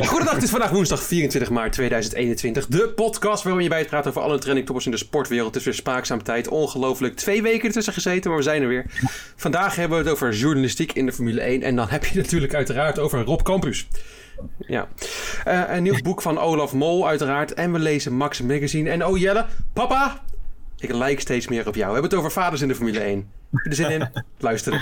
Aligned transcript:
Goedendag, 0.00 0.34
het 0.34 0.42
is 0.42 0.50
vandaag 0.50 0.70
woensdag 0.70 1.02
24 1.02 1.50
maart 1.50 1.72
2021. 1.72 2.66
De 2.66 2.88
podcast 2.88 3.42
waarin 3.42 3.62
je 3.62 3.68
bijpraat 3.68 4.06
over 4.06 4.22
alle 4.22 4.38
trending 4.38 4.66
toppers 4.66 4.86
in 4.86 4.92
de 4.92 4.98
sportwereld. 4.98 5.48
Het 5.48 5.56
is 5.56 5.64
weer 5.64 5.74
spaakzaam 5.74 6.22
tijd. 6.22 6.48
Ongelooflijk. 6.48 7.16
Twee 7.16 7.42
weken 7.42 7.66
ertussen 7.66 7.92
gezeten, 7.92 8.30
maar 8.30 8.38
we 8.38 8.44
zijn 8.44 8.62
er 8.62 8.68
weer. 8.68 8.86
Vandaag 9.36 9.76
hebben 9.76 9.98
we 9.98 10.04
het 10.04 10.12
over 10.12 10.32
journalistiek 10.32 10.92
in 10.92 11.06
de 11.06 11.12
Formule 11.12 11.40
1. 11.40 11.62
En 11.62 11.76
dan 11.76 11.88
heb 11.88 12.04
je 12.04 12.18
natuurlijk 12.18 12.54
uiteraard 12.54 12.98
over 12.98 13.22
Rob 13.22 13.42
Campus. 13.42 13.88
Ja. 14.58 14.88
Uh, 15.48 15.62
een 15.68 15.82
nieuw 15.82 16.02
boek 16.02 16.22
van 16.22 16.38
Olaf 16.38 16.72
Mol, 16.72 17.08
uiteraard. 17.08 17.54
En 17.54 17.72
we 17.72 17.78
lezen 17.78 18.12
Max 18.12 18.40
Magazine. 18.40 18.90
En 18.90 19.06
oh 19.06 19.18
Jelle, 19.18 19.46
papa, 19.72 20.22
ik 20.78 20.92
lijk 20.92 21.20
steeds 21.20 21.48
meer 21.48 21.66
op 21.66 21.74
jou. 21.74 21.86
We 21.86 21.92
hebben 21.92 22.10
het 22.10 22.18
over 22.18 22.32
vaders 22.32 22.60
in 22.60 22.68
de 22.68 22.74
Formule 22.74 23.00
1. 23.00 23.30
Heb 23.50 23.64
je 23.64 23.70
er 23.70 23.76
zin 23.76 23.90
in? 23.90 24.10
Luisteren. 24.38 24.80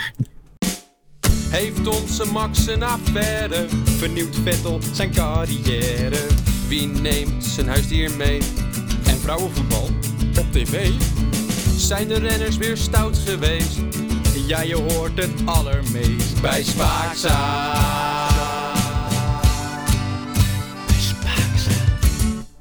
Heeft 1.51 1.87
onze 1.87 2.33
Max 2.33 2.67
een 2.67 2.83
affaire? 2.83 3.67
Vernieuwt 3.85 4.37
Vettel 4.37 4.79
zijn 4.93 5.13
carrière? 5.13 6.27
Wie 6.69 6.87
neemt 6.87 7.45
zijn 7.45 7.69
huisdier 7.69 8.11
mee? 8.17 8.39
En 9.07 9.17
vrouwenvoetbal 9.17 9.89
op 10.39 10.53
tv? 10.53 10.91
Zijn 11.77 12.09
de 12.09 12.19
renners 12.19 12.57
weer 12.57 12.77
stout 12.77 13.19
geweest? 13.19 13.79
Ja, 14.47 14.61
je 14.61 14.75
hoort 14.75 15.23
het 15.23 15.31
allermeest 15.45 16.41
bij 16.41 16.63
Spaakza. 16.63 17.39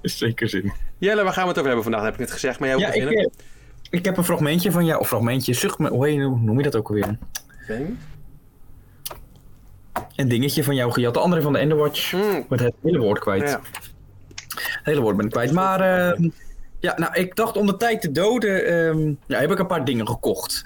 Zeker 0.02 0.50
zin. 0.50 0.72
Jelle, 0.98 1.24
waar 1.24 1.34
gaan 1.34 1.44
we 1.44 1.50
het 1.50 1.58
over 1.58 1.72
hebben 1.72 1.84
vandaag? 1.84 2.04
Heb 2.04 2.14
ik 2.14 2.20
net 2.20 2.32
gezegd, 2.32 2.60
maar 2.60 2.70
jij 2.70 2.78
ja, 2.78 2.92
ik, 2.92 3.10
eh, 3.10 3.28
ik 3.90 4.06
heb 4.06 4.18
een 4.18 4.24
fragmentje 4.24 4.72
van 4.72 4.86
jou, 4.86 5.00
of 5.00 5.08
fragmentje, 5.08 5.54
zucht, 5.54 5.78
hoe 5.78 6.40
noem 6.42 6.58
je 6.58 6.64
dat 6.64 6.76
ook 6.76 6.88
alweer? 6.88 7.18
Ben? 7.68 7.98
Een 10.20 10.28
dingetje 10.28 10.64
van 10.64 10.76
jou 10.76 10.92
gejat. 10.92 11.14
De 11.14 11.20
andere 11.20 11.42
van 11.42 11.54
de 11.54 11.60
Enderwatch. 11.60 12.14
Mm. 12.14 12.46
Met 12.50 12.60
het 12.60 12.74
hele 12.84 13.00
woord 13.00 13.20
kwijt. 13.20 13.50
Ja. 13.50 13.62
Het 14.48 14.80
hele 14.84 15.02
woord 15.02 15.18
ben 15.18 15.26
ik 15.26 15.32
kwijt. 15.32 15.52
Maar 15.52 15.80
uh, 16.20 16.30
ja, 16.80 16.94
nou, 16.98 17.14
ik 17.14 17.36
dacht 17.36 17.58
om 17.58 17.66
de 17.66 17.78
tijd 17.78 18.02
te 18.02 18.12
doden, 18.12 18.72
uh, 18.98 19.16
ja, 19.28 19.40
heb 19.40 19.52
ik 19.52 19.60
een 19.60 19.68
paar 19.68 19.86
dingen 19.86 20.08
gekocht. 20.08 20.66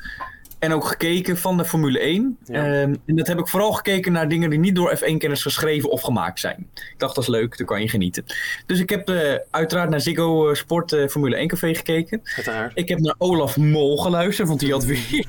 En 0.59 0.73
ook 0.73 0.85
gekeken 0.85 1.37
van 1.37 1.57
de 1.57 1.65
Formule 1.65 1.99
1. 1.99 2.37
Ja. 2.45 2.65
Ehm, 2.65 2.95
en 3.05 3.15
dat 3.15 3.27
heb 3.27 3.39
ik 3.39 3.47
vooral 3.47 3.71
gekeken 3.71 4.11
naar 4.11 4.29
dingen 4.29 4.49
die 4.49 4.59
niet 4.59 4.75
door 4.75 4.97
F1-kenners 4.97 5.41
geschreven 5.41 5.89
of 5.89 6.01
gemaakt 6.01 6.39
zijn. 6.39 6.69
Ik 6.73 6.95
dacht, 6.97 7.15
dat 7.15 7.23
is 7.23 7.29
leuk, 7.29 7.57
dan 7.57 7.65
kan 7.65 7.81
je 7.81 7.89
genieten. 7.89 8.23
Dus 8.65 8.79
ik 8.79 8.89
heb 8.89 9.09
uh, 9.09 9.33
uiteraard 9.51 9.89
naar 9.89 10.01
Ziggo 10.01 10.49
eh, 10.49 10.55
Sport 10.55 10.91
uh, 10.91 11.07
Formule 11.07 11.35
1 11.35 11.47
Café 11.47 11.75
gekeken. 11.75 12.21
Uiteraard. 12.35 12.71
Ik 12.75 12.89
heb 12.89 12.99
naar 12.99 13.15
Olaf 13.17 13.57
Mol 13.57 13.97
geluisterd, 13.97 14.47
want 14.47 14.59
die 14.59 14.71
had 14.71 14.85
weer 14.85 15.25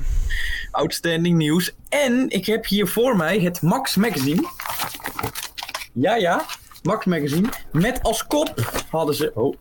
outstanding 0.75 1.37
nieuws. 1.37 1.75
En 1.89 2.29
ik 2.29 2.45
heb 2.45 2.65
hier 2.65 2.87
voor 2.87 3.15
mij 3.17 3.39
het 3.39 3.61
Max 3.61 3.95
Magazine. 3.95 4.49
Ja, 5.93 6.15
ja, 6.15 6.45
Max 6.83 7.05
Magazine. 7.05 7.49
Met 7.71 8.03
als 8.03 8.27
kop 8.27 8.83
hadden 8.89 9.15
ze... 9.15 9.31
Oh, 9.33 9.55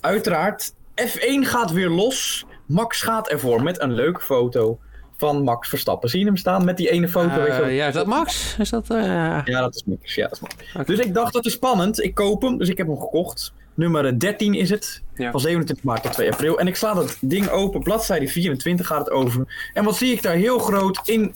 uiteraard, 0.00 0.72
F1 0.94 1.40
gaat 1.40 1.72
weer 1.72 1.88
los 1.88 2.44
Max 2.70 3.02
gaat 3.02 3.28
ervoor 3.28 3.62
met 3.62 3.80
een 3.80 3.92
leuke 3.92 4.20
foto 4.20 4.78
van 5.16 5.42
Max 5.42 5.68
Verstappen. 5.68 6.08
Zie 6.10 6.20
je 6.20 6.26
hem 6.26 6.36
staan 6.36 6.64
met 6.64 6.76
die 6.76 6.90
ene 6.90 7.08
foto? 7.08 7.26
Uh, 7.26 7.44
weet 7.44 7.56
je 7.56 7.70
ja, 7.70 7.86
is 7.86 7.94
dat 7.94 8.06
Max? 8.06 8.56
Is 8.58 8.70
dat, 8.70 8.90
uh... 8.90 8.98
Ja, 9.44 9.60
dat 9.60 9.74
is 9.74 9.84
Max. 9.84 10.14
Ja, 10.14 10.28
dat 10.28 10.32
is 10.32 10.40
Max. 10.40 10.86
Dus 10.86 10.98
ik 10.98 11.14
dacht, 11.14 11.32
dat 11.32 11.46
is 11.46 11.52
spannend. 11.52 12.02
Ik 12.02 12.14
koop 12.14 12.42
hem, 12.42 12.58
dus 12.58 12.68
ik 12.68 12.78
heb 12.78 12.86
hem 12.86 13.00
gekocht. 13.00 13.52
Nummer 13.74 14.18
13 14.18 14.54
is 14.54 14.70
het. 14.70 15.02
Ja. 15.16 15.30
Van 15.30 15.40
27 15.40 15.84
maart 15.84 16.02
tot 16.02 16.12
2 16.12 16.32
april. 16.32 16.58
En 16.58 16.66
ik 16.66 16.76
sla 16.76 16.94
dat 16.94 17.16
ding 17.20 17.48
open. 17.48 17.82
Bladzijde 17.82 18.28
24 18.28 18.86
gaat 18.86 18.98
het 18.98 19.10
over. 19.10 19.70
En 19.74 19.84
wat 19.84 19.96
zie 19.96 20.12
ik 20.12 20.22
daar 20.22 20.34
heel 20.34 20.58
groot 20.58 21.00
in 21.04 21.34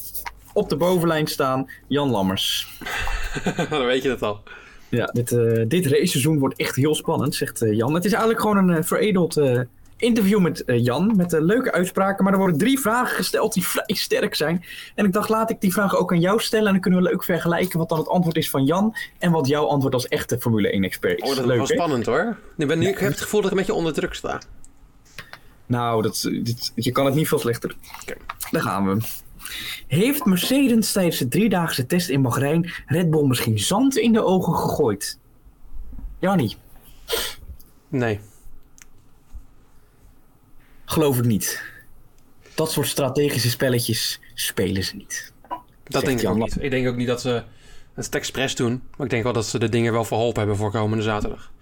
op 0.53 0.69
de 0.69 0.77
bovenlijn 0.77 1.27
staan? 1.27 1.71
Jan 1.87 2.11
Lammers. 2.11 2.69
Dan 3.71 3.85
weet 3.85 4.03
je 4.03 4.09
dat 4.09 4.23
al. 4.23 4.43
Ja, 4.89 5.05
dit, 5.05 5.33
uh, 5.33 5.65
dit 5.69 5.87
raceseizoen 5.87 6.39
wordt 6.39 6.59
echt 6.59 6.77
heel 6.77 6.95
spannend, 6.95 7.35
zegt 7.35 7.63
Jan. 7.71 7.95
Het 7.95 8.05
is 8.05 8.13
eigenlijk 8.13 8.41
gewoon 8.41 8.69
een 8.69 8.85
veredeld 8.85 9.37
interview 9.97 10.41
met 10.41 10.63
uh, 10.67 10.85
Jan, 10.85 11.17
met 11.17 11.33
uh, 11.33 11.41
leuke 11.41 11.73
uitspraken. 11.73 12.25
Maar 12.25 12.33
er 12.33 12.39
worden 12.39 12.59
drie 12.59 12.81
vragen 12.81 13.17
gesteld 13.17 13.53
die 13.53 13.67
vrij 13.75 13.95
sterk 13.97 14.35
zijn. 14.35 14.65
En 14.95 15.05
ik 15.05 15.13
dacht, 15.13 15.29
laat 15.29 15.51
ik 15.51 15.61
die 15.61 15.73
vragen 15.73 15.99
ook 15.99 16.13
aan 16.13 16.21
jou 16.21 16.41
stellen. 16.41 16.67
En 16.67 16.73
dan 16.73 16.81
kunnen 16.81 17.03
we 17.03 17.09
leuk 17.09 17.25
vergelijken 17.25 17.79
wat 17.79 17.89
dan 17.89 17.99
het 17.99 18.09
antwoord 18.09 18.37
is 18.37 18.51
van 18.51 18.65
Jan. 18.65 18.97
En 19.19 19.31
wat 19.31 19.47
jouw 19.47 19.67
antwoord 19.67 19.95
als 19.95 20.09
echte 20.09 20.39
Formule 20.39 20.79
1-expert 20.79 21.23
is. 21.23 21.31
Oh, 21.31 21.37
dat 21.37 21.51
is 21.51 21.57
wel 21.57 21.67
spannend 21.67 22.07
hoor. 22.07 22.39
Nu 22.57 22.67
ben, 22.67 22.79
nu, 22.79 22.89
ik 22.89 22.99
heb 22.99 23.11
het 23.11 23.21
gevoel 23.21 23.41
dat 23.41 23.51
ik 23.51 23.57
een 23.57 23.65
beetje 23.65 23.79
onder 23.79 23.93
druk 23.93 24.15
sta. 24.15 24.41
Nou, 25.67 26.03
dat, 26.03 26.29
dit, 26.43 26.73
je 26.75 26.93
kan 26.93 27.07
het 27.07 27.15
niet 27.15 27.29
veel 27.29 27.39
slechter. 27.39 27.77
Okay. 28.03 28.17
Daar 28.51 28.63
gaan 28.63 28.89
we. 28.89 29.23
Heeft 29.87 30.25
Mercedes 30.25 30.93
tijdens 30.93 31.19
de 31.19 31.29
driedaagse 31.29 31.87
test 31.87 32.09
in 32.09 32.23
Bahrein 32.23 32.73
Red 32.87 33.11
Bull 33.11 33.27
misschien 33.27 33.59
zand 33.59 33.97
in 33.97 34.13
de 34.13 34.25
ogen 34.25 34.55
gegooid? 34.55 35.19
Jannie? 36.19 36.57
Nee. 37.89 38.21
Geloof 40.95 41.19
ik 41.19 41.25
niet. 41.25 41.63
Dat 42.55 42.71
soort 42.71 42.87
strategische 42.87 43.51
spelletjes 43.51 44.21
spelen 44.35 44.85
ze 44.85 44.97
niet. 44.97 45.33
Dat 45.85 46.05
denk 46.05 46.21
ik 46.21 46.29
ook 46.29 46.37
niet. 46.37 46.63
Ik 46.63 46.71
denk 46.71 46.89
ook 46.89 46.97
niet 46.97 47.07
dat 47.07 47.21
ze 47.21 47.43
het 47.95 48.15
expres 48.15 48.55
doen. 48.55 48.83
Maar 48.97 49.07
ik 49.07 49.11
denk 49.11 49.23
wel 49.23 49.33
dat 49.33 49.47
ze 49.47 49.59
de 49.59 49.69
dingen 49.69 49.93
wel 49.93 50.05
verholpen 50.05 50.39
hebben 50.39 50.57
voor 50.57 50.71
komende 50.71 51.05
zaterdag. 51.05 51.53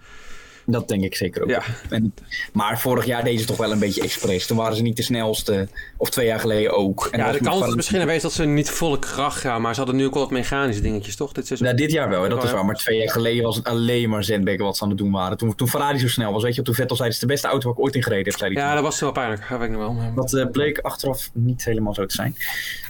Dat 0.65 0.87
denk 0.87 1.03
ik 1.03 1.15
zeker 1.15 1.43
ook. 1.43 1.49
Ja. 1.49 1.61
En, 1.89 2.13
maar 2.53 2.79
vorig 2.79 3.05
jaar 3.05 3.23
deden 3.23 3.39
ze 3.39 3.45
toch 3.45 3.57
wel 3.57 3.71
een 3.71 3.79
beetje 3.79 4.01
expres. 4.01 4.47
Toen 4.47 4.57
waren 4.57 4.75
ze 4.75 4.81
niet 4.81 4.97
de 4.97 5.03
snelste. 5.03 5.67
Of 5.97 6.09
twee 6.09 6.25
jaar 6.25 6.39
geleden 6.39 6.77
ook. 6.77 7.07
En 7.11 7.19
ja, 7.19 7.31
de 7.31 7.39
kans 7.39 7.67
is 7.67 7.75
misschien 7.75 7.99
geweest 7.99 8.21
dat 8.21 8.33
ze 8.33 8.45
niet 8.45 8.69
volle 8.69 8.99
kracht 8.99 9.39
gaan. 9.39 9.61
Maar 9.61 9.73
ze 9.73 9.79
hadden 9.79 9.97
nu 9.97 10.05
ook 10.05 10.13
wel 10.13 10.23
wat 10.23 10.31
mechanische 10.31 10.81
dingetjes, 10.81 11.15
toch? 11.15 11.31
Dit, 11.31 11.47
seizoen? 11.47 11.67
Ja, 11.67 11.73
dit 11.73 11.91
jaar 11.91 12.09
wel, 12.09 12.29
dat 12.29 12.43
is 12.43 12.51
waar. 12.51 12.65
Maar 12.65 12.75
twee 12.75 12.97
jaar 12.97 13.09
geleden 13.09 13.43
was 13.43 13.55
het 13.55 13.65
alleen 13.65 14.09
maar 14.09 14.23
Zendbeker 14.23 14.65
wat 14.65 14.77
ze 14.77 14.83
aan 14.83 14.89
het 14.89 14.97
doen 14.97 15.11
waren. 15.11 15.37
Toen, 15.37 15.55
toen 15.55 15.67
Ferrari 15.67 15.99
zo 15.99 16.07
snel 16.07 16.31
was, 16.31 16.43
weet 16.43 16.55
je. 16.55 16.61
Toen 16.61 16.75
Vettel 16.75 16.95
zei, 16.95 17.07
het 17.07 17.17
is 17.17 17.23
de 17.23 17.33
beste 17.33 17.47
auto 17.47 17.67
waar 17.67 17.77
ik 17.77 17.83
ooit 17.83 17.95
in 17.95 18.03
gereden 18.03 18.25
heb. 18.25 18.39
Zei 18.39 18.53
ja, 18.53 18.73
dat 18.73 18.83
was 18.83 18.99
wel 18.99 19.11
pijnlijk. 19.11 19.45
Dat 19.49 19.59
weet 19.59 19.69
ik 19.69 19.77
nog 19.77 19.95
wel. 19.95 20.13
Dat 20.15 20.33
uh, 20.33 20.45
bleek 20.51 20.79
achteraf 20.79 21.29
niet 21.33 21.65
helemaal 21.65 21.93
zo 21.93 22.05
te 22.05 22.15
zijn. 22.15 22.35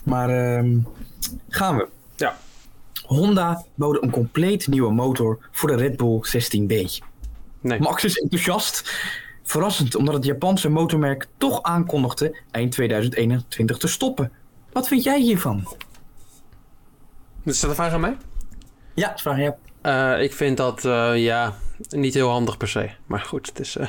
Maar 0.03 0.29
uh, 0.63 0.77
gaan 1.49 1.77
we. 1.77 1.87
Ja. 2.15 2.37
Honda 3.05 3.65
bouwde 3.75 4.03
een 4.03 4.11
compleet 4.11 4.67
nieuwe 4.67 4.93
motor 4.93 5.39
voor 5.51 5.69
de 5.69 5.75
Red 5.75 5.97
Bull 5.97 6.21
16B. 6.37 7.03
Nee. 7.63 7.79
Max 7.79 8.03
is 8.03 8.19
enthousiast. 8.19 8.91
Verrassend, 9.43 9.95
omdat 9.95 10.13
het 10.13 10.25
Japanse 10.25 10.69
motormerk 10.69 11.27
toch 11.37 11.61
aankondigde 11.63 12.37
eind 12.51 12.71
2021 12.71 13.77
te 13.77 13.87
stoppen. 13.87 14.31
Wat 14.71 14.87
vind 14.87 15.03
jij 15.03 15.19
hiervan? 15.19 15.67
Is 17.43 17.59
dat 17.59 17.69
een 17.69 17.75
vraag 17.75 17.93
aan 17.93 17.99
mij? 17.99 18.17
Ja, 18.93 19.09
dat 19.09 19.21
vraag 19.21 19.37
je. 19.37 19.53
Uh, 19.83 20.23
ik 20.23 20.33
vind 20.33 20.57
dat 20.57 20.83
uh, 20.83 21.17
ja, 21.17 21.53
niet 21.89 22.13
heel 22.13 22.29
handig 22.29 22.57
per 22.57 22.67
se. 22.67 22.89
Maar 23.05 23.19
goed, 23.19 23.47
het 23.47 23.59
is, 23.59 23.77
uh, 23.77 23.87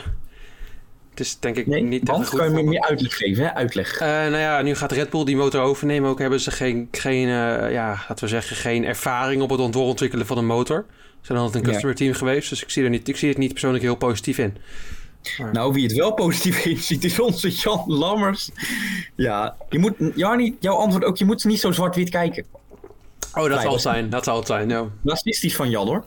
het 1.14 1.26
is 1.26 1.36
denk 1.40 1.56
ik 1.56 1.66
nee, 1.66 1.82
niet 1.82 2.08
want, 2.08 2.28
goed. 2.28 2.38
kan 2.38 2.48
je 2.48 2.54
me 2.54 2.62
meer 2.62 2.80
uitleg 2.80 3.16
geven, 3.16 3.44
hè? 3.44 3.54
Uitleg. 3.54 4.00
nou 4.00 4.36
ja, 4.36 4.62
nu 4.62 4.74
gaat 4.74 4.92
Red 4.92 5.10
Bull 5.10 5.24
die 5.24 5.36
motor 5.36 5.60
overnemen. 5.60 6.10
Ook 6.10 6.18
hebben 6.18 6.40
ze 6.40 6.50
geen, 6.50 6.88
geen 6.90 7.28
ja, 7.28 7.88
laten 8.08 8.24
we 8.24 8.28
zeggen, 8.28 8.56
geen 8.56 8.84
ervaring 8.84 9.42
op 9.42 9.50
het 9.50 9.72
doorontwikkelen 9.72 10.26
van 10.26 10.38
een 10.38 10.46
motor 10.46 10.84
zijn 11.26 11.38
altijd 11.38 11.64
een 11.64 11.70
customer 11.70 11.96
team 11.96 12.12
geweest. 12.12 12.48
Dus 12.48 12.62
ik 12.62 12.70
zie, 12.70 12.84
er 12.84 12.90
niet, 12.90 13.08
ik 13.08 13.16
zie 13.16 13.28
het 13.28 13.38
niet 13.38 13.50
persoonlijk 13.50 13.84
heel 13.84 13.96
positief 13.96 14.38
in. 14.38 14.56
Nou, 15.52 15.72
wie 15.72 15.82
het 15.82 15.96
wel 15.96 16.12
positief 16.12 16.64
in 16.64 16.76
ziet, 16.76 17.04
is 17.04 17.20
onze 17.20 17.50
Jan 17.50 17.84
Lammers. 17.86 18.50
Ja, 19.14 19.56
je 19.68 19.78
moet, 19.78 19.94
Jarni, 20.14 20.56
jouw 20.60 20.76
antwoord 20.76 21.04
ook, 21.04 21.16
je 21.16 21.24
moet 21.24 21.44
niet 21.44 21.60
zo 21.60 21.72
zwart-wit 21.72 22.10
kijken. 22.10 22.44
Oh, 23.34 23.48
dat 23.48 23.60
zal 23.60 23.72
het 23.72 23.80
zijn. 23.80 24.10
Dat 24.10 24.24
zal 24.24 24.36
het 24.36 24.46
zijn, 24.46 24.68
ja. 24.68 24.86
Racistisch 25.04 25.56
van 25.56 25.70
Jan, 25.70 25.86
hoor. 25.86 26.04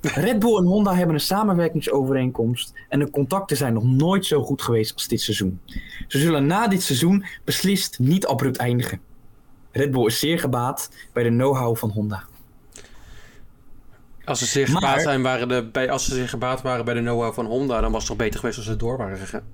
Red 0.00 0.38
Bull 0.38 0.56
en 0.56 0.64
Honda 0.64 0.94
hebben 0.94 1.14
een 1.14 1.20
samenwerkingsovereenkomst 1.20 2.72
en 2.88 2.98
de 2.98 3.10
contacten 3.10 3.56
zijn 3.56 3.72
nog 3.72 3.84
nooit 3.84 4.26
zo 4.26 4.42
goed 4.42 4.62
geweest 4.62 4.94
als 4.94 5.08
dit 5.08 5.20
seizoen. 5.20 5.60
Ze 6.08 6.18
zullen 6.18 6.46
na 6.46 6.68
dit 6.68 6.82
seizoen 6.82 7.24
beslist 7.44 7.98
niet 7.98 8.26
abrupt 8.26 8.56
eindigen. 8.56 9.00
Red 9.72 9.90
Bull 9.90 10.06
is 10.06 10.18
zeer 10.18 10.38
gebaat 10.38 10.90
bij 11.12 11.22
de 11.22 11.28
know-how 11.28 11.76
van 11.76 11.90
Honda. 11.90 12.24
Als 14.24 14.38
ze 14.38 14.46
zich 14.46 14.70
gebaat 14.70 15.02
zijn, 15.02 15.22
waren 15.22 15.48
de, 15.48 15.68
bij, 15.72 15.90
als 15.90 16.04
ze 16.04 16.14
zich 16.14 16.30
gebaat 16.30 16.62
waren 16.62 16.84
bij 16.84 16.94
de 16.94 17.00
know-how 17.00 17.34
van 17.34 17.46
Honda, 17.46 17.80
dan 17.80 17.90
was 17.90 18.00
het 18.00 18.08
toch 18.08 18.18
beter 18.18 18.40
geweest 18.40 18.58
als 18.58 18.66
ze 18.66 18.76
door 18.76 18.96
waren 18.96 19.18
gegaan. 19.18 19.44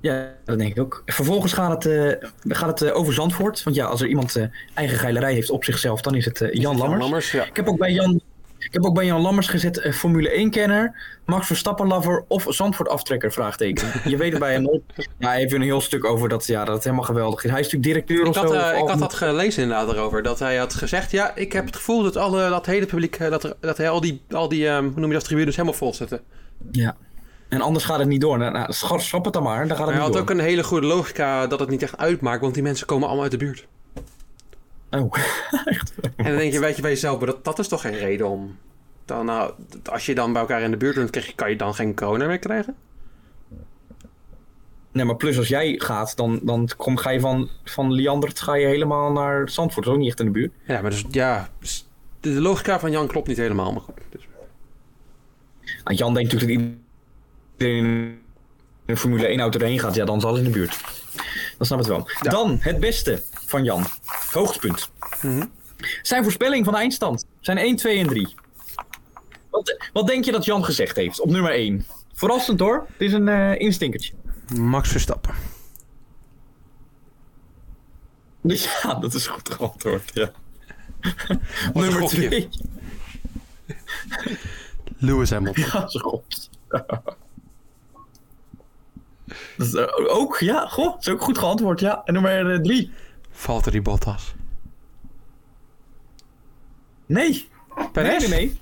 Ja, 0.00 0.34
dat 0.44 0.58
denk 0.58 0.70
ik 0.70 0.80
ook. 0.80 1.02
Vervolgens 1.06 1.52
gaat 1.52 1.84
het, 1.84 1.92
uh, 1.92 2.12
gaat 2.48 2.80
het 2.80 2.90
uh, 2.90 2.96
over 2.96 3.12
Zandvoort. 3.12 3.62
Want 3.62 3.76
ja, 3.76 3.86
als 3.86 4.00
er 4.00 4.08
iemand 4.08 4.36
uh, 4.36 4.44
eigen 4.74 4.98
geilerij 4.98 5.32
heeft 5.32 5.50
op 5.50 5.64
zichzelf, 5.64 6.00
dan 6.00 6.14
is 6.14 6.24
het 6.24 6.48
Jan 6.52 6.76
Lammers. 6.76 7.00
Lammers 7.00 7.32
ja. 7.32 7.44
Ik 7.44 7.56
heb 7.56 7.68
ook 7.68 7.78
bij 7.78 7.92
Jan 7.92 8.19
ik 8.70 8.76
heb 8.76 8.84
ook 8.84 8.94
bij 8.94 9.04
Jan 9.04 9.20
Lammers 9.20 9.48
gezet 9.48 9.78
uh, 9.78 9.92
Formule 9.92 10.46
1-kenner, 10.46 10.94
Max 11.26 11.46
Verstappen-lover 11.46 12.24
of 12.28 12.44
Zandvoort-aftrekker, 12.48 13.32
vraagteken. 13.32 13.88
Je 14.04 14.16
weet 14.16 14.30
het 14.30 14.40
bij 14.40 14.52
hem 14.52 14.62
nooit. 14.62 14.82
Ja, 15.18 15.28
hij 15.28 15.38
heeft 15.38 15.52
een 15.52 15.62
heel 15.62 15.80
stuk 15.80 16.04
over 16.04 16.28
dat, 16.28 16.46
ja, 16.46 16.64
dat 16.64 16.74
het 16.74 16.84
helemaal 16.84 17.04
geweldig 17.04 17.44
is. 17.44 17.50
Hij 17.50 17.60
is 17.60 17.72
natuurlijk 17.72 17.92
directeur 17.92 18.20
ik 18.20 18.26
of 18.26 18.36
had, 18.36 18.50
zo. 18.50 18.82
Ik 18.82 18.88
had 18.88 18.98
dat 18.98 19.14
gelezen 19.14 19.62
inderdaad 19.62 19.92
erover. 19.92 20.22
Dat 20.22 20.38
hij 20.38 20.56
had 20.56 20.74
gezegd, 20.74 21.10
ja, 21.10 21.34
ik 21.34 21.52
heb 21.52 21.66
het 21.66 21.76
gevoel 21.76 22.02
dat 22.02 22.16
alle, 22.16 22.48
dat 22.48 22.66
hele 22.66 22.86
publiek, 22.86 23.16
eh, 23.16 23.30
dat, 23.30 23.44
er, 23.44 23.54
dat 23.60 23.76
hij 23.76 23.88
al 23.88 24.00
die, 24.00 24.22
al 24.30 24.48
die 24.48 24.68
um, 24.68 24.84
hoe 24.84 25.00
noem 25.00 25.08
je 25.08 25.16
dat, 25.16 25.24
tribunes 25.24 25.56
helemaal 25.56 25.78
vol 25.78 25.94
zetten. 25.94 26.20
Ja. 26.70 26.96
En 27.48 27.60
anders 27.60 27.84
gaat 27.84 27.98
het 27.98 28.08
niet 28.08 28.20
door. 28.20 28.38
Nou, 28.38 28.52
nou 28.52 28.72
schrap 28.72 29.24
het 29.24 29.32
dan 29.32 29.42
maar, 29.42 29.68
dan 29.68 29.76
gaat 29.76 29.86
het 29.86 29.94
hij 29.96 30.04
niet 30.04 30.14
had 30.14 30.22
ook 30.22 30.30
een 30.30 30.40
hele 30.40 30.64
goede 30.64 30.86
logica 30.86 31.46
dat 31.46 31.60
het 31.60 31.68
niet 31.68 31.82
echt 31.82 31.96
uitmaakt, 31.96 32.40
want 32.40 32.54
die 32.54 32.62
mensen 32.62 32.86
komen 32.86 33.06
allemaal 33.06 33.22
uit 33.22 33.32
de 33.32 33.38
buurt. 33.38 33.66
Oh, 34.90 35.14
echt? 35.64 35.92
En 36.16 36.24
dan 36.24 36.36
denk 36.36 36.52
je, 36.52 36.60
weet 36.60 36.76
je 36.76 36.82
bij 36.82 36.90
jezelf, 36.90 37.18
maar 37.18 37.26
dat, 37.26 37.44
dat 37.44 37.58
is 37.58 37.68
toch 37.68 37.80
geen 37.80 37.98
reden 37.98 38.28
om... 38.28 38.58
Dan, 39.04 39.24
nou, 39.24 39.52
als 39.90 40.06
je 40.06 40.14
dan 40.14 40.32
bij 40.32 40.40
elkaar 40.40 40.60
in 40.60 40.70
de 40.70 40.76
buurt 40.76 40.94
bent, 40.94 41.34
kan 41.34 41.50
je 41.50 41.56
dan 41.56 41.74
geen 41.74 41.94
corona 41.94 42.26
meer 42.26 42.38
krijgen? 42.38 42.76
Nee, 44.92 45.04
maar 45.04 45.16
plus 45.16 45.38
als 45.38 45.48
jij 45.48 45.74
gaat, 45.78 46.16
dan, 46.16 46.40
dan 46.42 46.68
kom, 46.76 46.96
ga 46.96 47.10
je 47.10 47.20
van, 47.20 47.48
van 47.64 47.92
Liandert 47.92 48.40
ga 48.40 48.54
je 48.54 48.66
helemaal 48.66 49.12
naar 49.12 49.48
Zandvoort. 49.48 49.84
Dat 49.84 49.94
is 49.94 49.98
ook 49.98 50.04
niet 50.04 50.10
echt 50.10 50.20
in 50.20 50.26
de 50.26 50.32
buurt. 50.32 50.52
Ja, 50.66 50.80
maar 50.80 50.90
dus, 50.90 51.04
ja, 51.10 51.48
dus 51.58 51.88
de, 52.20 52.30
logica 52.30 52.80
van 52.80 52.90
Jan 52.90 53.06
klopt 53.06 53.28
niet 53.28 53.36
helemaal, 53.36 53.72
maar 53.72 53.80
goed. 53.80 53.94
Dus, 54.10 54.22
Jan 55.84 56.14
denkt 56.14 56.32
natuurlijk 56.32 56.60
dat 56.60 56.70
iedereen 57.58 57.86
in 57.86 58.18
een 58.86 58.96
Formule 58.96 59.26
1 59.26 59.40
auto 59.40 59.58
erheen 59.58 59.78
gaat. 59.78 59.94
Ja, 59.94 60.04
dan 60.04 60.20
zal 60.20 60.30
hij 60.30 60.38
in 60.38 60.52
de 60.52 60.58
buurt. 60.58 60.80
Dan 61.58 61.66
snap 61.66 61.78
het 61.78 61.88
wel. 61.88 62.08
Ja. 62.22 62.30
Dan 62.30 62.58
het 62.60 62.80
beste 62.80 63.22
van 63.50 63.64
Jan. 63.64 63.84
Hoogtepunt. 64.32 64.90
Mhm. 65.22 65.46
Zijn 66.02 66.22
voorspelling 66.22 66.64
van 66.64 66.72
de 66.72 66.78
eindstand 66.80 67.26
zijn 67.40 67.58
1, 67.58 67.76
2 67.76 67.98
en 67.98 68.06
3. 68.06 68.34
Wat, 69.50 69.76
wat 69.92 70.06
denk 70.06 70.24
je 70.24 70.32
dat 70.32 70.44
Jan 70.44 70.64
gezegd 70.64 70.96
heeft 70.96 71.20
op 71.20 71.30
nummer 71.30 71.52
1? 71.52 71.86
Verrassend 72.14 72.60
hoor. 72.60 72.86
Het 72.92 73.00
is 73.00 73.12
een 73.12 73.28
eh 73.28 73.60
instinkertje. 73.60 74.12
Max 74.54 74.90
Verstappen. 74.90 75.34
Ja, 78.82 78.94
dat 78.94 79.14
is 79.14 79.26
goed 79.26 79.52
geantwoord. 79.52 80.10
Ja. 80.14 80.30
Nummer 81.74 81.92
gokje. 81.92 82.28
2. 82.28 82.48
Lewis 84.98 85.30
Hamilton. 85.30 85.64
Ja, 85.72 85.88
zo 85.88 86.00
god. 86.00 86.50
Dat 86.68 89.66
is, 89.66 89.74
eh, 89.74 90.16
ook, 90.16 90.38
ja, 90.38 90.66
goh, 90.66 90.92
dat 90.92 91.00
is 91.00 91.08
ook 91.08 91.22
goed 91.22 91.38
geantwoord, 91.38 91.80
ja. 91.80 92.02
En 92.04 92.12
nummer 92.12 92.62
3. 92.62 92.90
Valtteri 93.40 93.82
Bottas. 93.82 94.34
Nee. 97.06 97.48
Perez? 97.92 98.28
Nee, 98.28 98.28
nee, 98.28 98.38
nee. 98.38 98.58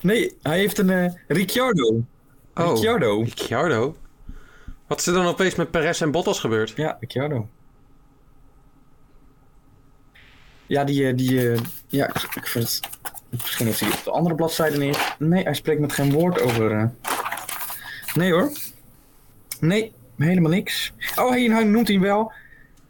Nee, 0.00 0.36
hij 0.42 0.58
heeft 0.58 0.78
een 0.78 0.90
eh, 0.90 1.12
Ricciardo. 1.28 2.04
Oh, 2.54 2.68
Ricciardo. 2.68 3.22
Ricciardo. 3.22 3.96
Wat 4.86 4.98
is 4.98 5.06
er 5.06 5.12
dan 5.12 5.26
opeens 5.26 5.54
met 5.54 5.70
Perez 5.70 6.02
en 6.02 6.10
Bottas 6.10 6.40
gebeurd? 6.40 6.72
Ja, 6.76 6.96
Ricciardo. 7.00 7.48
Ja, 10.66 10.84
die, 10.84 11.06
eh, 11.06 11.16
die, 11.16 11.52
eh, 11.52 11.60
ja, 11.86 12.08
ik, 12.08 12.34
ik 12.34 12.46
vind 12.46 12.64
het, 12.64 12.80
misschien 13.30 13.66
heeft 13.66 13.80
hij 13.80 13.90
op 13.90 14.04
de 14.04 14.10
andere 14.10 14.34
bladzijde 14.34 14.78
neer. 14.78 15.14
Nee, 15.18 15.44
hij 15.44 15.54
spreekt 15.54 15.80
met 15.80 15.92
geen 15.92 16.12
woord 16.12 16.40
over, 16.40 16.92
nee 18.14 18.32
hoor. 18.32 18.52
Nee, 19.60 19.92
helemaal 20.16 20.50
niks. 20.50 20.92
Oh, 21.16 21.28
hij, 21.28 21.42
hij 21.42 21.64
noemt 21.64 21.88
hij 21.88 22.00
wel. 22.00 22.32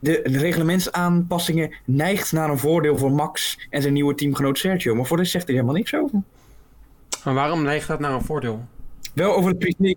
De, 0.03 0.21
de 0.23 0.39
reglementsaanpassingen 0.39 1.75
neigt 1.85 2.33
naar 2.33 2.51
een 2.51 2.59
voordeel 2.59 2.99
voor 2.99 3.13
Max 3.13 3.59
en 3.71 3.83
zijn 3.83 3.95
nieuwe 3.95 4.15
teamgenoot 4.15 4.59
Sergio. 4.59 4.95
Maar 4.95 5.07
voor 5.07 5.17
de 5.17 5.23
rest 5.23 5.35
zegt 5.35 5.47
hij 5.47 5.55
helemaal 5.55 5.77
niks 5.77 5.95
over. 5.95 6.23
Maar 7.25 7.35
waarom 7.35 7.63
neigt 7.63 7.89
dat 7.89 8.01
naar 8.01 8.13
een 8.13 8.25
voordeel? 8.25 8.65
Wel 9.15 9.35
over 9.35 9.51
het 9.51 9.59
privé. 9.59 9.95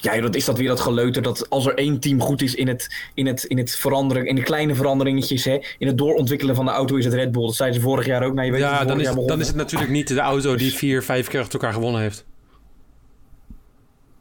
Ja, 0.00 0.20
dat 0.20 0.34
is 0.34 0.44
dat 0.44 0.58
weer 0.58 0.68
dat 0.68 0.80
geleuter 0.80 1.22
dat 1.22 1.50
als 1.50 1.66
er 1.66 1.74
één 1.74 2.00
team 2.00 2.20
goed 2.20 2.42
is 2.42 2.54
in 2.54 2.68
het, 2.68 2.94
in 3.14 3.26
het, 3.26 3.44
in 3.44 3.58
het 3.58 3.76
veranderen, 3.76 4.26
in 4.26 4.34
de 4.34 4.42
kleine 4.42 4.74
veranderingetjes, 4.74 5.44
hè, 5.44 5.58
in 5.78 5.86
het 5.86 5.98
doorontwikkelen 5.98 6.54
van 6.54 6.64
de 6.64 6.70
auto 6.70 6.96
is 6.96 7.04
het 7.04 7.14
Red 7.14 7.32
Bull. 7.32 7.44
Dat 7.44 7.54
zeiden 7.54 7.80
ze 7.80 7.86
vorig 7.86 8.06
jaar 8.06 8.22
ook. 8.22 8.34
Nou, 8.34 8.46
je 8.46 8.52
weet 8.52 8.60
Ja, 8.60 8.84
dan 8.84 9.00
is, 9.00 9.10
dan 9.26 9.40
is 9.40 9.46
het 9.46 9.56
natuurlijk 9.56 9.90
niet 9.90 10.08
de 10.08 10.20
auto 10.20 10.56
die 10.56 10.72
vier, 10.72 11.02
vijf 11.02 11.28
keer 11.28 11.40
achter 11.40 11.60
elkaar 11.60 11.74
gewonnen 11.74 12.00
heeft. 12.00 12.24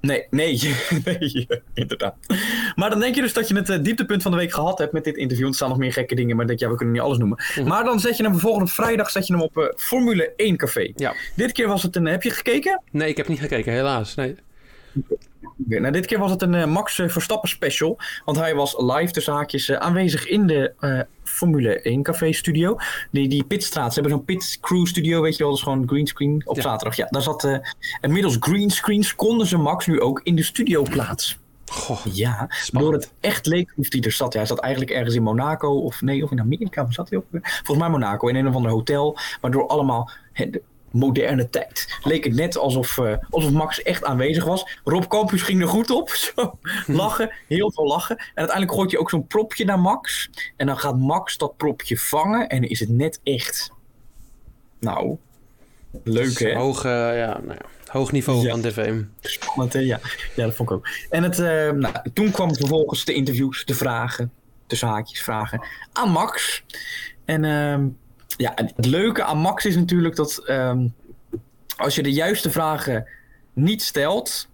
Nee, 0.07 0.27
nee, 0.29 0.75
nee, 1.05 1.47
inderdaad. 1.73 2.15
Maar 2.75 2.89
dan 2.89 2.99
denk 2.99 3.15
je 3.15 3.21
dus 3.21 3.33
dat 3.33 3.47
je 3.47 3.55
het 3.55 3.69
eh, 3.69 3.77
dieptepunt 3.81 4.21
van 4.21 4.31
de 4.31 4.37
week 4.37 4.53
gehad 4.53 4.77
hebt 4.77 4.93
met 4.93 5.03
dit 5.03 5.15
interview. 5.15 5.47
Er 5.47 5.53
staan 5.53 5.69
nog 5.69 5.77
meer 5.77 5.93
gekke 5.93 6.15
dingen, 6.15 6.35
maar 6.35 6.47
denk 6.47 6.59
je, 6.59 6.65
ja, 6.65 6.71
we 6.71 6.77
kunnen 6.77 6.95
niet 6.95 7.03
alles 7.03 7.17
noemen. 7.17 7.43
Mhm. 7.55 7.67
Maar 7.67 7.83
dan 7.83 7.99
zet 7.99 8.17
je 8.17 8.23
hem 8.23 8.31
vervolgens 8.31 8.69
op 8.69 8.75
vrijdag 8.75 9.09
zet 9.09 9.27
je 9.27 9.33
hem 9.33 9.41
op 9.41 9.57
eh, 9.57 9.65
Formule 9.75 10.33
1 10.35 10.57
Café. 10.57 10.91
Ja. 10.95 11.13
Dit 11.35 11.51
keer 11.51 11.67
was 11.67 11.83
het 11.83 11.95
een, 11.95 12.05
heb 12.05 12.23
je 12.23 12.29
gekeken? 12.29 12.81
Nee, 12.91 13.09
ik 13.09 13.17
heb 13.17 13.27
niet 13.27 13.39
gekeken, 13.39 13.73
helaas. 13.73 14.15
Nee. 14.15 14.35
Nou, 15.67 15.91
dit 15.91 16.05
keer 16.05 16.19
was 16.19 16.31
het 16.31 16.41
een 16.41 16.53
eh, 16.53 16.65
Max 16.65 16.99
eh, 16.99 17.09
Verstappen 17.09 17.49
special. 17.49 17.99
Want 18.25 18.37
hij 18.37 18.55
was 18.55 18.75
live 18.77 19.11
tussen 19.11 19.33
haakjes 19.33 19.69
eh, 19.69 19.77
aanwezig 19.77 20.27
in 20.27 20.47
de 20.47 20.73
eh, 20.79 20.99
Formule 21.23 21.81
1 21.81 22.03
café 22.03 22.31
studio. 22.31 22.77
Die, 23.11 23.27
die 23.29 23.43
pitstraat, 23.43 23.93
ze 23.93 23.99
hebben 23.99 24.17
zo'n 24.17 24.25
pit 24.25 24.57
crew 24.61 24.85
studio, 24.85 25.21
weet 25.21 25.31
je 25.37 25.37
wel. 25.43 25.47
Dat 25.47 25.57
is 25.57 25.63
gewoon 25.63 25.87
greenscreen 25.87 26.41
op 26.45 26.55
Ja. 26.55 26.61
zaterdag. 26.61 26.95
Ja, 26.97 27.07
daar 27.09 27.21
zat 27.21 27.43
uh, 27.43 27.57
inmiddels 28.01 28.37
greenscreens 28.39 29.15
konden 29.15 29.47
ze 29.47 29.57
Max 29.57 29.87
nu 29.87 30.01
ook 30.01 30.21
in 30.23 30.35
de 30.35 30.43
studio 30.43 30.81
plaatsen. 30.83 31.37
Goh, 31.71 32.05
Ja, 32.11 32.47
Spannend. 32.49 32.91
door 32.91 33.01
het 33.01 33.13
echt 33.19 33.45
leek 33.45 33.73
of 33.75 33.85
hij 33.89 34.01
er 34.01 34.11
zat. 34.11 34.33
Ja, 34.33 34.39
hij 34.39 34.47
zat 34.47 34.59
eigenlijk 34.59 34.91
ergens 34.93 35.15
in 35.15 35.23
Monaco 35.23 35.69
of 35.79 36.01
nee, 36.01 36.23
of 36.23 36.31
in 36.31 36.39
Amerika. 36.39 36.83
Waar 36.83 36.93
zat 36.93 37.09
hij 37.09 37.17
ook 37.17 37.25
weer? 37.29 37.41
Volgens 37.43 37.77
mij 37.77 37.89
Monaco, 37.89 38.27
in 38.27 38.35
een 38.35 38.47
of 38.47 38.55
ander 38.55 38.71
hotel. 38.71 39.17
Waardoor 39.41 39.67
allemaal 39.67 40.09
de 40.33 40.61
moderne 40.93 41.49
tijd. 41.49 41.99
Leek 42.03 42.23
het 42.23 42.33
net 42.33 42.57
alsof, 42.57 42.97
eh, 42.97 43.15
alsof 43.29 43.51
Max 43.51 43.81
echt 43.81 44.03
aanwezig 44.03 44.43
was. 44.45 44.79
Rob 44.83 45.03
Campus 45.07 45.41
ging 45.41 45.61
er 45.61 45.67
goed 45.67 45.89
op. 45.89 46.09
Zo, 46.35 46.59
lachen, 46.87 47.31
heel 47.47 47.71
veel 47.71 47.87
lachen. 47.87 48.17
En 48.17 48.25
uiteindelijk 48.35 48.77
gooit 48.77 48.91
hij 48.91 48.99
ook 48.99 49.09
zo'n 49.09 49.27
propje 49.27 49.65
naar 49.65 49.79
Max. 49.79 50.29
En 50.57 50.67
dan 50.67 50.77
gaat 50.77 50.97
Max 50.97 51.37
dat 51.37 51.57
propje 51.57 51.97
vangen. 51.97 52.49
En 52.49 52.63
is 52.69 52.79
het 52.79 52.89
net 52.89 53.19
echt. 53.23 53.71
Nou, 54.79 55.17
leuk 56.03 56.39
hè? 56.39 56.55
hoog, 56.55 56.85
eh, 56.85 56.91
ja, 56.91 57.39
nou 57.43 57.57
ja, 57.59 57.91
hoog 57.91 58.11
niveau 58.11 58.41
Ja. 58.41 58.51
van 58.51 58.61
tv. 58.61 59.01
Spannend, 59.21 59.73
hè? 59.73 59.79
Ja. 59.79 59.99
ja, 60.35 60.45
dat 60.45 60.55
vond 60.55 60.69
ik 60.69 60.75
ook. 60.75 60.87
En 61.09 61.23
het, 61.23 61.39
eh, 61.39 61.71
nou, 61.71 61.95
toen 62.13 62.31
kwam 62.31 62.55
vervolgens 62.55 63.05
de 63.05 63.13
interviews, 63.13 63.65
de 63.65 63.75
vragen, 63.75 64.31
tussen 64.67 64.87
haakjes 64.87 65.21
vragen, 65.21 65.65
aan 65.93 66.09
Max. 66.09 66.63
En 67.25 67.45
ehm, 67.45 67.87
ja, 68.37 68.51
het 68.55 68.85
leuke 68.85 69.23
aan 69.23 69.37
Max 69.37 69.65
is 69.65 69.75
natuurlijk 69.75 70.15
dat 70.15 70.37
ehm, 70.45 70.87
als 71.77 71.95
je 71.95 72.03
de 72.03 72.11
juiste 72.11 72.51
vragen 72.51 73.07
niet 73.53 73.81
stelt, 73.81 74.49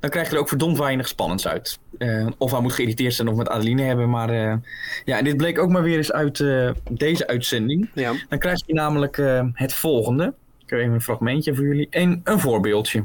dan 0.00 0.10
krijg 0.10 0.28
je 0.28 0.34
er 0.34 0.40
ook 0.40 0.48
verdomd 0.48 0.78
weinig 0.78 1.08
spannends 1.08 1.48
uit. 1.48 1.78
Eh, 1.98 2.26
of 2.38 2.50
hij 2.50 2.60
moet 2.60 2.72
geïrriteerd 2.72 3.14
zijn 3.14 3.28
of 3.28 3.36
met 3.36 3.48
Adeline 3.48 3.82
hebben. 3.82 4.10
Maar 4.10 4.30
eh, 4.30 4.56
ja, 5.04 5.18
en 5.18 5.24
dit 5.24 5.36
bleek 5.36 5.58
ook 5.58 5.70
maar 5.70 5.82
weer 5.82 5.96
eens 5.96 6.12
uit 6.12 6.40
eh, 6.40 6.70
deze 6.90 7.26
uitzending. 7.26 7.90
Ja. 7.94 8.12
Dan 8.28 8.38
krijg 8.38 8.62
je 8.66 8.74
namelijk 8.74 9.16
het 9.52 9.74
volgende. 9.74 10.34
Ik 10.64 10.70
heb 10.70 10.78
even 10.78 10.92
een 10.92 11.00
fragmentje 11.00 11.54
voor 11.54 11.64
jullie. 11.64 11.86
En 11.90 12.20
een 12.24 12.40
voorbeeldje. 12.40 13.04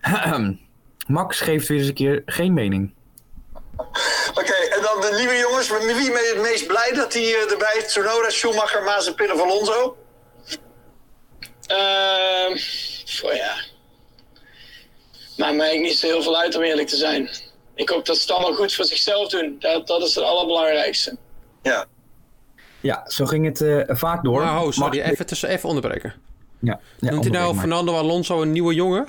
Max 1.06 1.40
geeft 1.40 1.68
weer 1.68 1.78
eens 1.78 1.88
een 1.88 1.94
keer 1.94 2.22
geen 2.26 2.52
mening. 2.52 2.92
Oké, 4.40 4.52
en 4.52 4.82
dan 4.82 5.00
de 5.00 5.14
nieuwe 5.18 5.36
jongens. 5.36 5.70
Met 5.70 5.84
wie 5.84 6.12
ben 6.12 6.22
je 6.22 6.32
het 6.34 6.42
meest 6.42 6.66
blij 6.66 6.92
dat 6.94 7.12
hij 7.12 7.22
eh, 7.22 7.50
erbij 7.52 7.74
is? 7.76 7.86
Tsunoda, 7.86 8.30
Schumacher, 8.30 8.82
Mazepin 8.82 9.32
of 9.32 9.40
Alonso? 9.40 9.96
Ehm, 11.66 12.56
voor 13.06 13.34
ja. 13.34 13.54
Maakt 15.36 15.56
mij 15.56 15.78
niet 15.78 15.98
zo 15.98 16.06
heel 16.06 16.22
veel 16.22 16.38
uit 16.38 16.56
om 16.56 16.62
eerlijk 16.62 16.88
te 16.88 16.96
zijn. 16.96 17.30
Ik 17.74 17.88
hoop 17.88 18.06
dat 18.06 18.16
ze 18.16 18.22
het 18.22 18.30
allemaal 18.30 18.54
goed 18.54 18.74
voor 18.74 18.84
zichzelf 18.84 19.28
doen. 19.28 19.56
Dat, 19.58 19.86
dat 19.86 20.02
is 20.02 20.14
het 20.14 20.24
allerbelangrijkste. 20.24 21.16
Ja. 21.62 21.86
Ja, 22.80 23.04
zo 23.06 23.24
ging 23.26 23.44
het 23.44 23.60
eh, 23.60 23.96
vaak 23.96 24.24
door. 24.24 24.44
Nou, 24.44 24.66
oh, 24.66 24.72
sorry, 24.72 25.00
even, 25.00 25.26
tussen, 25.26 25.48
even 25.48 25.68
onderbreken. 25.68 26.14
Ja, 26.60 26.80
ja, 26.98 27.10
Noemt 27.10 27.24
hij 27.24 27.32
nou 27.32 27.50
maar. 27.50 27.60
Fernando 27.60 27.96
Alonso 27.96 28.42
een 28.42 28.52
nieuwe 28.52 28.74
jongen? 28.74 29.06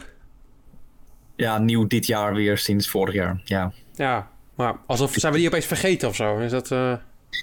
Ja, 1.35 1.57
nieuw 1.57 1.87
dit 1.87 2.05
jaar 2.05 2.33
weer 2.33 2.57
sinds 2.57 2.89
vorig 2.89 3.13
jaar. 3.13 3.41
Ja, 3.43 3.71
Ja, 3.93 4.29
maar 4.61 4.75
alsof 4.87 5.13
zijn 5.15 5.33
we 5.33 5.39
die 5.39 5.47
opeens 5.47 5.65
vergeten 5.65 6.09
of 6.09 6.15
zo? 6.15 6.37
Is 6.37 6.51
dat, 6.51 6.71
eh, 6.71 6.93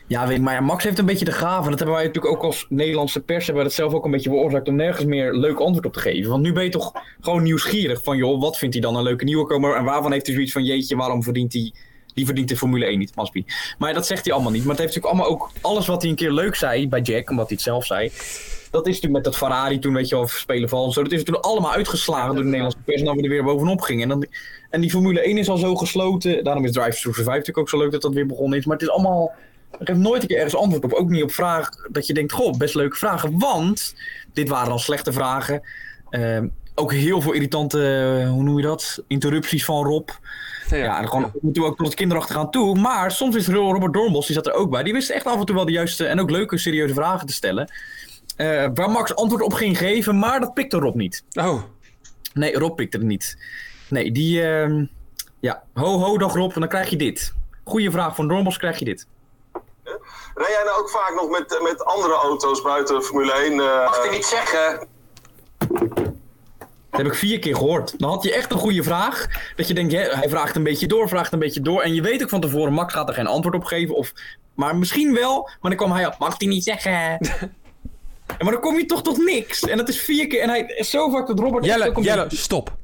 ja 0.06 0.26
weet, 0.26 0.40
maar 0.40 0.62
Max 0.62 0.84
heeft 0.84 0.98
een 0.98 1.06
beetje 1.06 1.25
de 1.25 1.32
gave. 1.32 1.70
Dat 1.70 1.78
hebben 1.78 1.96
wij 1.96 2.06
natuurlijk 2.06 2.34
ook 2.34 2.42
als 2.42 2.66
Nederlandse 2.68 3.20
pers 3.20 3.46
hebben 3.46 3.62
we 3.62 3.68
dat 3.68 3.78
zelf 3.78 3.92
ook 3.92 4.04
een 4.04 4.10
beetje 4.10 4.30
veroorzaakt 4.30 4.68
om 4.68 4.76
nergens 4.76 5.04
meer 5.04 5.32
leuk 5.34 5.58
antwoord 5.58 5.87
op 5.87 5.92
te 5.92 6.00
geven. 6.00 6.30
Want 6.30 6.42
nu 6.42 6.52
ben 6.52 6.64
je 6.64 6.70
toch 6.70 6.92
gewoon 7.20 7.42
nieuwsgierig 7.42 8.02
van, 8.02 8.16
joh, 8.16 8.40
wat 8.40 8.58
vindt 8.58 8.75
hij 8.75 8.82
dan 8.82 8.96
een 8.96 9.02
leuke 9.02 9.25
nieuwkomer? 9.25 9.76
En 9.76 9.84
waarvan 9.84 10.12
heeft 10.12 10.26
hij 10.26 10.34
zoiets 10.34 10.52
van, 10.52 10.64
jeetje, 10.64 10.96
waarom 10.96 11.22
verdient 11.22 11.52
hij... 11.52 11.72
Die 12.14 12.26
verdient 12.26 12.48
de 12.48 12.56
Formule 12.56 12.84
1 12.84 12.98
niet, 12.98 13.14
Maspi. 13.14 13.44
Maar 13.78 13.94
dat 13.94 14.06
zegt 14.06 14.25
hij 14.25 14.34
allemaal 14.34 14.52
niet. 14.52 14.64
Maar 14.64 14.76
het 14.76 14.80
heeft 14.80 14.94
natuurlijk 14.94 15.20
allemaal 15.20 15.46
ook... 15.46 15.50
Alles 15.60 15.87
wat 15.87 16.02
hij 16.02 16.10
een 16.10 16.16
keer 16.16 16.32
leuk 16.32 16.54
zei 16.54 16.88
bij 16.88 17.00
Jack, 17.00 17.30
omdat 17.30 17.46
hij 17.46 17.54
het 17.56 17.64
zelf 17.64 17.87
zei... 17.87 18.10
Dat 18.70 18.87
is 18.87 18.94
natuurlijk 18.94 19.25
met 19.25 19.25
dat 19.25 19.37
Ferrari 19.37 19.78
toen, 19.78 19.94
weet 19.94 20.08
je 20.08 20.14
wel, 20.14 20.26
spelen 20.26 20.68
van 20.68 20.92
zo. 20.92 21.02
Dat 21.02 21.12
is 21.12 21.25
toen 21.25 21.40
allemaal 21.40 21.72
uitgeslagen 21.72 22.34
door 22.34 22.42
de 22.42 22.48
Nederlandse 22.48 22.78
pers. 22.84 22.98
En 22.98 23.04
dan 23.04 23.16
we 23.16 23.22
er 23.22 23.28
weer 23.28 23.44
bovenop 23.44 23.80
gingen. 23.80 24.02
En, 24.02 24.08
dan, 24.08 24.26
en 24.70 24.80
die 24.80 24.90
Formule 24.90 25.20
1 25.20 25.38
is 25.38 25.48
al 25.48 25.56
zo 25.56 25.76
gesloten. 25.76 26.44
Daarom 26.44 26.64
is 26.64 26.72
Drive 26.72 26.90
to 26.90 26.96
Survive 26.96 27.28
natuurlijk 27.28 27.58
ook 27.58 27.68
zo 27.68 27.78
leuk 27.78 27.92
dat 27.92 28.02
dat 28.02 28.14
weer 28.14 28.26
begonnen 28.26 28.58
is. 28.58 28.64
Maar 28.64 28.76
het 28.76 28.87
is 28.87 28.92
allemaal... 28.92 29.32
Er 29.70 29.78
heeft 29.87 29.98
nooit 29.98 30.22
een 30.22 30.28
keer 30.28 30.37
ergens 30.37 30.56
antwoord 30.56 30.84
op. 30.84 30.92
Ook 30.92 31.08
niet 31.08 31.22
op 31.22 31.32
vragen 31.32 31.88
dat 31.92 32.06
je 32.06 32.14
denkt, 32.14 32.32
goh, 32.32 32.56
best 32.56 32.75
leuke 32.75 32.96
vragen. 32.96 33.38
Want 33.38 33.94
dit 34.32 34.48
waren 34.48 34.72
al 34.72 34.78
slechte 34.78 35.12
vragen. 35.12 35.62
Ehm, 36.10 36.48
ook 36.75 36.92
heel 36.92 37.20
veel 37.20 37.32
irritante, 37.32 37.78
eh, 38.22 38.30
hoe 38.30 38.42
noem 38.42 38.56
je 38.56 38.62
dat? 38.62 39.02
Interrupties 39.06 39.64
van 39.64 39.84
Rob. 39.84 40.08
ja, 40.70 40.76
Ja, 40.76 41.00
en 41.00 41.08
gewoon 41.08 41.32
we 41.42 41.64
ook 41.64 41.76
tot 41.76 41.87
het 41.87 41.94
kinderachtig 41.94 42.37
aan 42.37 42.50
toe. 42.50 42.78
Maar 42.78 43.10
soms 43.10 43.37
is 43.37 43.48
Robert 43.48 43.92
Doornbos, 43.92 44.26
die 44.26 44.34
zat 44.34 44.46
er 44.46 44.52
ook 44.52 44.70
bij. 44.70 44.82
Die 44.82 44.92
wist 44.92 45.10
echt 45.10 45.26
af 45.26 45.38
en 45.38 45.44
toe 45.44 45.54
wel 45.54 45.64
de 45.64 45.72
juiste 45.72 46.06
en 46.06 46.20
ook 46.20 46.30
leuke, 46.30 46.58
serieuze 46.58 46.94
vragen 46.94 47.26
te 47.26 47.32
stellen. 47.32 47.72
Eh, 48.37 48.66
waar 48.75 48.90
Max 48.90 49.14
antwoord 49.14 49.42
op 49.42 49.52
ging 49.52 49.78
geven, 49.78 50.18
maar 50.18 50.40
dat 50.40 50.54
pikte 50.54 50.78
Rob 50.78 50.94
niet. 50.94 51.25
Oh, 51.32 51.62
Nee, 52.34 52.58
Rob 52.58 52.76
pikte 52.76 52.96
het 52.96 53.06
niet. 53.06 53.38
Nee, 53.88 54.12
die... 54.12 54.42
ehm, 54.42 54.85
ja, 55.40 55.62
ho 55.75 55.99
ho 55.99 56.18
dag 56.18 56.35
Rob, 56.35 56.52
en 56.52 56.61
dan 56.61 56.68
krijg 56.68 56.90
je 56.90 56.97
dit. 56.97 57.35
Goeie 57.64 57.90
vraag 57.90 58.14
van 58.14 58.28
Doornbos, 58.28 58.59
krijg 58.59 58.78
je 58.78 58.85
dit. 58.85 59.07
Rij 60.35 60.50
jij 60.50 60.62
nou 60.64 60.80
ook 60.80 60.90
vaak 60.90 61.14
nog 61.14 61.30
met, 61.30 61.61
met 61.62 61.85
andere 61.85 62.14
auto's 62.14 62.62
buiten 62.62 63.02
Formule 63.02 63.33
1? 63.33 63.52
Uh, 63.52 63.85
Mag 63.85 64.04
ik 64.04 64.11
niet 64.11 64.25
zeggen. 64.25 64.87
Dat 66.90 67.07
heb 67.07 67.07
ik 67.07 67.14
vier 67.14 67.38
keer 67.38 67.57
gehoord. 67.57 67.99
Dan 67.99 68.11
had 68.11 68.23
je 68.23 68.35
echt 68.35 68.52
een 68.52 68.59
goede 68.59 68.83
vraag. 68.83 69.26
Dat 69.57 69.68
je 69.68 69.75
denkt, 69.75 69.92
hij 69.92 70.28
vraagt 70.28 70.57
een 70.57 70.62
beetje 70.62 70.87
door, 70.87 71.09
vraagt 71.09 71.33
een 71.33 71.38
beetje 71.38 71.61
door. 71.61 71.83
En 71.83 71.95
je 71.95 72.02
weet 72.02 72.23
ook 72.23 72.28
van 72.28 72.40
tevoren, 72.40 72.73
Max 72.73 72.92
gaat 72.92 73.09
er 73.09 73.14
geen 73.14 73.26
antwoord 73.26 73.54
op 73.54 73.64
geven. 73.64 73.95
Of, 73.95 74.12
maar 74.54 74.76
misschien 74.76 75.14
wel. 75.14 75.42
Maar 75.42 75.71
dan 75.71 75.76
kwam 75.76 75.92
hij 75.92 76.07
op, 76.07 76.18
mag 76.18 76.35
hij 76.38 76.49
niet 76.49 76.64
zeggen. 76.64 76.92
maar 78.42 78.52
dan 78.52 78.61
kom 78.61 78.78
je 78.78 78.87
toch 78.87 79.02
tot 79.02 79.16
niks. 79.16 79.62
En 79.62 79.76
dat 79.76 79.88
is 79.88 80.00
vier 80.00 80.26
keer. 80.26 80.40
En 80.40 80.49
hij 80.49 80.61
is 80.61 80.90
zo 80.90 81.11
vaak 81.11 81.26
dat 81.26 81.38
Robert... 81.38 81.64
Jelle, 81.64 82.00
Jelle, 82.00 82.26
stop. 82.28 82.76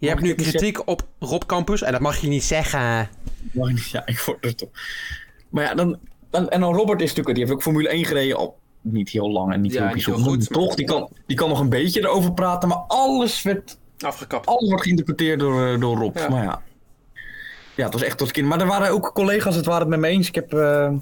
Je 0.00 0.08
hebt 0.08 0.20
nu 0.20 0.34
kritiek 0.34 0.88
op 0.88 1.02
Rob 1.18 1.42
Campus 1.46 1.82
en 1.82 1.92
dat 1.92 2.00
mag 2.00 2.16
je 2.16 2.28
niet 2.28 2.44
zeggen. 2.44 3.08
Mag 3.52 3.68
ik 3.68 3.74
niet- 3.74 3.90
Ja, 3.90 4.06
ik 4.06 4.18
word 4.18 4.44
er 4.44 4.54
toch. 4.54 4.68
Maar 5.48 5.64
ja, 5.64 5.74
dan, 5.74 5.98
dan, 6.30 6.48
en 6.48 6.60
dan 6.60 6.74
Robert 6.74 7.00
is 7.00 7.08
natuurlijk, 7.08 7.34
die 7.36 7.44
heeft 7.44 7.56
ook 7.56 7.62
Formule 7.62 7.88
1 7.88 8.04
gereden 8.04 8.36
al 8.36 8.58
niet 8.80 9.08
heel 9.10 9.30
lang 9.30 9.52
en 9.52 9.60
niet 9.60 9.72
Ja, 9.72 9.84
heel 9.86 9.94
niet 9.94 10.04
heel 10.04 10.14
bijzonder. 10.14 10.40
goed, 10.42 10.52
Toch, 10.52 10.74
die 10.74 10.86
kan, 10.86 11.08
die 11.26 11.36
kan 11.36 11.48
nog 11.48 11.60
een 11.60 11.68
beetje 11.68 12.00
erover 12.00 12.32
praten, 12.32 12.68
maar 12.68 12.84
alles 12.86 13.42
werd 13.42 13.78
Afgekapt. 13.98 14.46
alles 14.46 14.68
wordt 14.68 14.82
geïnterpreteerd 14.82 15.38
door, 15.40 15.66
eh, 15.66 15.80
door 15.80 15.96
Rob. 15.96 16.16
Ja. 16.16 16.28
Maar 16.28 16.42
ja. 16.44 16.62
Ja, 17.74 17.84
het 17.84 17.92
was 17.92 18.02
echt 18.02 18.18
tot 18.18 18.30
kind. 18.30 18.48
Maar 18.48 18.60
er 18.60 18.66
waren 18.66 18.90
ook 18.90 19.10
collega's, 19.14 19.54
het 19.56 19.64
waren 19.66 19.80
het 19.80 19.88
met 19.90 19.98
me 20.00 20.06
eens. 20.08 20.28
Ik 20.28 20.34
heb 20.34 20.52
eh, 20.54 20.92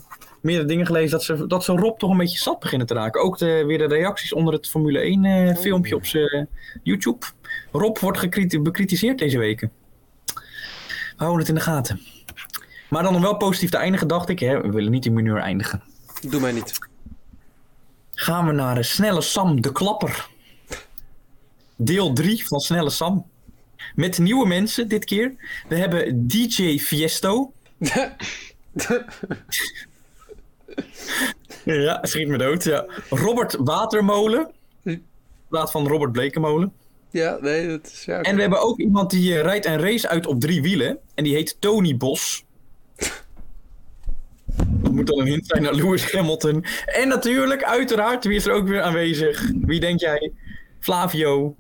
meerdere 0.41 0.69
dingen 0.69 0.87
gelezen 0.87 1.11
dat 1.11 1.23
ze, 1.23 1.47
dat 1.47 1.65
ze 1.65 1.73
Rob 1.73 1.99
toch 1.99 2.11
een 2.11 2.17
beetje 2.17 2.39
zat 2.39 2.59
beginnen 2.61 2.87
te 2.87 2.95
raken. 2.95 3.23
Ook 3.23 3.39
de, 3.39 3.65
weer 3.67 3.79
de 3.79 3.87
reacties 3.87 4.33
onder 4.33 4.55
het 4.55 4.69
Formule 4.69 4.99
1 4.99 5.25
eh, 5.25 5.57
filmpje 5.57 5.95
op 5.95 6.07
zijn 6.07 6.49
YouTube. 6.83 7.19
Rob 7.73 7.99
wordt 7.99 8.31
bekritiseerd 8.63 9.19
deze 9.19 9.39
weken. 9.39 9.73
We 11.17 11.25
houden 11.25 11.39
het 11.39 11.49
in 11.49 11.55
de 11.55 11.61
gaten. 11.61 12.01
Maar 12.89 13.03
dan 13.03 13.15
om 13.15 13.23
wel 13.23 13.37
positief 13.37 13.71
te 13.71 13.77
eindigen, 13.77 14.09
dacht 14.09 14.29
ik. 14.29 14.39
Hè, 14.39 14.61
we 14.61 14.71
willen 14.71 14.91
niet 14.91 15.07
in 15.07 15.13
mineur 15.13 15.39
eindigen. 15.39 15.83
Doe 16.21 16.41
mij 16.41 16.53
niet. 16.53 16.79
Gaan 18.15 18.47
we 18.47 18.53
naar 18.53 18.75
de 18.75 18.83
Snelle 18.83 19.21
Sam 19.21 19.61
de 19.61 19.73
Klapper. 19.73 20.29
Deel 21.77 22.13
3 22.13 22.47
van 22.47 22.61
Snelle 22.61 22.91
Sam. 22.91 23.27
Met 23.95 24.19
nieuwe 24.19 24.47
mensen 24.47 24.89
dit 24.89 25.05
keer. 25.05 25.35
We 25.69 25.77
hebben 25.77 26.29
DJ 26.29 26.79
Fiesto. 26.79 27.53
ja, 31.65 31.99
schiet 32.03 32.29
me 32.29 32.39
dood. 32.39 32.65
Ja. 32.65 32.87
Robert 33.11 33.57
Watermolen. 33.59 34.51
In 34.83 35.07
plaats 35.49 35.71
van 35.71 35.87
Robert 35.87 36.13
Blekemolen. 36.13 36.73
Ja, 37.11 37.39
nee, 37.41 37.69
dat 37.69 37.87
is... 37.87 38.05
Ja, 38.05 38.21
En 38.23 38.35
we 38.35 38.41
hebben 38.41 38.61
ook 38.63 38.79
iemand 38.79 39.11
die 39.11 39.35
eh, 39.35 39.41
rijdt 39.43 39.67
een 39.67 39.81
race 39.81 40.09
uit 40.09 40.27
op 40.27 40.41
drie 40.41 40.63
wielen. 40.63 40.99
En 41.15 41.25
die 41.25 41.35
heet 41.35 41.57
Tony 41.61 41.97
Bos. 41.97 42.45
Dat 44.57 44.93
moet 44.93 45.07
dan 45.07 45.21
een 45.21 45.27
hint 45.27 45.47
zijn 45.47 45.63
naar 45.63 45.75
Lewis 45.75 46.13
Hamilton. 46.13 46.65
En 46.87 47.09
natuurlijk, 47.09 47.65
uiteraard, 47.65 48.25
wie 48.25 48.37
is 48.37 48.47
er 48.47 48.53
ook 48.53 48.69
weer 48.69 48.83
aanwezig? 48.83 49.51
Wie 49.61 49.81
denk 49.81 50.01
jij? 50.01 50.33
Flavio 50.81 51.57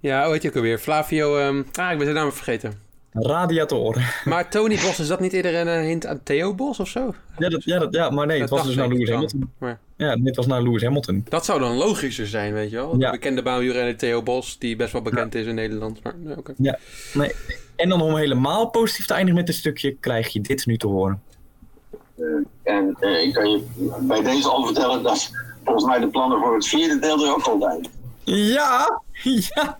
ja, 0.00 0.24
hoe 0.24 0.32
heet 0.32 0.42
je 0.42 0.48
ook 0.48 0.56
alweer? 0.56 0.78
Flavio... 0.78 1.36
ehm, 1.36 1.62
Ah, 1.74 1.90
ik 1.90 1.96
ben 1.96 2.06
zijn 2.06 2.14
naam 2.14 2.32
vergeten. 2.32 2.72
Radiator. 3.12 3.96
Maar 4.24 4.50
Tony 4.50 4.74
Bos, 4.74 5.00
is 5.00 5.06
dat 5.08 5.20
niet 5.20 5.32
eerder 5.32 5.54
een 5.54 5.68
eh, 5.68 5.80
hint 5.80 6.06
aan 6.06 6.20
Theo 6.22 6.54
Bos 6.54 6.80
of 6.80 6.88
zo? 6.88 7.14
Ja, 7.38 7.48
dat, 7.48 7.64
ja, 7.64 7.78
dat, 7.78 7.94
ja 7.94 8.10
maar 8.10 8.26
nee, 8.26 8.40
het 8.40 8.50
was 8.50 8.66
dus 8.66 8.74
naar 8.74 8.88
Lewis. 8.88 9.10
Hamilton. 9.10 9.50
Maar 9.58 9.78
Ja, 9.96 10.16
dit 10.16 10.36
was 10.36 10.46
naar 10.46 10.62
Lewis 10.62 10.82
Hamilton. 10.82 11.24
dat 11.28 11.44
zou 11.44 11.60
dan 11.60 11.76
logischer 11.76 12.26
zijn, 12.26 12.52
weet 12.52 12.70
je 12.70 12.76
wel? 12.76 12.92
De 12.92 12.98
Ja. 12.98 13.10
bekende 13.10 13.42
baanwielrenner 13.42 13.96
Theo 13.96 14.22
Bos, 14.22 14.58
die 14.58 14.76
best 14.76 14.92
wel 14.92 15.02
bekend 15.02 15.34
is 15.34 15.46
in 15.46 15.54
Nederland. 15.54 16.02
Maar, 16.02 16.14
nee, 16.18 16.36
oké. 16.36 16.54
Ja, 16.56 16.78
nee. 17.14 17.32
En 17.76 17.88
dan 17.88 18.00
om 18.02 18.16
helemaal 18.16 18.66
positief 18.70 19.06
te 19.06 19.12
eindigen 19.14 19.36
met 19.38 19.46
dit 19.46 19.56
stukje, 19.56 19.96
krijg 20.00 20.28
je 20.28 20.40
dit 20.40 20.66
nu 20.66 20.76
te 20.76 20.86
horen. 20.86 21.22
En 22.62 22.96
eh, 23.00 23.22
ik 23.26 23.32
kan 23.34 23.50
je 23.50 23.62
bij 24.00 24.22
deze 24.22 24.48
al 24.48 24.64
vertellen 24.64 25.02
dat 25.02 25.30
volgens 25.64 25.84
mij 25.86 25.98
de 25.98 26.08
plannen 26.08 26.38
voor 26.40 26.54
het 26.54 26.66
vierde 26.66 26.98
deel 26.98 27.24
er 27.26 27.34
ook 27.34 27.46
al 27.46 27.60
zijn. 27.60 27.86
Ja, 28.24 29.02
ja. 29.22 29.78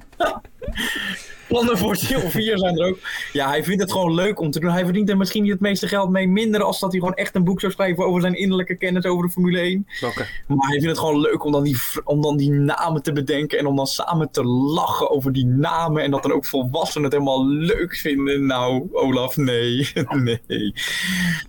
Plannen 1.49 1.79
voor 1.79 1.97
deel 2.09 2.31
4 2.31 2.59
zijn 2.59 2.79
er 2.79 2.87
ook. 2.87 2.99
Ja, 3.33 3.49
hij 3.49 3.65
vindt 3.65 3.83
het 3.83 3.93
gewoon 3.93 4.15
leuk 4.15 4.41
om 4.41 4.51
te 4.51 4.61
doen. 4.61 4.71
Hij 4.71 4.85
verdient 4.85 5.09
er 5.09 5.17
misschien 5.17 5.43
niet 5.43 5.53
het 5.53 5.61
meeste 5.61 5.89
geld 5.89 6.11
mee. 6.11 6.29
Minder 6.29 6.63
als 6.63 6.81
dat 6.81 6.91
hij 6.91 7.01
gewoon 7.01 7.15
echt 7.15 7.35
een 7.35 7.45
boek 7.45 7.61
zou 7.61 7.73
schrijven 7.73 8.07
over 8.07 8.21
zijn 8.21 8.35
innerlijke 8.35 8.75
kennis 8.75 9.05
over 9.05 9.27
de 9.27 9.33
Formule 9.33 9.59
1. 9.59 9.87
Welke? 10.01 10.27
Maar 10.47 10.69
hij 10.69 10.81
vindt 10.81 10.87
het 10.87 10.99
gewoon 10.99 11.21
leuk 11.21 11.45
om 11.45 11.53
dan, 11.53 11.65
die, 11.65 11.77
om 12.05 12.23
dan 12.23 12.37
die 12.37 12.51
namen 12.51 13.03
te 13.03 13.13
bedenken. 13.13 13.59
En 13.59 13.67
om 13.67 13.77
dan 13.77 13.87
samen 13.87 14.31
te 14.31 14.45
lachen 14.45 15.11
over 15.11 15.33
die 15.33 15.47
namen. 15.47 16.03
En 16.03 16.11
dat 16.11 16.23
dan 16.23 16.33
ook 16.33 16.47
volwassenen 16.47 17.05
het 17.05 17.13
helemaal 17.13 17.47
leuk 17.47 17.97
vinden. 17.97 18.47
Nou, 18.47 18.89
Olaf, 18.93 19.37
nee. 19.37 19.93
nee. 20.47 20.75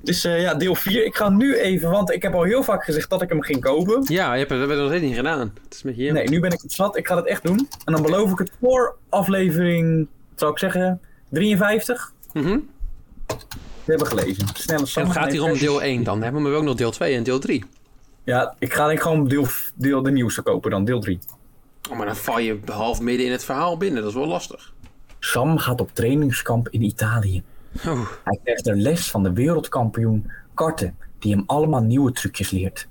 Dus 0.01 0.25
eh, 0.25 0.41
ja, 0.41 0.53
deel 0.53 0.75
4. 0.75 1.05
Ik 1.05 1.15
ga 1.15 1.29
nu 1.29 1.57
even, 1.57 1.89
want 1.89 2.11
ik 2.11 2.21
heb 2.21 2.33
al 2.33 2.43
heel 2.43 2.63
vaak 2.63 2.83
gezegd 2.83 3.09
dat 3.09 3.21
ik 3.21 3.29
hem 3.29 3.41
ging 3.41 3.61
kopen. 3.61 4.05
Ja, 4.07 4.33
je 4.33 4.39
hebt 4.39 4.49
het, 4.51 4.59
dat 4.59 4.69
hebben 4.69 4.77
we 4.77 4.83
nog 4.83 4.91
steeds 4.91 5.05
niet 5.05 5.15
gedaan. 5.15 5.53
Het 5.63 5.73
is 5.73 5.83
met 5.83 5.95
je. 5.95 6.11
Nee, 6.11 6.29
nu 6.29 6.39
ben 6.39 6.51
ik 6.51 6.61
het 6.61 6.73
zat. 6.73 6.97
Ik 6.97 7.07
ga 7.07 7.15
het 7.15 7.27
echt 7.27 7.43
doen. 7.43 7.67
En 7.85 7.93
dan 7.93 8.01
beloof 8.01 8.31
ik 8.31 8.37
het 8.37 8.51
voor 8.61 8.95
aflevering, 9.09 10.07
zou 10.35 10.51
ik 10.51 10.57
zeggen, 10.57 11.01
53. 11.29 12.13
Mhm. 12.33 12.59
We 13.27 13.93
hebben 13.93 14.07
gelezen. 14.07 14.47
Snelle 14.53 14.87
En 14.95 15.03
het 15.03 15.11
gaat 15.11 15.31
hier 15.31 15.43
om 15.43 15.57
deel 15.57 15.81
1 15.81 16.03
dan. 16.03 16.13
Dan 16.13 16.23
hebben 16.23 16.51
we 16.51 16.57
ook 16.57 16.63
nog 16.63 16.75
deel 16.75 16.91
2 16.91 17.15
en 17.15 17.23
deel 17.23 17.39
3. 17.39 17.63
Ja, 18.23 18.55
ik 18.59 18.73
ga 18.73 18.85
denk 18.85 18.97
ik 18.97 19.03
gewoon 19.03 19.27
deel, 19.27 19.45
deel 19.75 20.01
de 20.01 20.11
nieuwste 20.11 20.41
kopen 20.41 20.71
dan, 20.71 20.85
deel 20.85 20.99
3. 20.99 21.19
Oh, 21.89 21.97
maar 21.97 22.05
dan 22.05 22.15
val 22.15 22.39
je 22.39 22.59
half 22.65 22.99
midden 22.99 23.25
in 23.25 23.31
het 23.31 23.43
verhaal 23.43 23.77
binnen. 23.77 24.01
Dat 24.01 24.11
is 24.11 24.17
wel 24.17 24.27
lastig. 24.27 24.73
Sam 25.19 25.57
gaat 25.57 25.81
op 25.81 25.89
trainingskamp 25.93 26.69
in 26.69 26.81
Italië. 26.81 27.43
Oh. 27.85 28.07
Hij 28.23 28.39
krijgt 28.43 28.67
er 28.67 28.75
les 28.75 29.09
van 29.09 29.23
de 29.23 29.33
wereldkampioen 29.33 30.31
karten, 30.53 30.97
die 31.19 31.35
hem 31.35 31.43
allemaal 31.45 31.81
nieuwe 31.81 32.11
trucjes 32.11 32.49
leert. 32.49 32.87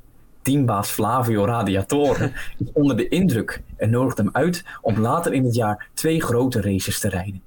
Teambaas 0.47 0.91
Flavio 0.91 1.45
Radiatore 1.45 2.33
is 2.59 2.67
onder 2.73 2.97
de 2.97 3.09
indruk 3.09 3.63
en 3.77 3.91
nodigt 3.91 4.17
hem 4.17 4.29
uit 4.33 4.65
om 4.81 4.99
later 4.99 5.33
in 5.33 5.45
het 5.45 5.55
jaar 5.55 5.89
twee 5.95 6.23
grote 6.23 6.61
races 6.61 7.01
te 7.01 7.09
rijden. 7.09 7.43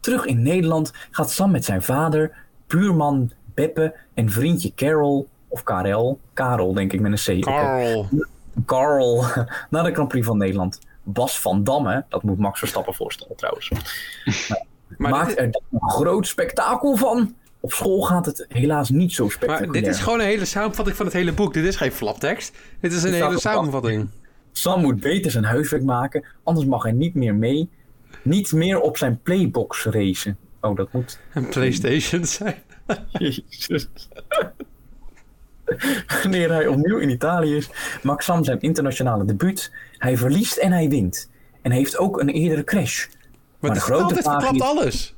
Terug 0.00 0.24
in 0.24 0.42
Nederland 0.42 0.92
gaat 1.10 1.30
Sam 1.30 1.50
met 1.50 1.64
zijn 1.64 1.82
vader, 1.82 2.32
buurman 2.66 3.32
Beppe 3.54 3.94
en 4.14 4.30
vriendje 4.30 4.74
Carol, 4.74 5.28
of 5.48 5.62
Karel, 5.62 6.20
Karel 6.32 6.74
denk 6.74 6.92
ik 6.92 7.00
met 7.00 7.26
een 7.26 7.40
C. 7.40 7.44
Carl. 7.44 8.08
Carl 8.66 9.24
naar 9.70 9.84
de 9.84 9.92
Grand 9.92 10.08
Prix 10.08 10.26
van 10.26 10.38
Nederland. 10.38 10.80
Bas 11.02 11.40
van 11.40 11.64
Damme, 11.64 12.04
dat 12.08 12.22
moet 12.22 12.38
Max 12.38 12.58
Verstappen 12.58 12.94
voorstellen 12.94 13.36
trouwens. 13.36 13.70
Maar 14.98 15.10
Maakt 15.10 15.38
er 15.38 15.44
een 15.44 15.80
groot 15.80 16.26
spektakel 16.26 16.96
van. 16.96 17.34
Op 17.66 17.72
school 17.72 18.00
gaat 18.00 18.26
het 18.26 18.46
helaas 18.48 18.90
niet 18.90 19.12
zo 19.12 19.22
maar 19.22 19.32
spectaculair. 19.32 19.72
dit 19.72 19.86
is 19.86 19.98
gewoon 19.98 20.20
een 20.20 20.26
hele 20.26 20.44
samenvatting 20.44 20.96
van 20.96 21.06
het 21.06 21.14
hele 21.14 21.32
boek. 21.32 21.54
Dit 21.54 21.64
is 21.64 21.76
geen 21.76 21.92
flaptekst. 21.92 22.56
Dit 22.80 22.92
is 22.92 23.02
een 23.02 23.10
Dit 23.10 23.22
hele 23.22 23.40
samenvatting. 23.40 24.08
Sam 24.52 24.80
moet 24.80 25.00
beter 25.00 25.30
zijn 25.30 25.44
huiswerk 25.44 25.82
maken, 25.82 26.24
anders 26.42 26.66
mag 26.66 26.82
hij 26.82 26.92
niet 26.92 27.14
meer 27.14 27.34
mee. 27.34 27.68
Niet 28.22 28.52
meer 28.52 28.80
op 28.80 28.96
zijn 28.96 29.20
playbox 29.22 29.84
racen. 29.84 30.36
Oh, 30.60 30.76
dat 30.76 30.92
moet. 30.92 31.18
Een 31.34 31.48
Playstation 31.48 32.24
zijn. 32.24 32.54
Jezus. 33.18 33.88
Wanneer 36.22 36.50
hij 36.52 36.66
opnieuw 36.66 36.98
in 36.98 37.10
Italië 37.10 37.56
is, 37.56 37.70
maakt 38.02 38.24
Sam 38.24 38.44
zijn 38.44 38.60
internationale 38.60 39.24
debuut. 39.24 39.72
Hij 39.98 40.16
verliest 40.16 40.56
en 40.56 40.72
hij 40.72 40.88
wint. 40.88 41.30
En 41.62 41.70
heeft 41.70 41.98
ook 41.98 42.20
een 42.20 42.28
eerdere 42.28 42.64
crash. 42.64 43.06
Maar 43.58 43.74
de 43.74 43.80
grote 43.80 44.14
verklapt 44.14 44.54
is- 44.54 44.60
alles. 44.60 45.15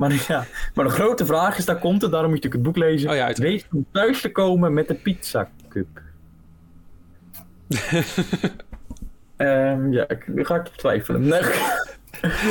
Maar, 0.00 0.24
ja, 0.28 0.46
maar 0.74 0.84
de 0.84 0.90
grote 0.90 1.26
vraag 1.26 1.58
is, 1.58 1.64
daar 1.64 1.78
komt 1.78 2.02
het, 2.02 2.10
daarom 2.10 2.30
moet 2.30 2.42
je 2.42 2.48
natuurlijk 2.48 2.76
het 2.76 2.82
boek 2.82 2.90
lezen. 2.90 3.10
Oh 3.10 3.16
ja. 3.16 3.32
Weet 3.32 3.66
om 3.72 3.86
thuis 3.92 4.20
te 4.20 4.32
komen 4.32 4.74
met 4.74 4.88
de 4.88 4.94
pizza 4.94 5.50
cup. 5.68 6.00
Ehm 9.36 9.92
ja, 9.92 10.08
ik, 10.08 10.26
ga 10.34 10.54
ik 10.54 10.66
twijfelen. 10.66 11.20
Nee. 11.28 11.42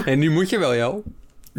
En 0.06 0.20
nu 0.20 0.29
moet 0.29 0.50
je 0.50 0.60
wel, 0.60 0.75
joh. 0.75 1.06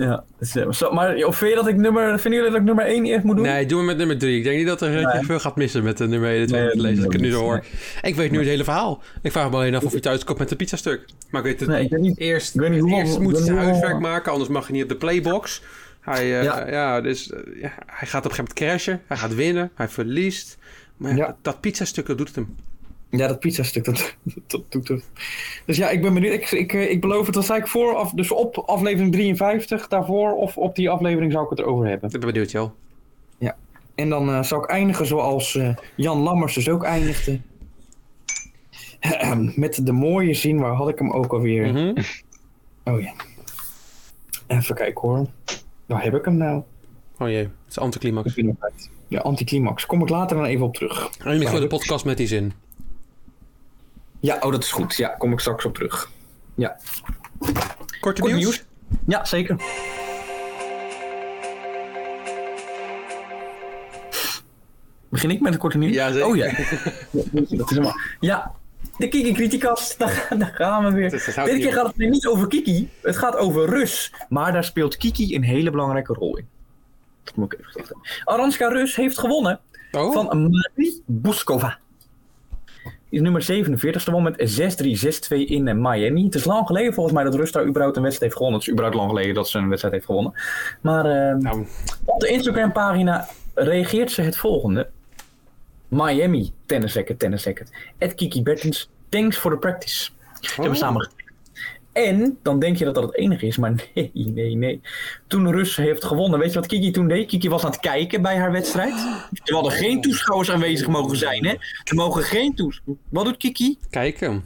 Ja, 0.01 0.25
dus, 0.39 0.57
eh, 0.57 0.93
maar 0.93 1.15
of 1.25 1.37
vind 1.37 1.51
je 1.51 1.57
dat 1.57 1.67
ik 1.67 1.77
nummer, 1.77 2.21
vinden 2.21 2.33
jullie 2.41 2.51
dat 2.51 2.61
ik 2.61 2.67
nummer 2.67 2.85
1 2.87 3.05
eerst 3.07 3.25
moet 3.25 3.37
doen? 3.37 3.45
Nee, 3.45 3.67
doe 3.67 3.77
maar 3.77 3.87
met 3.87 3.97
nummer 3.97 4.19
3. 4.19 4.37
Ik 4.39 4.45
denk 4.45 4.57
niet 4.59 4.67
dat 4.67 4.81
er 4.81 4.91
nee. 4.91 5.25
veel 5.25 5.39
gaat 5.41 5.57
missen 5.57 5.83
met 5.83 5.97
de 5.99 6.07
nummer 6.09 6.31
1 6.31 6.41
en 6.41 6.47
2 6.47 6.61
Nee, 6.63 6.77
lezen. 6.77 7.05
Ik 7.05 7.13
het 7.13 7.21
nu 7.21 7.35
hoor. 7.35 7.65
Ik 8.03 8.15
weet 8.15 8.31
nu 8.31 8.39
het 8.39 8.47
hele 8.47 8.65
verhaal. 8.65 9.03
Ik 9.23 9.33
vraag 9.33 9.51
me 9.51 9.57
alleen 9.57 9.75
af 9.75 9.85
of 9.85 9.93
hij 9.93 10.01
thuis 10.01 10.25
komt 10.25 10.39
met 10.39 10.51
een 10.51 10.57
pizzastuk. 10.57 11.05
Maar 11.31 11.41
ik 11.41 11.47
weet 11.47 11.61
het 11.61 11.69
Nee, 11.69 11.85
ik 11.85 11.99
niet. 11.99 12.19
Eerst, 12.19 12.55
Ik 12.55 12.61
weet 12.61 12.71
niet 12.71 12.81
hoe- 12.81 12.95
eerst 12.95 13.19
moet 13.19 13.39
zijn 13.39 13.51
hoe- 13.57 13.65
huiswerk 13.67 13.99
maken, 14.01 14.33
anders 14.33 14.51
mag 14.51 14.67
hij 14.67 14.73
niet 14.75 14.83
op 14.83 14.89
de 14.89 14.97
playbox. 14.97 15.63
Hij, 16.01 16.39
eh, 16.39 16.43
Ja. 16.45 16.69
ja. 16.71 17.01
dus, 17.01 17.31
eh, 17.33 17.39
ja, 17.61 17.73
hij 17.87 18.09
gaat 18.09 18.25
op 18.25 18.31
een 18.31 18.37
gegeven 18.37 18.37
moment 18.37 18.53
crashen. 18.55 19.01
Hij 19.07 19.17
gaat 19.17 19.35
winnen. 19.35 19.71
Hij 19.75 19.89
verliest. 19.89 20.59
Maar 20.97 21.17
Ja. 21.17 21.27
dat, 21.27 21.37
dat 21.43 21.61
pizzastuk, 21.61 22.07
dat 22.07 22.19
doet 22.19 22.27
het 22.27 22.37
hem. 22.37 22.57
Ja, 23.11 23.27
dat 23.27 23.41
pizzastuk, 23.41 23.85
dat, 23.85 24.17
dat 24.47 24.63
doet 24.69 24.89
het. 24.89 25.11
Dus 25.67 25.77
ja, 25.77 25.91
ik 25.91 26.03
ben 26.03 26.15
benieuwd. 26.15 26.33
Ik, 26.33 26.51
ik, 26.51 26.73
eh, 26.73 26.91
ik 26.91 27.01
beloof 27.01 27.27
het, 27.27 27.35
dat 27.35 27.45
zei 27.45 27.61
ik 27.61 27.67
voor, 27.67 27.95
af, 27.95 28.13
dus 28.13 28.31
op 28.31 28.59
aflevering 28.67 29.13
53 29.13 29.89
daarvoor, 29.89 30.33
of 30.33 30.57
op 30.57 30.77
die 30.77 30.91
aflevering 30.91 31.33
zou 31.33 31.45
ik 31.45 31.51
het 31.51 31.59
erover 31.59 31.87
hebben. 31.87 32.11
Ik 32.11 32.21
ben 32.21 32.33
benieuwd, 32.33 32.51
joh. 32.51 32.71
En 34.01 34.09
dan 34.09 34.31
eh, 34.31 34.43
zou 34.43 34.63
ik 34.63 34.71
eindigen 34.71 35.07
zoals 35.07 35.55
eh, 35.55 35.77
Jan 35.97 36.19
Lammers 36.19 36.55
dus 36.55 36.69
ook 36.69 36.83
eindigde. 36.83 37.41
Met 39.55 39.87
de 39.87 39.93
mooie 39.93 40.35
zin, 40.35 40.59
waar 40.59 40.73
had 40.73 40.89
ik 40.89 40.99
hem 40.99 41.11
ook 41.11 41.33
alweer? 41.33 41.73
Mhm. 41.73 42.03
Oh 42.85 43.01
ja. 43.01 43.13
Even 44.47 44.75
kijken 44.75 45.09
hoor. 45.09 45.27
Waar 45.87 46.03
heb 46.03 46.15
ik 46.15 46.25
hem 46.25 46.37
nou? 46.37 46.63
Oh 47.19 47.29
jee, 47.29 47.43
het 47.43 47.51
is 47.69 47.79
anticlimax. 47.79 48.35
Ja, 49.09 49.21
anticlimax. 49.21 49.87
Kom 49.87 50.03
ik 50.03 50.09
later 50.09 50.37
dan 50.37 50.47
even 50.47 50.67
op 50.67 50.75
terug. 50.75 51.11
En 51.25 51.41
ik 51.41 51.49
gooi 51.49 51.61
de 51.61 51.67
podcast 51.67 52.05
met 52.05 52.17
die 52.17 52.27
zin. 52.27 52.53
Ja, 54.21 54.37
oh, 54.41 54.51
dat 54.51 54.63
is 54.63 54.71
goed. 54.71 54.97
Ja, 54.97 55.09
kom 55.09 55.33
ik 55.33 55.41
straks 55.41 55.65
op 55.65 55.75
terug. 55.75 56.11
Ja. 56.55 56.77
Korte 58.01 58.21
Kort 58.21 58.21
nieuws? 58.21 58.39
nieuws. 58.39 58.65
Ja, 59.07 59.25
zeker. 59.25 59.57
Begin 65.09 65.31
ik 65.31 65.41
met 65.41 65.53
een 65.53 65.59
korte 65.59 65.79
nieuws? 65.79 65.95
Ja, 65.95 66.13
zeker. 66.13 66.27
Oh 66.27 66.37
ja. 66.37 66.45
dat 67.11 67.41
is 67.51 67.69
helemaal... 67.69 67.95
Ja, 68.21 68.55
de 68.97 69.09
Kiki 69.09 69.33
Criticast. 69.33 69.99
Daar, 69.99 70.27
daar 70.39 70.53
gaan 70.55 70.85
we 70.85 70.93
weer. 70.93 71.11
Dit 71.11 71.35
keer 71.35 71.73
gaat 71.73 71.87
het 71.87 71.97
niet 71.97 72.27
over 72.27 72.49
Kiki. 72.49 72.91
Het 73.03 73.17
gaat 73.17 73.37
over 73.37 73.69
Rus. 73.69 74.13
Maar 74.29 74.53
daar 74.53 74.65
speelt 74.65 74.97
Kiki 74.97 75.35
een 75.35 75.43
hele 75.43 75.71
belangrijke 75.71 76.13
rol 76.13 76.37
in. 76.37 76.49
Dat 77.25 77.37
moet 77.37 77.53
ik 77.53 77.59
even 77.59 77.73
hebben. 77.75 77.97
Aranska 78.25 78.69
Rus 78.69 78.97
heeft 78.97 79.19
gewonnen 79.19 79.61
Oh, 79.93 80.13
van 80.13 80.51
Marie 80.51 81.03
Buskova. 81.07 81.79
Is 83.11 83.21
nummer 83.21 83.43
47 83.43 84.05
won 84.05 84.23
met 84.23 84.37
6-3, 84.83 85.37
6-2 85.37 85.47
in 85.47 85.69
eh, 85.69 85.75
Miami. 85.75 86.25
Het 86.25 86.35
is 86.35 86.45
lang 86.45 86.67
geleden 86.67 86.95
volgens 86.95 87.15
mij 87.15 87.25
dat 87.25 87.35
Rus 87.35 87.53
daar 87.53 87.67
überhaupt 87.67 87.97
een 87.97 88.03
wedstrijd 88.03 88.33
heeft 88.33 88.35
gewonnen. 88.43 88.59
Het 88.61 88.69
is 88.69 88.73
überhaupt 88.75 88.99
lang 89.01 89.11
geleden 89.11 89.35
dat 89.35 89.49
ze 89.49 89.59
een 89.59 89.69
wedstrijd 89.69 89.95
heeft 89.95 90.07
gewonnen. 90.07 90.33
Maar 90.81 91.05
eh, 91.05 91.37
nou, 91.37 91.67
op 92.05 92.21
de 92.21 92.29
Instagram 92.29 92.73
pagina 92.73 93.29
reageert 93.55 94.11
ze 94.11 94.23
het 94.23 94.37
volgende. 94.37 94.89
Miami, 95.89 96.53
tennis 96.67 96.95
racket, 96.95 97.19
tennis 97.19 97.45
racket. 97.45 97.71
At 97.99 98.15
Kiki 98.15 98.43
Bertens, 98.43 98.91
thanks 99.09 99.37
for 99.37 99.51
the 99.51 99.57
practice. 99.57 100.11
Ze 100.41 100.51
hebben 100.55 100.73
Oh. 100.73 100.79
samen 100.79 101.01
getraind. 101.03 101.20
En 101.93 102.39
dan 102.43 102.59
denk 102.59 102.77
je 102.77 102.85
dat 102.85 102.95
dat 102.95 103.05
het 103.05 103.17
enige 103.17 103.47
is, 103.47 103.57
maar 103.57 103.73
nee, 103.95 104.11
nee, 104.15 104.55
nee. 104.55 104.81
Toen 105.27 105.51
Rus 105.51 105.77
heeft 105.77 106.05
gewonnen, 106.05 106.39
weet 106.39 106.53
je 106.53 106.59
wat 106.59 106.69
Kiki 106.69 106.91
toen 106.91 107.09
deed? 107.09 107.27
Kiki 107.27 107.49
was 107.49 107.65
aan 107.65 107.71
het 107.71 107.81
kijken 107.81 108.23
bij 108.23 108.37
haar 108.39 108.53
wedstrijd. 108.53 108.95
Er 109.45 109.55
hadden 109.55 109.73
geen 109.73 110.01
toeschouwers 110.01 110.51
aanwezig 110.51 110.87
mogen 110.89 111.17
zijn, 111.17 111.45
hè? 111.47 111.53
Er 111.85 111.95
mogen 111.95 112.23
geen 112.23 112.55
toeschouwers. 112.55 113.05
Wat 113.09 113.25
doet 113.25 113.37
Kiki? 113.37 113.79
kijken. 113.91 114.45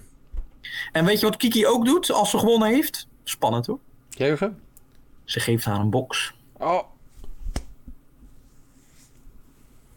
En 0.93 1.05
weet 1.05 1.21
je 1.21 1.27
wat 1.27 1.37
Kiki 1.37 1.67
ook 1.67 1.85
doet 1.85 2.11
als 2.11 2.31
ze 2.31 2.39
gewonnen 2.39 2.69
heeft? 2.69 3.09
Spannend 3.25 3.67
hoor. 3.67 3.79
Jeugen? 4.11 4.59
Ze 5.25 5.41
geeft 5.41 5.65
haar 5.65 5.81
een 5.81 5.91
box. 5.91 6.35
Oh, 6.59 6.83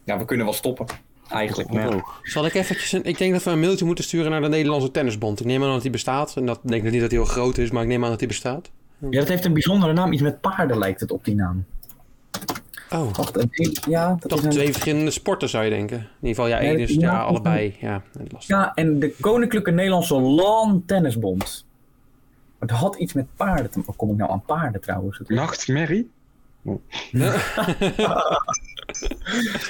Ja, 0.04 0.18
we 0.18 0.24
kunnen 0.24 0.46
wel 0.46 0.54
stoppen. 0.54 0.86
Eigenlijk. 1.28 1.72
ja. 1.72 2.04
zal 2.22 2.46
ik 2.46 2.54
eventjes... 2.54 2.92
Een, 2.92 3.04
ik 3.04 3.18
denk 3.18 3.32
dat 3.32 3.42
we 3.42 3.50
een 3.50 3.60
mailtje 3.60 3.84
moeten 3.84 4.04
sturen 4.04 4.30
naar 4.30 4.40
de 4.40 4.48
Nederlandse 4.48 4.90
Tennisbond. 4.90 5.40
Ik 5.40 5.46
neem 5.46 5.64
aan 5.64 5.72
dat 5.72 5.82
die 5.82 5.90
bestaat. 5.90 6.36
En 6.36 6.46
dat 6.46 6.60
denk 6.62 6.84
ik 6.84 6.90
niet 6.90 7.00
dat 7.00 7.10
die 7.10 7.18
heel 7.18 7.28
groot 7.28 7.58
is, 7.58 7.70
maar 7.70 7.82
ik 7.82 7.88
neem 7.88 8.04
aan 8.04 8.10
dat 8.10 8.18
die 8.18 8.28
bestaat. 8.28 8.70
Ja, 8.98 9.18
dat 9.18 9.28
heeft 9.28 9.44
een 9.44 9.52
bijzondere 9.52 9.92
naam. 9.92 10.12
Iets 10.12 10.22
met 10.22 10.40
paarden 10.40 10.78
lijkt 10.78 11.00
het 11.00 11.10
op 11.10 11.24
die 11.24 11.34
naam. 11.34 11.64
Oh, 12.90 13.14
Wacht, 13.14 13.36
een 13.36 13.48
heel- 13.50 13.72
ja, 13.88 14.16
dat 14.20 14.30
toch 14.30 14.38
is 14.38 14.44
een... 14.44 14.50
twee 14.50 14.72
verschillende 14.72 15.10
sporten 15.10 15.48
zou 15.48 15.64
je 15.64 15.70
denken. 15.70 15.96
In 15.96 16.28
ieder 16.28 16.28
geval, 16.28 16.46
ja, 16.46 16.58
één 16.58 16.78
is 16.78 16.94
ja, 16.94 17.18
allebei. 17.18 17.76
Ja, 17.80 18.02
lastig. 18.28 18.56
Ja, 18.56 18.74
en 18.74 18.98
de 18.98 19.14
Koninklijke 19.20 19.70
Nederlandse 19.70 20.20
Lawn 20.20 20.82
Tennisbond. 20.86 21.66
Het 22.58 22.70
had 22.70 22.96
iets 22.96 23.12
met 23.12 23.26
paarden 23.36 23.70
te 23.70 23.80
Hoe 23.84 23.96
kom 23.96 24.10
ik 24.10 24.16
nou 24.16 24.30
aan 24.30 24.42
paarden 24.46 24.80
trouwens? 24.80 25.20
Nachtmerrie? 25.26 26.10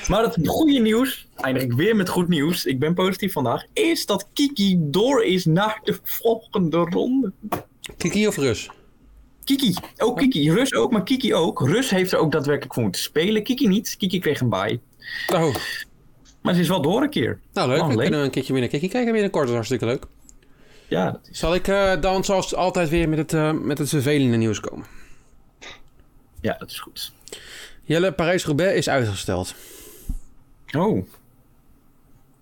Maar 0.08 0.22
het 0.22 0.36
goede 0.48 0.78
nieuws, 0.78 1.28
eindig 1.36 1.62
ik 1.62 1.72
weer 1.72 1.96
met 1.96 2.08
goed 2.08 2.28
nieuws, 2.28 2.64
ik 2.66 2.78
ben 2.78 2.94
positief 2.94 3.32
vandaag, 3.32 3.64
is 3.72 4.06
dat 4.06 4.28
Kiki 4.32 4.76
door 4.80 5.24
is 5.24 5.44
naar 5.44 5.80
de 5.84 5.98
volgende 6.02 6.76
ronde. 6.76 7.32
Kiki 7.96 8.26
of 8.26 8.36
Rus? 8.36 8.70
Kiki, 9.44 9.74
ook 9.96 10.18
Kiki, 10.18 10.52
Rus 10.52 10.74
ook, 10.74 10.90
maar 10.90 11.02
Kiki 11.02 11.34
ook. 11.34 11.60
Rus 11.60 11.90
heeft 11.90 12.12
er 12.12 12.18
ook 12.18 12.32
daadwerkelijk 12.32 12.74
voor 12.74 12.82
moeten 12.82 13.00
spelen, 13.02 13.42
Kiki 13.42 13.68
niet. 13.68 13.94
Kiki 13.98 14.18
kreeg 14.18 14.40
een 14.40 14.48
bye. 14.48 14.80
Oh, 15.34 15.54
Maar 16.42 16.54
ze 16.54 16.60
is 16.60 16.68
wel 16.68 16.82
door 16.82 17.02
een 17.02 17.10
keer. 17.10 17.40
nou 17.52 17.68
leuk. 17.68 17.80
Oh, 17.80 17.86
Dan 17.86 17.92
leuk. 17.96 18.00
kunnen 18.00 18.18
we 18.18 18.24
een 18.24 18.30
keertje 18.32 18.52
weer 18.52 18.60
naar 18.62 18.70
Kiki 18.70 18.88
kijken 18.88 19.12
binnenkort. 19.12 19.42
Dat 19.48 19.48
is 19.50 19.68
hartstikke 19.68 19.84
leuk. 19.86 20.04
Ja, 20.88 21.10
dat 21.10 21.28
is, 21.30 21.38
Zal 21.38 21.54
ik 21.54 21.68
eh, 21.68 22.00
dan 22.00 22.24
zoals 22.24 22.54
altijd 22.54 22.88
weer 22.88 23.08
met 23.08 23.18
het, 23.18 23.32
eh, 23.32 23.52
met 23.52 23.78
het 23.78 23.88
vervelende 23.88 24.36
nieuws 24.36 24.60
komen? 24.60 24.86
ja, 26.40 26.56
dat 26.58 26.70
is 26.70 26.78
goed. 26.80 27.12
Jelle, 27.88 28.12
Parijs-Roubaix 28.12 28.76
is 28.76 28.88
uitgesteld. 28.88 29.54
Oh, 30.76 31.06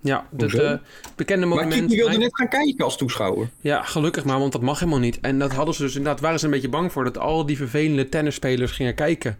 Ja, 0.00 0.26
Hoezo? 0.36 0.58
eh, 0.58 0.78
bekende 1.16 1.46
maar 1.46 1.56
monument... 1.56 1.90
Kiki 1.90 1.96
wilde 2.02 2.18
net 2.18 2.36
gaan 2.36 2.48
kijken 2.48 2.84
als 2.84 2.96
toeschouwer. 2.96 3.48
Ja, 3.60 3.82
gelukkig 3.82 4.24
maar, 4.24 4.38
want 4.38 4.52
dat 4.52 4.60
mag 4.62 4.78
helemaal 4.78 5.00
niet. 5.00 5.20
En 5.20 5.38
dat 5.38 5.52
hadden 5.52 5.74
ze 5.74 5.82
dus 5.82 5.96
inderdaad, 5.96 6.20
waren 6.20 6.38
ze 6.38 6.44
een 6.44 6.50
beetje 6.50 6.68
bang 6.68 6.92
voor, 6.92 7.04
dat 7.04 7.18
al 7.18 7.46
die 7.46 7.56
vervelende 7.56 8.08
tennisspelers 8.08 8.72
gingen 8.72 8.94
kijken. 8.94 9.38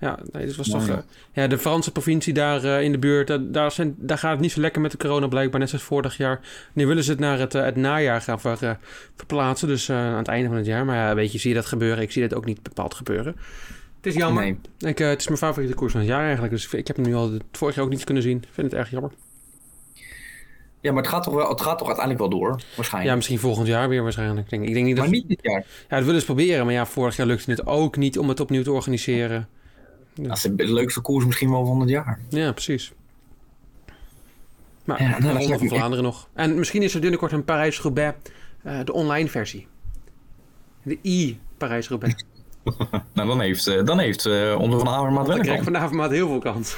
Ja, 0.00 0.18
nee, 0.32 0.46
dat 0.46 0.56
was 0.56 0.66
Nou 0.68 0.78
toch... 0.80 0.88
ja. 0.88 0.96
eh, 0.96 1.42
ja, 1.42 1.46
de 1.46 1.58
Franse 1.58 1.92
provincie 1.92 2.32
daar 2.32 2.64
eh, 2.64 2.82
in 2.82 2.92
de 2.92 2.98
buurt, 2.98 3.38
daar, 3.54 3.72
zijn, 3.72 3.94
daar 3.98 4.18
gaat 4.18 4.30
het 4.32 4.40
niet 4.40 4.52
zo 4.52 4.60
lekker 4.60 4.80
met 4.80 4.90
de 4.90 4.96
corona 4.96 5.26
blijkbaar, 5.26 5.60
net 5.60 5.68
zoals 5.68 5.84
vorig 5.84 6.16
jaar. 6.16 6.40
Nu 6.72 6.86
willen 6.86 7.04
ze 7.04 7.10
het 7.10 7.20
naar 7.20 7.38
het, 7.38 7.52
het 7.52 7.76
najaar 7.76 8.20
gaan 8.20 8.40
ver, 8.40 8.78
verplaatsen, 9.16 9.68
dus 9.68 9.90
aan 9.90 10.16
het 10.16 10.28
einde 10.28 10.48
van 10.48 10.56
het 10.56 10.66
jaar. 10.66 10.84
Maar 10.84 10.96
ja, 10.96 11.14
weet 11.14 11.32
je, 11.32 11.38
zie 11.38 11.50
je 11.50 11.56
dat 11.56 11.66
gebeuren? 11.66 12.02
Ik 12.02 12.12
zie 12.12 12.22
dat 12.28 12.34
ook 12.34 12.44
niet 12.44 12.62
bepaald 12.62 12.94
gebeuren. 12.94 13.36
Het 14.02 14.12
is 14.14 14.14
jammer. 14.20 14.42
Nee. 14.42 14.90
Ik, 14.90 15.00
eh, 15.00 15.08
het 15.08 15.20
is 15.20 15.26
mijn 15.26 15.38
favoriete 15.38 15.74
koers 15.74 15.92
van 15.92 16.00
het 16.00 16.10
jaar 16.10 16.22
eigenlijk, 16.22 16.52
dus 16.52 16.72
ik 16.72 16.86
heb 16.86 16.96
hem 16.96 17.06
nu 17.06 17.14
al 17.14 17.32
het 17.32 17.42
vorig 17.52 17.74
jaar 17.74 17.84
ook 17.84 17.90
niet 17.90 18.04
kunnen 18.04 18.22
zien. 18.22 18.36
Ik 18.36 18.48
vind 18.52 18.70
het 18.70 18.80
erg 18.80 18.90
jammer. 18.90 19.10
Ja, 20.80 20.92
maar 20.92 21.02
het 21.02 21.12
gaat 21.12 21.22
toch, 21.22 21.34
wel, 21.34 21.48
het 21.48 21.60
gaat 21.60 21.78
toch 21.78 21.86
uiteindelijk 21.86 22.30
wel 22.30 22.40
door, 22.40 22.58
Ja, 22.58 22.64
waarschijnlijk. 22.76 23.16
misschien 23.16 23.38
volgend 23.38 23.66
jaar 23.66 23.88
weer 23.88 24.02
waarschijnlijk. 24.02 24.44
Ik 24.44 24.50
denk, 24.50 24.62
ik 24.68 24.72
denk 24.74 24.86
niet 24.86 24.96
dat... 24.96 25.04
maar 25.04 25.14
niet 25.14 25.28
dit 25.28 25.38
jaar. 25.42 25.64
Ja, 25.88 25.96
dat 25.96 26.04
willen 26.04 26.20
ze 26.20 26.26
proberen. 26.26 26.64
Maar 26.64 26.74
ja, 26.74 26.86
vorig 26.86 27.16
jaar 27.16 27.26
lukte 27.26 27.50
het 27.50 27.66
ook 27.66 27.96
niet 27.96 28.18
om 28.18 28.28
het 28.28 28.40
opnieuw 28.40 28.62
te 28.62 28.72
organiseren. 28.72 29.48
Dat 30.14 30.36
is 30.36 30.42
de 30.42 30.72
leukste 30.72 31.00
koers 31.00 31.24
misschien 31.24 31.50
wel 31.50 31.66
van 31.66 31.80
het 31.80 31.88
jaar. 31.88 32.18
Ja, 32.28 32.52
precies. 32.52 32.92
Maar 34.84 35.02
Ja, 35.02 35.08
ja, 35.08 35.10
nou, 35.10 35.22
Ronde 35.22 35.48
lijkt 35.48 35.58
van 35.58 35.68
Vlaanderen 35.68 36.04
nog. 36.04 36.28
En 36.32 36.54
misschien 36.58 36.82
is 36.82 36.94
er 36.94 37.00
binnenkort 37.00 37.32
een 37.32 37.44
Parijs-Roubaix, 37.44 38.16
eh, 38.62 38.84
de 38.84 38.92
online 38.92 39.28
versie. 39.28 39.66
De 40.82 40.98
i-Parijs-Roubaix. 41.02 42.24
Nou, 43.14 43.28
dan 43.28 43.40
heeft, 43.40 43.66
eh, 43.66 43.84
dan 43.84 43.98
heeft 43.98 44.26
eh, 44.26 44.56
onze 44.58 44.78
Van 44.78 44.88
Avermaat 44.88 45.26
wel 45.26 45.38
een 45.38 45.46
kans. 45.46 45.64
vanavond 45.64 45.92
maar 45.92 46.10
heel 46.10 46.28
veel 46.28 46.38
kans. 46.38 46.76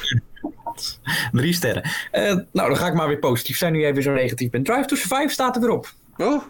Drie 1.32 1.52
sterren. 1.52 1.90
Eh, 2.10 2.22
nou, 2.52 2.68
dan 2.68 2.76
ga 2.76 2.86
ik 2.86 2.94
maar 2.94 3.08
weer 3.08 3.18
positief 3.18 3.56
zijn 3.56 3.72
nu 3.72 3.80
jij 3.80 3.94
weer 3.94 4.02
zo 4.02 4.12
negatief 4.12 4.50
bent. 4.50 4.64
Drive 4.64 4.84
to 4.84 4.96
Survive 4.96 5.32
staat 5.32 5.54
er 5.54 5.62
weer 5.62 5.70
op. 5.70 5.92
Oh, 6.16 6.42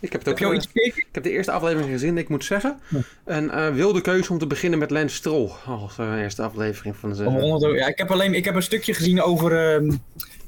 ik 0.00 0.12
heb 0.12 0.24
het 0.24 0.28
ook 0.28 0.38
Heb 0.38 0.38
je 0.38 0.44
al 0.44 0.50
eh, 0.50 0.56
iets 0.56 0.66
gekeken? 0.66 0.98
Ik 0.98 1.08
heb 1.12 1.22
de 1.22 1.30
eerste 1.30 1.52
aflevering 1.52 1.90
gezien. 1.90 2.18
Ik 2.18 2.28
moet 2.28 2.44
zeggen, 2.44 2.80
een 3.24 3.50
eh, 3.50 3.74
wilde 3.74 4.00
keuze 4.00 4.32
om 4.32 4.38
te 4.38 4.46
beginnen 4.46 4.78
met 4.78 4.90
Lance 4.90 5.16
Stroll. 5.16 5.50
Als 5.66 5.98
eh, 5.98 6.20
eerste 6.22 6.42
aflevering 6.42 6.96
van 6.96 7.12
de 7.12 7.16
Om 7.16 7.22
seizoen. 7.22 7.40
100 7.40 7.62
euro. 7.62 7.76
Ja, 7.76 7.86
ik 7.86 7.98
heb 7.98 8.10
alleen 8.10 8.34
ik 8.34 8.44
heb 8.44 8.54
een 8.54 8.62
stukje 8.62 8.94
gezien 8.94 9.22
over 9.22 9.74
ehm, 9.74 9.90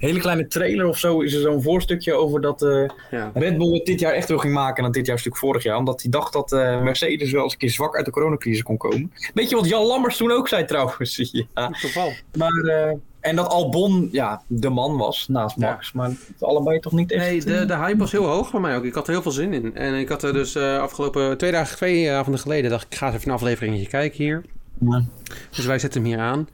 een 0.01 0.09
hele 0.09 0.21
kleine 0.21 0.47
trailer 0.47 0.87
of 0.87 0.99
zo. 0.99 1.21
Is 1.21 1.35
er 1.35 1.41
zo'n 1.41 1.63
voorstukje 1.63 2.13
over 2.13 2.41
dat 2.41 2.63
eh, 2.63 2.89
Ja. 3.11 3.31
Red 3.35 3.59
Bull 3.59 3.75
het 3.75 3.87
dit 3.87 4.01
jaar 4.01 4.13
echt 4.13 4.29
wil 4.29 4.39
ging 4.39 4.55
maken 4.55 4.83
dan 4.83 4.93
dit 4.93 5.07
jaar 5.07 5.19
stuk 5.19 5.37
vorig 5.37 5.63
jaar. 5.63 5.77
Omdat 5.77 6.03
hij 6.03 6.11
dacht 6.11 6.33
dat 6.33 6.53
eh, 6.53 6.83
Mercedes 6.83 7.31
wel 7.31 7.43
eens 7.43 7.53
een 7.53 7.59
keer 7.59 7.71
zwak 7.71 7.97
uit 7.97 8.05
de 8.05 8.11
coronacrisis 8.11 8.63
kon 8.63 8.77
komen. 8.77 9.13
Weet 9.35 9.51
je 9.51 9.57
wat 9.57 9.69
Jan 9.69 9.87
Lammers 9.87 10.17
toen 10.17 10.31
ook 10.31 10.49
zei 10.49 10.65
trouwens? 10.65 11.31
ja. 11.55 11.69
Toeval. 11.81 12.13
Maar, 12.37 12.65
eh, 12.65 12.93
en 13.21 13.37
dat 13.37 13.49
Albon 13.49 14.09
ja, 14.13 14.43
de 14.47 14.69
man 14.69 14.97
was 14.97 15.29
naast 15.29 15.57
Max. 15.57 15.93
Maar 15.93 16.09
het 16.09 16.43
allebei 16.43 16.81
toch 16.81 16.93
niet 16.93 17.13
echt. 17.13 17.25
Nee, 17.25 17.45
de, 17.45 17.55
eh, 17.57 17.67
de 17.67 17.77
hype 17.77 17.97
was 17.99 18.13
heel 18.13 18.25
hoog 18.27 18.49
voor 18.49 18.61
mij 18.61 18.77
ook. 18.77 18.85
Ik 18.85 18.95
had 18.95 19.07
er 19.07 19.13
heel 19.13 19.23
veel 19.23 19.31
zin 19.33 19.53
in. 19.53 19.77
En 19.77 19.95
ik 19.95 20.09
had 20.09 20.23
er 20.23 20.33
dus 20.33 20.55
eh, 20.55 20.79
afgelopen 20.79 21.39
twee 21.39 21.53
dagen, 21.53 21.77
twee 21.77 22.11
avonden 22.13 22.41
geleden, 22.41 22.71
dacht 22.71 22.85
ik, 22.85 22.93
ik 22.93 22.99
ga 22.99 23.07
eens 23.07 23.15
even 23.17 23.29
een 23.29 23.35
afleveringetje 23.35 23.89
kijken 23.89 24.25
hier. 24.25 24.45
Ja. 24.79 25.05
Dus 25.51 25.67
wij 25.67 25.79
zetten 25.79 26.01
hem 26.03 26.11
hier 26.11 26.21
aan. 26.21 26.49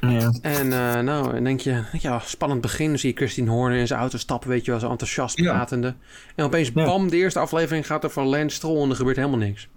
Ja. 0.00 0.32
En 0.42 0.72
eh, 0.72 1.00
nou, 1.00 1.32
dan 1.32 1.44
denk 1.44 1.60
je, 1.60 1.82
ja, 1.92 2.18
spannend 2.24 2.60
begin. 2.60 2.88
Dan 2.88 2.98
zie 2.98 3.10
je 3.10 3.16
Christine 3.16 3.50
Horner 3.50 3.78
in 3.78 3.86
zijn 3.86 4.00
auto 4.00 4.18
stappen, 4.18 4.48
weet 4.48 4.64
je 4.64 4.70
wel, 4.70 4.80
zo 4.80 4.90
enthousiast 4.90 5.38
Ja. 5.38 5.52
pratende. 5.52 5.94
En 6.34 6.44
opeens, 6.44 6.70
Ja. 6.74 6.84
bam, 6.84 7.08
de 7.08 7.16
eerste 7.16 7.38
aflevering 7.38 7.86
gaat 7.86 8.04
er 8.04 8.10
van 8.10 8.26
Lance 8.26 8.56
Stroll 8.56 8.82
en 8.82 8.90
er 8.90 8.96
gebeurt 8.96 9.16
helemaal 9.16 9.38
niks. 9.38 9.68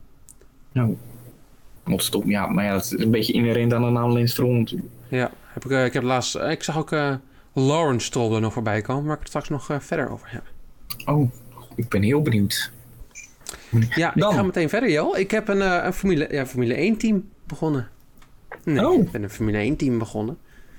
Nou. 0.71 0.97
Ja, 2.26 2.47
maar 2.47 2.63
ja, 2.65 2.71
dat 2.73 2.84
is 2.84 2.91
een 2.91 3.12
beetje 3.12 3.34
inherent 3.34 3.73
aan 3.73 3.82
de 3.82 3.89
naam 3.89 4.12
Lens 4.12 4.32
Stroll 4.32 4.54
natuurlijk. 4.58 4.89
Ja, 5.08 5.32
heb 5.63 5.72
ik, 5.72 5.78
eh, 5.78 5.86
ik 5.86 5.93
heb 5.93 6.04
laatst, 6.04 6.36
eh, 6.36 6.52
ik 6.52 6.63
zag 6.63 6.78
ook 6.78 6.91
eh, 6.91 7.15
Lawrence 7.54 8.06
Stroll 8.06 8.34
er 8.36 8.41
nog 8.41 8.54
voorbij 8.54 8.82
komen, 8.82 9.04
waar 9.06 9.13
ik 9.13 9.20
het 9.20 9.28
straks 9.28 9.50
nog 9.50 9.70
verder 9.80 10.10
over 10.10 10.28
heb. 10.32 10.43
Oh, 11.06 11.32
ik 11.76 11.89
ben 11.89 12.02
heel 12.02 12.22
benieuwd. 12.22 12.72
Ja, 13.96 14.12
Dan. 14.15 14.30
ik 14.30 14.36
ga 14.36 14.43
meteen 14.43 14.70
verder, 14.70 14.91
joh. 14.91 15.17
Ik 15.17 15.32
heb 15.32 15.48
een, 15.48 15.86
een 15.86 15.93
Formule, 15.93 16.28
ja, 16.32 16.46
Formule 16.46 16.74
1 16.74 16.98
team 16.98 17.30
begonnen. 17.48 17.88
Nee, 18.63 18.88
Oh. 18.88 19.02
ik 19.02 19.12
ben 19.12 19.24
een 19.24 19.30
Formule 19.30 19.58
1 19.58 19.76
team 19.76 19.98
begonnen. 19.98 20.38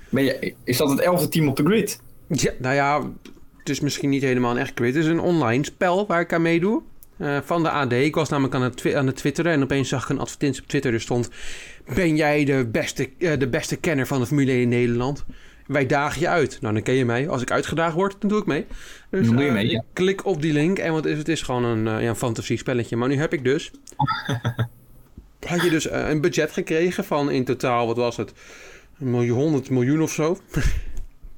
Ben 0.09 0.23
je, 0.23 0.53
is 0.63 0.77
dat 0.77 0.89
het 0.89 0.99
elfde 0.99 1.27
team 1.29 1.47
op 1.47 1.55
de 1.55 1.63
grid? 1.63 2.01
Ja, 2.27 2.51
nou 2.59 2.75
ja, 2.75 3.09
het 3.57 3.69
is 3.69 3.79
misschien 3.79 4.09
niet 4.09 4.21
helemaal 4.21 4.51
een 4.51 4.57
echt 4.57 4.73
quiz. 4.73 4.95
Het 4.95 5.03
is 5.03 5.09
een 5.09 5.19
online 5.19 5.65
spel 5.65 6.07
waar 6.07 6.21
ik 6.21 6.33
aan 6.33 6.41
meedoe. 6.41 6.81
van 7.43 7.63
de 7.63 7.69
AD. 7.69 7.91
Ik 7.91 8.15
was 8.15 8.29
namelijk 8.29 8.55
aan 8.55 8.61
het, 8.61 8.93
aan 8.95 9.07
het 9.07 9.15
twitteren 9.15 9.51
en 9.51 9.63
opeens 9.63 9.89
zag 9.89 10.03
ik 10.03 10.09
een 10.09 10.19
advertentie 10.19 10.61
op 10.61 10.67
Twitter. 10.67 10.93
Er 10.93 11.01
stond, 11.01 11.29
ben 11.95 12.15
jij 12.15 12.45
de 12.45 12.67
beste, 12.71 13.09
eh, 13.19 13.39
de 13.39 13.47
beste 13.47 13.75
kenner 13.75 14.07
van 14.07 14.19
de 14.19 14.25
Formule 14.25 14.51
1 14.51 14.61
in 14.61 14.69
Nederland? 14.69 15.25
Wij 15.67 15.85
dagen 15.85 16.21
je 16.21 16.27
uit. 16.27 16.57
Nou, 16.61 16.73
dan 16.73 16.83
ken 16.83 16.93
je 16.93 17.05
mij. 17.05 17.29
Als 17.29 17.41
ik 17.41 17.51
uitgedaagd 17.51 17.93
word, 17.95 18.15
dan 18.19 18.29
doe 18.29 18.39
ik 18.39 18.45
mee. 18.45 18.65
Dus, 19.09 19.27
doe 19.27 19.41
je 19.41 19.47
eh, 19.47 19.53
mee, 19.53 19.69
ja. 19.69 19.83
klik 19.93 20.25
op 20.25 20.41
die 20.41 20.53
link 20.53 20.79
en 20.79 20.91
wat 20.91 21.05
is, 21.05 21.17
het 21.17 21.27
is 21.27 21.41
gewoon 21.41 21.63
een, 21.63 21.87
eh, 21.87 22.03
ja, 22.03 22.09
een 22.09 22.15
fantasie 22.15 22.57
spelletje. 22.57 22.95
Maar 22.95 23.07
nu 23.07 23.15
heb 23.15 23.33
ik 23.33 23.43
dus 23.43 23.71
had 25.47 25.61
je 25.63 25.69
dus 25.69 25.89
een 25.91 26.21
budget 26.21 26.51
gekregen 26.51 27.03
van 27.03 27.31
in 27.31 27.45
totaal, 27.45 27.87
wat 27.87 27.97
was 27.97 28.17
het? 28.17 28.33
Een 28.99 29.11
miljoen, 29.11 29.37
100 29.37 29.69
miljoen 29.69 30.01
of 30.01 30.11
zo. 30.11 30.37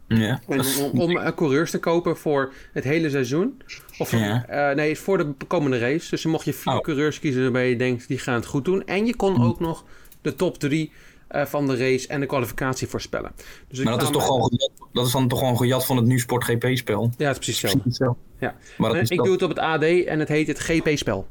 Ja. 0.07 0.41
En 0.47 0.61
om, 0.91 0.99
om 0.99 1.33
coureurs 1.35 1.71
te 1.71 1.79
kopen 1.79 2.17
voor 2.17 2.53
het 2.73 2.83
hele 2.83 3.09
seizoen. 3.09 3.61
Of 3.97 4.11
Ja. 4.11 4.73
nee, 4.73 4.97
voor 4.97 5.17
de 5.17 5.33
komende 5.47 5.77
race. 5.79 6.09
Dus 6.09 6.21
dan 6.21 6.31
mocht 6.31 6.45
je 6.45 6.53
vier 6.53 6.73
Oh. 6.73 6.81
coureurs 6.81 7.19
kiezen 7.19 7.41
waarbij 7.41 7.69
je 7.69 7.75
denkt 7.75 8.07
die 8.07 8.19
gaan 8.19 8.35
het 8.35 8.45
goed 8.45 8.65
doen. 8.65 8.85
En 8.85 9.05
je 9.05 9.15
kon 9.15 9.43
ook 9.43 9.59
nog 9.59 9.85
top 10.21 10.57
drie 10.57 10.91
eh, 11.27 11.45
van 11.45 11.67
de 11.67 11.77
race 11.77 12.07
en 12.07 12.19
de 12.19 12.25
kwalificatie 12.25 12.87
voorspellen. 12.87 13.31
Dus 13.67 13.83
Maar 13.83 13.93
dat 13.93 14.01
is, 14.01 14.09
toch 14.09 14.25
gewoon 14.25 14.43
gejat, 14.43 14.71
dat 14.93 15.05
is 15.05 15.11
dan 15.11 15.27
toch 15.27 15.39
gewoon 15.39 15.57
gejat 15.57 15.85
van 15.85 15.97
het 15.97 16.05
Nu-Sport 16.05 16.43
GP-spel? 16.43 17.11
Ja, 17.17 17.27
het 17.27 17.37
is 17.37 17.45
precies 17.45 17.83
hetzelfde. 17.83 18.19
Ja. 18.39 18.55
Maar 18.77 18.95
is 18.95 19.09
ik 19.09 19.23
doe 19.23 19.31
het 19.31 19.41
op 19.41 19.49
het 19.49 19.59
AD 19.59 19.83
en 19.83 20.19
het 20.19 20.27
heet 20.27 20.47
het 20.47 20.59
GP-spel. 20.59 21.27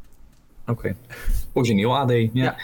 Oké. 0.66 0.96
Origineel 1.52 1.96
AD, 1.96 2.10
ja. 2.10 2.28
Ja. 2.32 2.56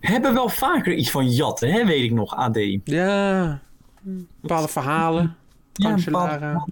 Hebben 0.00 0.34
wel 0.34 0.48
vaker 0.48 0.94
iets 0.94 1.10
van 1.10 1.30
jatten, 1.30 1.72
hè, 1.72 1.86
weet 1.86 2.02
ik 2.02 2.12
nog, 2.12 2.34
AD. 2.34 2.58
Ja, 2.84 3.60
bepaalde 4.40 4.68
verhalen. 4.68 5.36
Ja, 5.72 5.88
Cancellara. 5.88 6.66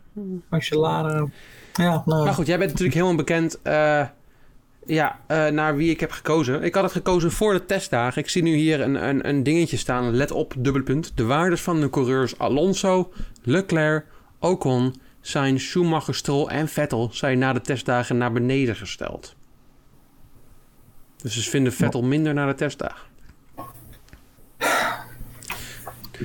Cancellara. 0.50 1.26
Ja, 1.72 2.02
nou. 2.06 2.24
Maar 2.24 2.34
goed, 2.34 2.46
jij 2.46 2.58
bent 2.58 2.70
natuurlijk 2.70 2.96
helemaal 2.96 3.16
bekend 3.16 3.62
eh, 3.62 4.06
ja, 4.86 5.20
eh, 5.26 5.46
naar 5.46 5.76
wie 5.76 5.90
ik 5.90 6.00
heb 6.00 6.10
gekozen. 6.10 6.62
Ik 6.62 6.74
had 6.74 6.82
het 6.82 6.92
gekozen 6.92 7.32
voor 7.32 7.52
de 7.52 7.64
testdagen. 7.66 8.22
Ik 8.22 8.28
zie 8.28 8.42
nu 8.42 8.54
hier 8.54 8.80
een, 8.80 9.08
een, 9.08 9.28
een 9.28 9.42
dingetje 9.42 9.76
staan. 9.76 10.10
Let 10.16 10.30
op, 10.30 10.54
dubbele 10.58 10.84
punt. 10.84 11.12
De 11.14 11.24
waardes 11.24 11.60
van 11.60 11.80
de 11.80 11.90
coureurs 11.90 12.38
Alonso, 12.38 13.12
Leclerc, 13.42 14.04
Ocon, 14.38 14.94
Sainz, 15.20 15.64
Schumacher, 15.64 16.14
Stroll 16.14 16.46
en 16.46 16.68
Vettel 16.68 17.08
zijn 17.12 17.38
na 17.38 17.52
de 17.52 17.60
testdagen 17.60 18.16
naar 18.16 18.32
beneden 18.32 18.76
gesteld. 18.76 19.34
Dus 21.22 21.34
ze 21.42 21.50
vinden 21.50 21.72
Vettel 21.72 22.02
minder 22.02 22.34
na 22.34 22.46
de 22.46 22.54
testdagen. 22.54 23.10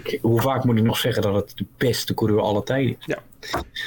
Ik- 0.04 0.20
hoe 0.22 0.42
vaak 0.42 0.64
moet 0.64 0.78
ik 0.78 0.84
nog 0.84 0.98
zeggen 0.98 1.22
dat 1.22 1.36
het 1.36 1.52
de 1.58 1.66
beste 1.78 2.14
coureur 2.14 2.42
aller 2.42 2.64
tijden 2.64 2.96
is? 3.00 3.16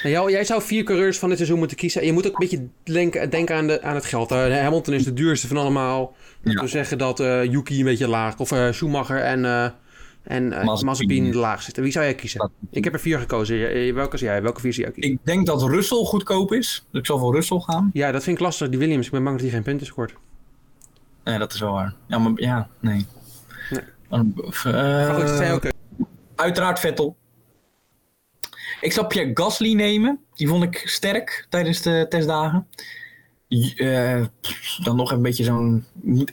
Nou, 0.03 0.31
jij 0.31 0.45
zou 0.45 0.63
vier 0.63 0.85
coureurs 0.85 1.19
van 1.19 1.29
dit 1.29 1.39
seizoen 1.39 1.59
moeten 1.59 1.77
kiezen. 1.77 2.01
En 2.01 2.07
je 2.07 2.13
moet 2.13 2.27
ook 2.27 2.33
een 2.41 2.49
beetje 2.49 2.93
denken, 2.95 3.31
denken 3.31 3.57
aan, 3.57 3.67
de, 3.67 3.83
aan 3.83 3.95
het 3.95 4.05
geld. 4.05 4.31
Hamilton 4.31 4.95
is 4.95 5.05
de 5.05 5.13
duurste 5.13 5.47
van 5.47 5.57
allemaal. 5.57 6.15
Ja. 6.43 6.61
We 6.61 6.69
zeggen 6.69 6.99
dat 6.99 7.21
eh 7.21 7.45
Yuki 7.45 7.79
een 7.79 7.85
beetje 7.85 8.09
laag. 8.09 8.39
Of 8.39 8.53
eh, 8.53 8.73
Schumacher 8.73 9.19
en, 9.19 9.45
eh 9.45 9.71
en 10.23 10.49
Mazepin. 10.65 11.35
Laag 11.35 11.63
zitten. 11.63 11.83
Wie 11.83 11.93
zou 11.93 12.05
jij 12.05 12.15
kiezen? 12.15 12.51
Ik 12.71 12.85
heb 12.85 12.93
er 12.93 13.01
vier 13.01 13.19
gekozen. 13.19 13.95
Welke 13.95 14.17
zie 14.17 14.27
jij? 14.27 14.43
Welke 14.43 14.61
vier 14.61 14.73
zie 14.73 14.83
jij 14.83 14.93
kiezen? 14.93 15.13
Ik 15.13 15.19
denk 15.23 15.47
dat 15.47 15.63
Russell 15.63 16.05
goedkoop 16.05 16.53
is. 16.53 16.87
Dus 16.91 17.01
ik 17.01 17.07
zal 17.07 17.19
voor 17.19 17.35
Russell 17.35 17.61
gaan. 17.61 17.91
Ja, 17.93 18.13
dat 18.13 18.23
vind 18.23 18.37
ik 18.37 18.43
lastig. 18.43 18.69
Die 18.69 18.79
Williams. 18.79 19.07
Ik 19.07 19.13
ben 19.13 19.25
bang 19.25 19.35
dat 19.37 19.45
hij 19.45 19.55
geen 19.55 19.63
punten 19.63 19.87
scoort. 19.87 20.15
Nee, 21.25 21.39
dat 21.39 21.53
is 21.53 21.61
wel 21.61 21.73
waar. 21.73 21.95
Ja, 22.07 22.19
maar 22.19 22.33
ja, 22.35 22.69
nee. 22.81 23.07
Nee. 23.71 23.83
Dan, 24.09 24.33
Maar 24.65 25.15
goed, 25.15 25.27
dat 25.27 25.37
zijn 25.37 25.53
ook... 25.53 25.65
Uiteraard 26.35 26.79
Vettel. 26.79 27.17
Ik 28.81 28.93
zou 28.93 29.07
Pierre 29.07 29.31
Gasly 29.35 29.73
nemen. 29.75 30.19
Die 30.35 30.49
vond 30.49 30.62
ik 30.62 30.83
sterk 30.85 31.47
tijdens 31.49 31.83
de 31.83 32.07
testdagen. 32.09 32.66
Eh, 33.77 34.25
dan 34.83 34.97
nog 34.97 35.12
een 35.12 35.23
beetje 35.23 35.45
zo'n... 35.45 35.85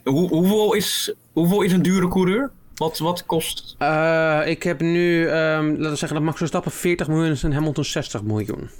Hoe, 0.04 0.28
hoeveel, 0.28 0.72
is, 0.74 1.14
hoeveel 1.32 1.62
is 1.62 1.72
een 1.72 1.82
dure 1.82 2.08
coureur? 2.08 2.50
Wat, 2.74 2.98
wat 2.98 3.26
kost... 3.26 3.74
Eh, 3.78 4.40
ik 4.46 4.62
heb 4.62 4.80
nu, 4.80 5.26
ehm, 5.26 5.66
laten 5.68 5.90
we 5.90 5.96
zeggen 5.96 6.14
dat 6.16 6.22
Max 6.22 6.38
Verstappen 6.38 6.70
40 6.72 7.08
miljoen 7.08 7.30
is 7.30 7.42
en 7.42 7.52
Hamilton 7.52 7.84
60 7.84 8.22
miljoen. 8.22 8.70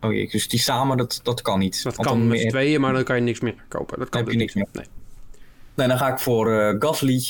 Oh 0.00 0.12
jee, 0.12 0.28
dus 0.30 0.48
die 0.48 0.60
samen, 0.60 0.96
dat, 0.96 1.20
dat 1.22 1.42
kan 1.42 1.58
niet. 1.58 1.82
Dat 1.82 1.96
Want 1.96 2.08
kan 2.08 2.18
met 2.28 2.38
meer- 2.38 2.48
tweeën, 2.50 2.80
maar 2.80 2.92
dan 2.92 3.04
kan 3.04 3.16
je 3.16 3.22
niks 3.22 3.40
meer 3.40 3.54
kopen. 3.68 3.98
Dat 3.98 4.08
kan 4.08 4.20
heb 4.20 4.30
je 4.30 4.38
dus 4.38 4.54
niks 4.54 4.54
niet. 4.54 4.74
Nee. 4.74 4.86
Nee, 5.74 5.88
dan 5.88 5.98
ga 5.98 6.12
ik 6.12 6.18
voor 6.18 6.52
eh, 6.52 6.74
Gasly. 6.78 7.22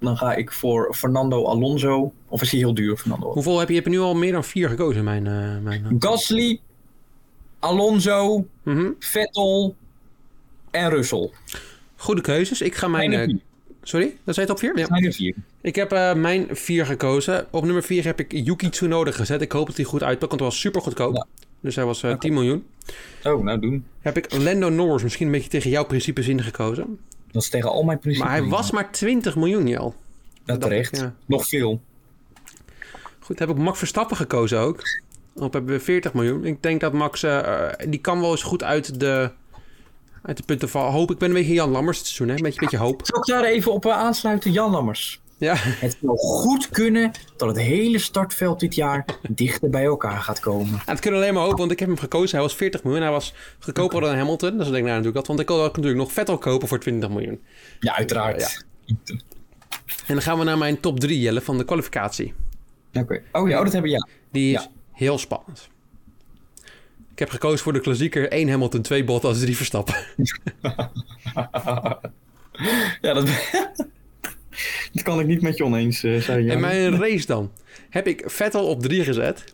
Dan 0.00 0.16
ga 0.16 0.34
ik 0.34 0.52
voor 0.52 0.94
Fernando 0.94 1.44
Alonso. 1.44 2.12
Of 2.28 2.42
is 2.42 2.50
hij 2.50 2.60
heel 2.60 2.74
duur, 2.74 2.96
Fernando? 2.96 3.32
Hoeveel 3.32 3.58
heb 3.58 3.68
je? 3.68 3.74
Je 3.74 3.80
hebt 3.80 3.92
er 3.92 3.98
nu 3.98 4.04
al 4.06 4.14
meer 4.14 4.32
dan 4.32 4.44
vier 4.44 4.68
gekozen 4.68 5.04
mijn... 5.04 5.26
eh, 5.26 5.58
mijn 5.62 5.84
eh. 5.84 5.90
Gasly, 5.98 6.60
Alonso, 7.58 8.46
Mhm. 8.62 8.90
Vettel 8.98 9.74
en 10.70 10.90
Russell. 10.90 11.30
Goede 11.96 12.20
keuzes. 12.20 12.60
Ik 12.60 12.74
ga 12.74 12.88
mijn... 12.88 13.12
Zijn 13.12 13.30
eh, 13.30 13.36
sorry, 13.82 14.16
dat 14.24 14.34
zei 14.34 14.46
het 14.46 14.54
op 14.54 14.60
vier? 14.60 14.78
Ja. 14.78 14.86
Zijn 14.86 15.04
er 15.04 15.12
vier. 15.12 15.34
Ik 15.60 15.74
heb 15.74 15.90
mijn 16.16 16.46
vier 16.50 16.86
gekozen. 16.86 17.46
Op 17.50 17.64
nummer 17.64 17.82
vier 17.82 18.04
heb 18.04 18.20
ik 18.20 18.32
Yuki 18.32 18.68
Tsunoda 18.68 19.10
gezet. 19.10 19.40
Ik 19.42 19.52
hoop 19.52 19.66
dat 19.66 19.76
hij 19.76 19.84
goed 19.84 20.02
uitpakt, 20.02 20.28
want 20.28 20.40
hij 20.40 20.50
was 20.50 20.60
super 20.60 20.80
goedkoop. 20.80 21.14
Ja. 21.14 21.26
Dus 21.60 21.76
hij 21.76 21.84
was 21.84 22.02
eh 22.02 22.18
10 22.18 22.32
miljoen. 22.32 22.66
Oh, 23.24 23.42
nou 23.42 23.60
doen. 23.60 23.84
Heb 24.00 24.16
ik 24.16 24.34
Lando 24.42 24.68
Norris 24.68 25.02
misschien 25.02 25.26
een 25.26 25.32
beetje 25.32 25.48
tegen 25.48 25.70
jouw 25.70 25.84
principes 25.84 26.28
ingekozen. 26.28 26.98
Dat 27.38 27.46
is 27.46 27.52
tegen 27.58 27.70
al 27.70 27.82
mijn 27.82 27.98
principes. 27.98 28.28
Maar 28.28 28.38
hij 28.38 28.48
was 28.48 28.70
maar 28.70 28.92
20 28.92 29.36
miljoen, 29.36 29.66
Jel. 29.66 29.94
Dat 30.44 30.60
terecht. 30.60 30.96
Ja. 30.96 31.14
Nog 31.26 31.48
veel. 31.48 31.80
Goed, 33.18 33.38
heb 33.38 33.48
ik 33.48 33.56
Max 33.56 33.78
Verstappen 33.78 34.16
gekozen 34.16 34.58
ook. 34.58 34.82
Op 35.34 35.52
hebben 35.52 35.74
we 35.74 35.80
40 35.80 36.14
miljoen. 36.14 36.44
Ik 36.44 36.62
denk 36.62 36.80
dat 36.80 36.92
Max, 36.92 37.22
eh, 37.22 37.38
eh, 37.38 37.72
die 37.88 38.00
kan 38.00 38.20
wel 38.20 38.30
eens 38.30 38.42
goed 38.42 38.62
uit 38.62 39.00
de, 39.00 39.30
uit 40.22 40.36
de 40.36 40.42
punten 40.42 40.68
vallen. 40.68 40.92
Hoop, 40.92 41.10
ik 41.10 41.18
ben 41.18 41.28
een 41.28 41.34
beetje 41.34 41.52
Jan 41.52 41.70
Lammers 41.70 41.98
dit 41.98 42.06
seizoen, 42.06 42.28
hè? 42.28 42.34
Een 42.34 42.42
beetje, 42.42 42.60
beetje 42.60 42.76
hoop. 42.76 43.00
Zal 43.04 43.18
ik 43.18 43.24
daar 43.24 43.44
even 43.44 43.72
op 43.72 43.86
eh, 43.86 43.92
aansluiten? 43.92 44.52
Jan 44.52 44.70
Lammers. 44.70 45.20
Ja, 45.38 45.54
Het 45.56 45.96
zou 46.02 46.16
goed 46.18 46.68
kunnen 46.68 47.10
dat 47.36 47.48
het 47.48 47.58
hele 47.58 47.98
startveld 47.98 48.60
dit 48.60 48.74
jaar 48.74 49.04
dichter 49.28 49.70
bij 49.70 49.84
elkaar 49.84 50.20
gaat 50.20 50.40
komen. 50.40 50.72
En 50.72 50.80
het 50.92 51.00
kunnen 51.00 51.20
alleen 51.20 51.34
maar 51.34 51.42
hopen, 51.42 51.58
want 51.58 51.70
ik 51.70 51.78
heb 51.78 51.88
hem 51.88 51.98
gekozen. 51.98 52.30
Hij 52.36 52.40
was 52.46 52.54
40 52.56 52.82
miljoen. 52.84 53.02
Hij 53.02 53.10
was 53.10 53.34
goedkoper 53.58 54.00
dan 54.00 54.16
Hamilton. 54.16 54.50
Dus 54.58 54.66
ik 54.66 54.72
denk 54.72 54.84
nou 54.84 54.96
natuurlijk 54.96 55.14
dat. 55.14 55.26
Want 55.26 55.40
ik 55.40 55.50
ook 55.50 55.76
natuurlijk 55.76 55.96
nog 56.02 56.12
Vettel 56.12 56.38
kopen 56.38 56.68
voor 56.68 56.78
20 56.80 57.08
miljoen. 57.10 57.40
Ja, 57.80 57.96
uiteraard. 57.96 58.64
En 60.06 60.14
dan 60.14 60.22
gaan 60.22 60.38
we 60.38 60.44
naar 60.44 60.58
mijn 60.58 60.80
top 60.80 61.00
3, 61.00 61.20
Jelle, 61.20 61.40
van 61.40 61.58
de 61.58 61.64
kwalificatie. 61.64 62.34
Oké. 62.92 63.22
Oh 63.32 63.48
ja, 63.48 63.58
oh, 63.58 63.64
dat 63.64 63.72
hebben 63.72 63.90
we 63.90 63.96
ja. 63.96 64.06
Die 64.32 64.54
is 64.54 64.62
Ja. 64.62 64.68
heel 64.92 65.18
spannend. 65.18 65.68
Ik 67.12 67.18
heb 67.18 67.30
gekozen 67.30 67.58
voor 67.58 67.72
de 67.72 67.80
klassieker 67.80 68.28
1 68.32 68.48
Hamilton, 68.48 68.82
2 68.82 69.04
Bottas, 69.04 69.40
3 69.40 69.56
Verstappen. 69.56 69.94
Ja, 73.00 73.12
dat, 73.14 73.28
dat 74.92 75.02
kan 75.02 75.20
ik 75.20 75.26
niet 75.26 75.42
met 75.42 75.56
je 75.56 75.64
oneens 75.64 76.04
uh, 76.04 76.20
zijn. 76.20 76.50
En 76.50 76.60
mijn 76.60 76.98
race 77.02 77.26
dan. 77.26 77.52
Heb 77.90 78.06
ik 78.06 78.22
Vettel 78.26 78.66
op 78.66 78.82
3 78.82 79.04
gezet. 79.04 79.44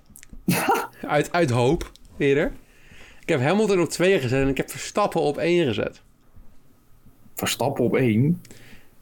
uit, 1.07 1.33
uit 1.33 1.51
hoop, 1.51 1.91
eerder. 2.19 2.53
Ik 3.21 3.29
heb 3.29 3.41
Hamilton 3.41 3.81
op 3.81 3.89
2 3.89 4.21
gezet 4.21 4.43
en 4.43 4.49
ik 4.49 4.57
heb 4.57 4.71
Verstappen 4.71 5.21
op 5.21 5.39
1 5.39 5.67
gezet. 5.67 6.03
Verstappen 7.35 7.85
op 7.85 7.97
één. 7.97 8.43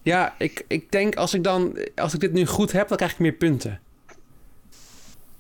Ja, 0.03 0.35
ik, 0.39 0.65
ik 0.69 0.93
denk 0.93 1.17
als 1.17 1.35
ik 1.35 1.45
dan, 1.45 1.79
als 1.95 2.15
ik 2.15 2.21
dit 2.21 2.33
nu 2.33 2.47
goed 2.47 2.73
heb, 2.73 2.89
dan 2.89 2.97
krijg 2.97 3.13
ik 3.13 3.19
meer 3.19 3.33
punten. 3.33 3.81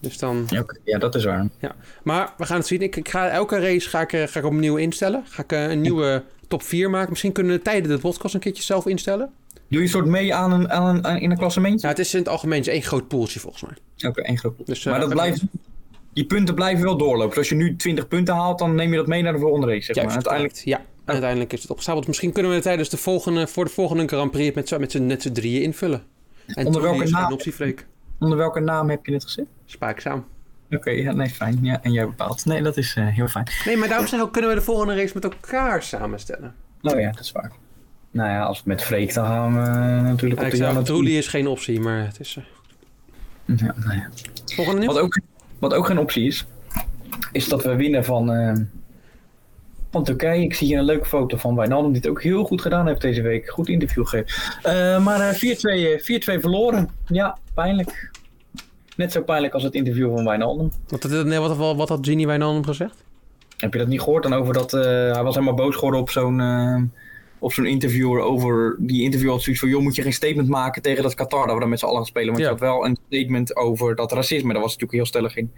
Dus 0.00 0.18
dan, 0.18 0.46
Ja, 0.84 0.98
dat 0.98 1.14
is 1.14 1.24
waar. 1.24 1.48
ja. 1.58 1.74
Maar 2.02 2.34
we 2.36 2.46
gaan 2.46 2.56
het 2.56 2.66
zien. 2.66 2.80
Ik, 2.80 2.96
ik 2.96 3.08
ga, 3.08 3.28
elke 3.28 3.58
race 3.58 3.88
ga 3.88 4.00
ik, 4.00 4.12
eh, 4.12 4.26
ga 4.26 4.38
ik 4.38 4.44
opnieuw 4.44 4.76
instellen. 4.76 5.24
Ga 5.26 5.42
ik 5.42 5.52
eh, 5.52 5.70
een 5.70 5.80
nieuwe 5.80 6.24
top 6.48 6.62
4 6.62 6.90
maken. 6.90 7.10
Misschien 7.10 7.32
kunnen 7.32 7.56
we 7.56 7.62
tijdens 7.62 7.94
de 7.94 8.00
podcast 8.00 8.34
een 8.34 8.40
keertje 8.40 8.62
zelf 8.62 8.86
instellen. 8.86 9.32
Doe 9.72 9.80
je 9.80 9.86
een 9.86 9.92
soort 9.92 10.06
mee 10.06 10.34
aan 10.34 10.52
een, 10.52 10.70
aan 10.70 10.96
een, 10.96 11.06
aan- 11.06 11.18
in 11.18 11.30
een 11.30 11.36
klassementje? 11.36 11.80
Ja, 11.86 11.88
het 11.88 11.98
is 11.98 12.12
in 12.14 12.18
het 12.18 12.28
algemeen 12.28 12.58
het 12.58 12.66
is 12.66 12.72
één 12.72 12.82
groot 12.82 13.08
poeltje 13.08 13.40
volgens 13.40 13.62
mij. 13.62 14.08
Oké, 14.10 14.20
één 14.22 14.38
groep. 14.38 14.66
Dus, 14.66 14.84
eh, 14.84 14.90
maar 14.92 15.00
dat 15.00 15.08
blijft, 15.08 15.42
die 16.12 16.24
punten 16.26 16.54
blijven 16.54 16.84
wel 16.84 16.96
doorlopen. 16.96 17.28
Dus 17.28 17.38
als 17.38 17.48
je 17.48 17.54
nu 17.54 17.76
20 17.76 18.08
punten 18.08 18.34
haalt, 18.34 18.58
dan 18.58 18.74
neem 18.74 18.90
je 18.90 18.96
dat 18.96 19.06
mee 19.06 19.22
naar 19.22 19.32
de 19.32 19.38
volgende 19.38 19.66
race. 19.66 19.82
Zeg 19.94 19.94
maar. 19.96 20.04
Juist, 20.12 20.16
Uiteindelijk, 20.28 20.64
Ja, 20.66 20.78
en 20.78 20.84
uiteindelijk 21.12 21.52
is 21.52 21.60
het 21.62 21.70
opgestapeld. 21.70 22.06
Misschien 22.06 22.32
kunnen 22.32 22.50
we 22.50 22.56
het 22.56 22.66
tijdens 22.66 22.88
de 22.88 22.96
volgende, 22.96 23.46
voor 23.46 23.64
de 23.64 23.70
volgende 23.70 24.06
Grand 24.08 24.30
Prix 24.30 24.54
met 24.54 24.68
z'n 24.68 24.80
met 25.06 25.22
z'n- 25.22 25.32
drieën 25.32 25.62
invullen. 25.62 26.02
En 26.46 26.66
Onder 26.66 26.82
welke 26.82 27.08
naam? 27.10 27.32
optie, 27.32 27.52
Freek. 27.52 27.86
onder 28.18 28.38
welke 28.38 28.60
naam 28.60 28.90
heb 28.90 29.06
je 29.06 29.12
het 29.12 29.24
gezet? 29.24 29.46
Spaakzaam. 29.66 30.24
Oké, 30.70 30.90
ja, 30.90 31.12
nee, 31.12 31.28
fijn. 31.28 31.58
Ja, 31.62 31.82
en 31.82 31.92
jij 31.92 32.06
bepaalt. 32.06 32.44
Nee, 32.44 32.62
dat 32.62 32.76
is 32.76 32.94
eh, 32.96 33.06
heel 33.06 33.28
fijn. 33.28 33.46
Nee, 33.64 33.76
maar 33.76 33.88
daarom 33.88 34.06
zeg 34.06 34.18
ik 34.20 34.24
ook, 34.26 34.32
kunnen 34.32 34.50
we 34.50 34.56
de 34.56 34.62
volgende 34.62 34.94
race 34.94 35.10
met 35.14 35.24
elkaar 35.24 35.82
samenstellen. 35.82 36.54
Nou 36.80 37.00
ja, 37.00 37.10
dat 37.10 37.20
is 37.20 37.32
waar. 37.32 37.52
Nou 38.12 38.30
ja, 38.30 38.42
als 38.42 38.58
we 38.58 38.68
met 38.68 38.82
Freek 38.82 39.14
dan 39.14 39.26
gaan 39.26 39.52
we 39.54 39.60
eh, 39.60 40.02
natuurlijk 40.02 40.40
Ja, 40.40 40.46
op 40.46 40.52
de 40.52 40.56
Jan 40.56 40.84
Trulli 40.84 41.18
is 41.18 41.28
geen 41.28 41.46
optie, 41.46 41.80
maar 41.80 42.04
het 42.06 42.20
is... 42.20 42.36
eh, 43.46 43.56
Ja, 43.58 43.74
nou 43.76 43.94
ja. 43.96 44.08
volgende 44.54 44.80
nieuws? 44.80 44.94
Wat 44.94 45.02
ook, 45.02 45.20
wat 45.58 45.74
ook 45.74 45.86
geen 45.86 45.98
optie 45.98 46.26
is, 46.26 46.46
is 47.32 47.48
dat 47.48 47.62
we 47.62 47.76
winnen 47.76 48.04
van, 48.04 48.32
eh, 48.32 48.52
van 49.90 50.04
Turkije. 50.04 50.42
Ik 50.42 50.54
zie 50.54 50.66
hier 50.66 50.78
een 50.78 50.84
leuke 50.84 51.04
foto 51.04 51.36
van 51.36 51.56
Wijnaldum, 51.56 51.92
die 51.92 52.00
het 52.00 52.10
ook 52.10 52.22
heel 52.22 52.44
goed 52.44 52.60
gedaan 52.62 52.86
heeft 52.86 53.00
deze 53.00 53.22
week. 53.22 53.50
Goed 53.50 53.68
interview 53.68 54.06
gegeven. 54.06 54.60
Eh, 54.62 55.04
maar 55.04 55.20
eh, 55.20 55.34
4-2 55.34 55.40
eh, 55.40 56.36
4-2 56.36 56.40
verloren. 56.40 56.88
Ja, 57.06 57.38
pijnlijk. 57.54 58.10
Net 58.96 59.12
zo 59.12 59.22
pijnlijk 59.22 59.54
als 59.54 59.62
het 59.62 59.74
interview 59.74 60.14
van 60.14 60.24
Wijnaldum. 60.24 60.70
Wat, 60.88 61.04
nee, 61.24 61.38
wat, 61.38 61.56
wat, 61.56 61.76
wat 61.76 61.88
had 61.88 62.06
Genie 62.06 62.26
Wijnaldum 62.26 62.64
gezegd? 62.64 63.04
Heb 63.56 63.72
je 63.72 63.78
dat 63.78 63.88
niet 63.88 64.00
gehoord 64.00 64.22
dan 64.22 64.32
over 64.32 64.54
dat... 64.54 64.70
hij 64.70 65.22
was 65.22 65.34
helemaal 65.34 65.54
boos 65.54 65.74
geworden 65.74 66.00
op 66.00 66.10
zo'n... 66.10 66.40
op 67.42 67.52
zo'n 67.52 67.66
interviewer 67.66 68.20
over... 68.20 68.76
Die 68.78 69.02
interview 69.02 69.30
had 69.30 69.42
zoiets 69.42 69.60
van... 69.62 69.70
joh, 69.70 69.82
moet 69.82 69.94
je 69.94 70.02
geen 70.02 70.12
statement 70.12 70.48
maken 70.48 70.82
tegen 70.82 71.02
dat 71.02 71.14
Qatar... 71.14 71.44
dat 71.46 71.54
we 71.54 71.60
dan 71.60 71.68
met 71.68 71.78
z'n 71.78 71.84
allen 71.84 71.96
gaan 71.96 72.06
spelen. 72.06 72.28
Want 72.28 72.38
Ja. 72.38 72.44
je 72.44 72.50
had 72.50 72.60
wel 72.60 72.86
een 72.86 72.98
statement 73.06 73.56
over 73.56 73.94
dat 73.94 74.12
racisme. 74.12 74.52
Daar 74.52 74.62
was 74.62 74.72
natuurlijk 74.72 74.92
heel 74.92 75.06
stellig 75.06 75.36
in. 75.36 75.52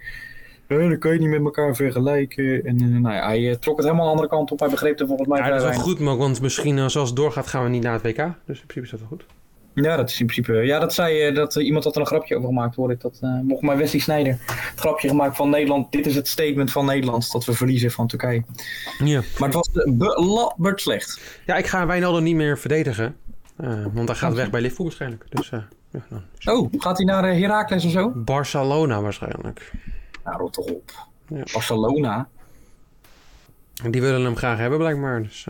Eh, 0.67 0.89
dat 0.89 0.97
kan 0.99 1.13
je 1.13 1.19
niet 1.19 1.29
met 1.29 1.43
elkaar 1.43 1.75
vergelijken. 1.75 2.65
En 2.65 2.77
eh, 2.81 2.87
nou 2.87 3.15
ja, 3.15 3.25
hij 3.25 3.49
eh, 3.49 3.55
trok 3.55 3.75
het 3.77 3.85
helemaal 3.85 4.05
de 4.05 4.11
andere 4.11 4.29
kant 4.29 4.51
op. 4.51 4.59
Hij 4.59 4.69
begreep 4.69 4.99
er 4.99 5.07
volgens 5.07 5.27
mij 5.27 5.39
Ja, 5.39 5.49
dat 5.49 5.57
is 5.61 5.63
wel 5.75 5.79
goed, 5.85 5.99
maar 5.99 6.17
want 6.17 6.41
misschien 6.41 6.77
eh, 6.77 6.87
zoals 6.87 7.07
het 7.07 7.17
doorgaat 7.17 7.47
gaan 7.47 7.63
we 7.63 7.69
niet 7.69 7.83
naar 7.83 7.93
het 7.93 8.01
WK. 8.01 8.15
Dus 8.45 8.59
in 8.59 8.65
principe 8.67 8.81
is 8.81 8.89
dat 8.89 8.99
wel 8.99 9.09
goed. 9.09 9.25
Ja, 9.75 9.95
dat 9.95 10.09
is 10.09 10.19
in 10.19 10.25
principe. 10.25 10.53
Ja, 10.53 10.79
dat 10.79 10.93
zei 10.93 11.21
eh, 11.21 11.35
dat 11.35 11.55
iemand 11.55 11.83
had 11.83 11.95
er 11.95 12.01
een 12.01 12.07
grapje 12.07 12.35
over 12.35 12.47
gemaakt, 12.47 12.75
hoor 12.75 12.91
ik. 12.91 13.01
Dat 13.01 13.19
uh, 13.23 13.39
mocht 13.41 13.61
maar 13.61 13.77
Wesley 13.77 14.01
Snijder 14.01 14.37
het 14.45 14.79
grapje 14.79 15.07
gemaakt 15.07 15.35
van 15.35 15.49
Nederland. 15.49 15.91
Dit 15.91 16.05
is 16.05 16.15
het 16.15 16.27
statement 16.27 16.71
van 16.71 16.85
Nederland 16.85 17.31
dat 17.31 17.45
we 17.45 17.53
verliezen 17.53 17.91
van 17.91 18.07
Turkije. 18.07 18.43
Ja. 19.03 19.21
Maar 19.39 19.49
het 19.49 19.53
was 19.53 19.69
belabberd 19.85 20.81
slecht. 20.81 21.21
Ja, 21.45 21.55
ik 21.55 21.67
ga 21.67 21.85
Wijnaldum 21.85 22.23
niet 22.23 22.35
meer 22.35 22.57
verdedigen. 22.57 23.15
want 23.93 24.07
hij 24.07 24.17
gaat 24.17 24.33
weg 24.33 24.49
bij 24.49 24.61
Liverpool 24.61 24.85
waarschijnlijk. 24.85 25.25
Dus, 25.29 25.49
ja, 25.49 25.67
dan. 26.09 26.23
Oh, 26.55 26.73
gaat 26.77 26.97
hij 26.97 27.05
naar 27.05 27.23
Heracles 27.23 27.85
of 27.85 27.91
zo? 27.91 28.11
Barcelona 28.15 29.01
waarschijnlijk. 29.01 29.71
Nou, 30.23 30.37
rot 30.37 30.53
toch 30.53 30.65
op. 30.65 30.91
Ja. 31.27 31.43
Barcelona. 31.53 32.27
Die 33.89 34.01
willen 34.01 34.23
hem 34.23 34.35
graag 34.35 34.57
hebben 34.57 34.79
blijkbaar. 34.79 35.23
Dus, 35.23 35.47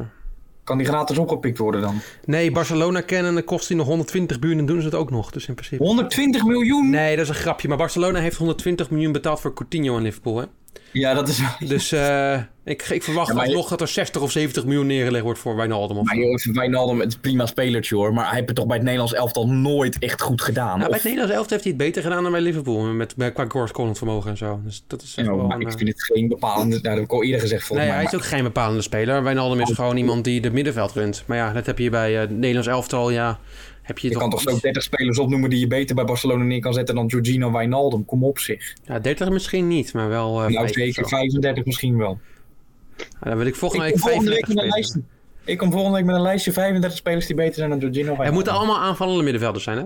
kan 0.65 0.77
die 0.77 0.87
gratis 0.87 1.17
opgepikt 1.17 1.57
worden 1.57 1.81
dan? 1.81 1.95
Nee, 2.25 2.51
Barcelona 2.51 3.01
kennen 3.01 3.27
en 3.27 3.33
dan 3.33 3.43
kost 3.43 3.67
hij 3.67 3.77
nog 3.77 3.87
120 3.87 4.39
miljoen 4.39 4.59
en 4.59 4.65
doen 4.65 4.79
ze 4.79 4.85
het 4.85 4.95
ook 4.95 5.11
nog. 5.11 5.31
Dus 5.31 5.47
in 5.47 5.53
principe... 5.53 5.83
120 5.83 6.43
miljoen? 6.43 6.89
Nee, 6.89 7.15
dat 7.15 7.23
is 7.23 7.29
een 7.29 7.35
grapje. 7.35 7.67
Maar 7.67 7.77
Barcelona 7.77 8.19
heeft 8.19 8.37
120 8.37 8.89
miljoen 8.89 9.11
betaald 9.11 9.39
voor 9.39 9.53
Coutinho 9.53 9.97
en 9.97 10.03
Liverpool, 10.03 10.37
hè? 10.37 10.45
Ja, 10.91 11.13
dat 11.13 11.27
is 11.27 11.41
Dus 11.67 11.93
uh, 11.93 12.39
ik, 12.63 12.81
ik 12.81 13.03
verwacht 13.03 13.35
ja, 13.35 13.45
nog 13.45 13.67
dat 13.69 13.81
er 13.81 13.87
60 13.87 14.21
of 14.21 14.31
70 14.31 14.65
miljoen 14.65 14.87
neergelegd 14.87 15.23
wordt 15.23 15.39
voor 15.39 15.55
Wijnaldum. 15.55 16.03
Maar 16.03 16.17
joh, 16.17 16.53
Wijnaldum 16.53 16.99
het 16.99 17.07
is 17.07 17.13
een 17.13 17.19
prima 17.19 17.45
spelertje 17.45 17.95
hoor. 17.95 18.13
Maar 18.13 18.25
hij 18.25 18.33
heeft 18.33 18.47
het 18.47 18.55
toch 18.55 18.65
bij 18.65 18.75
het 18.75 18.83
Nederlands 18.83 19.13
elftal 19.13 19.47
nooit 19.47 19.99
echt 19.99 20.21
goed 20.21 20.41
gedaan. 20.41 20.77
Nou, 20.77 20.89
bij 20.89 20.99
het 21.01 21.03
Nederlands 21.03 21.35
elftal 21.35 21.51
heeft 21.57 21.63
hij 21.63 21.73
het 21.73 21.83
beter 21.83 22.01
gedaan 22.01 22.23
dan 22.23 22.31
bij 22.31 22.41
Liverpool. 22.41 22.81
Met, 22.81 23.17
met 23.17 23.33
qua 23.47 23.67
scorend 23.67 23.97
vermogen 23.97 24.29
en 24.29 24.37
zo. 24.37 24.59
Dus 24.63 24.83
dat 24.87 25.01
is 25.01 25.15
ja, 25.15 25.33
maar 25.33 25.55
een, 25.55 25.61
ik 25.61 25.77
vind 25.77 25.89
het 25.89 26.03
geen 26.03 26.27
bepalende... 26.27 26.69
Nou, 26.69 26.81
dat 26.81 26.93
heb 26.93 27.03
ik 27.03 27.11
al 27.11 27.23
eerder 27.23 27.41
gezegd 27.41 27.63
volgens 27.63 27.87
nee, 27.87 27.97
mij. 27.97 28.05
hij 28.05 28.13
is 28.13 28.19
ook 28.19 28.25
geen 28.25 28.43
bepalende 28.43 28.81
speler. 28.81 29.23
Wijnaldum 29.23 29.59
is 29.59 29.71
gewoon 29.71 29.97
iemand 29.97 30.23
die 30.23 30.41
de 30.41 30.51
middenveld 30.51 30.91
runt. 30.91 31.23
Maar 31.25 31.37
ja, 31.37 31.53
dat 31.53 31.65
heb 31.65 31.79
je 31.79 31.89
bij 31.89 32.13
uh, 32.13 32.19
het 32.19 32.29
Nederlands 32.29 32.67
elftal, 32.67 33.09
ja... 33.09 33.39
Heb 33.85 33.97
je, 33.97 34.09
je 34.09 34.17
kan 34.17 34.29
toch 34.29 34.41
zo 34.41 34.59
30 34.59 34.83
spelers 34.83 35.19
opnoemen 35.19 35.49
die 35.49 35.59
je 35.59 35.67
beter 35.67 35.95
bij 35.95 36.05
Barcelona 36.05 36.43
neer 36.43 36.59
kan 36.59 36.73
zetten 36.73 36.95
dan 36.95 37.05
Jorginho 37.05 37.51
Wijnaldum. 37.51 38.05
Kom 38.05 38.23
op 38.23 38.39
zich. 38.39 38.73
Ja, 38.83 38.99
30 38.99 39.29
misschien 39.29 39.67
niet, 39.67 39.93
maar 39.93 40.09
wel. 40.09 40.43
Uh, 40.43 40.55
nou, 40.55 40.67
zeker 40.67 41.07
35 41.07 41.65
misschien 41.65 41.97
wel. 41.97 42.19
Dan 43.19 43.37
wil 43.37 43.45
ik 43.45 43.55
volgende 43.55 43.85
ik 43.85 43.93
week 43.93 44.03
35 44.03 44.33
week 44.33 44.55
met 44.55 44.63
een 44.63 44.69
lijstje. 44.69 45.01
Ik 45.43 45.57
kom 45.57 45.71
volgende 45.71 45.97
week 45.97 46.05
met 46.05 46.15
een 46.15 46.21
lijstje 46.21 46.51
35 46.51 46.97
spelers 46.99 47.25
die 47.25 47.35
beter 47.35 47.53
zijn 47.53 47.69
dan 47.69 47.79
Jorginho 47.79 48.05
Wijnaldum. 48.05 48.25
Het 48.25 48.33
moeten 48.33 48.53
allemaal 48.53 48.79
aanvallende 48.79 49.23
middenvelders 49.23 49.63
zijn, 49.63 49.77
hè? 49.77 49.85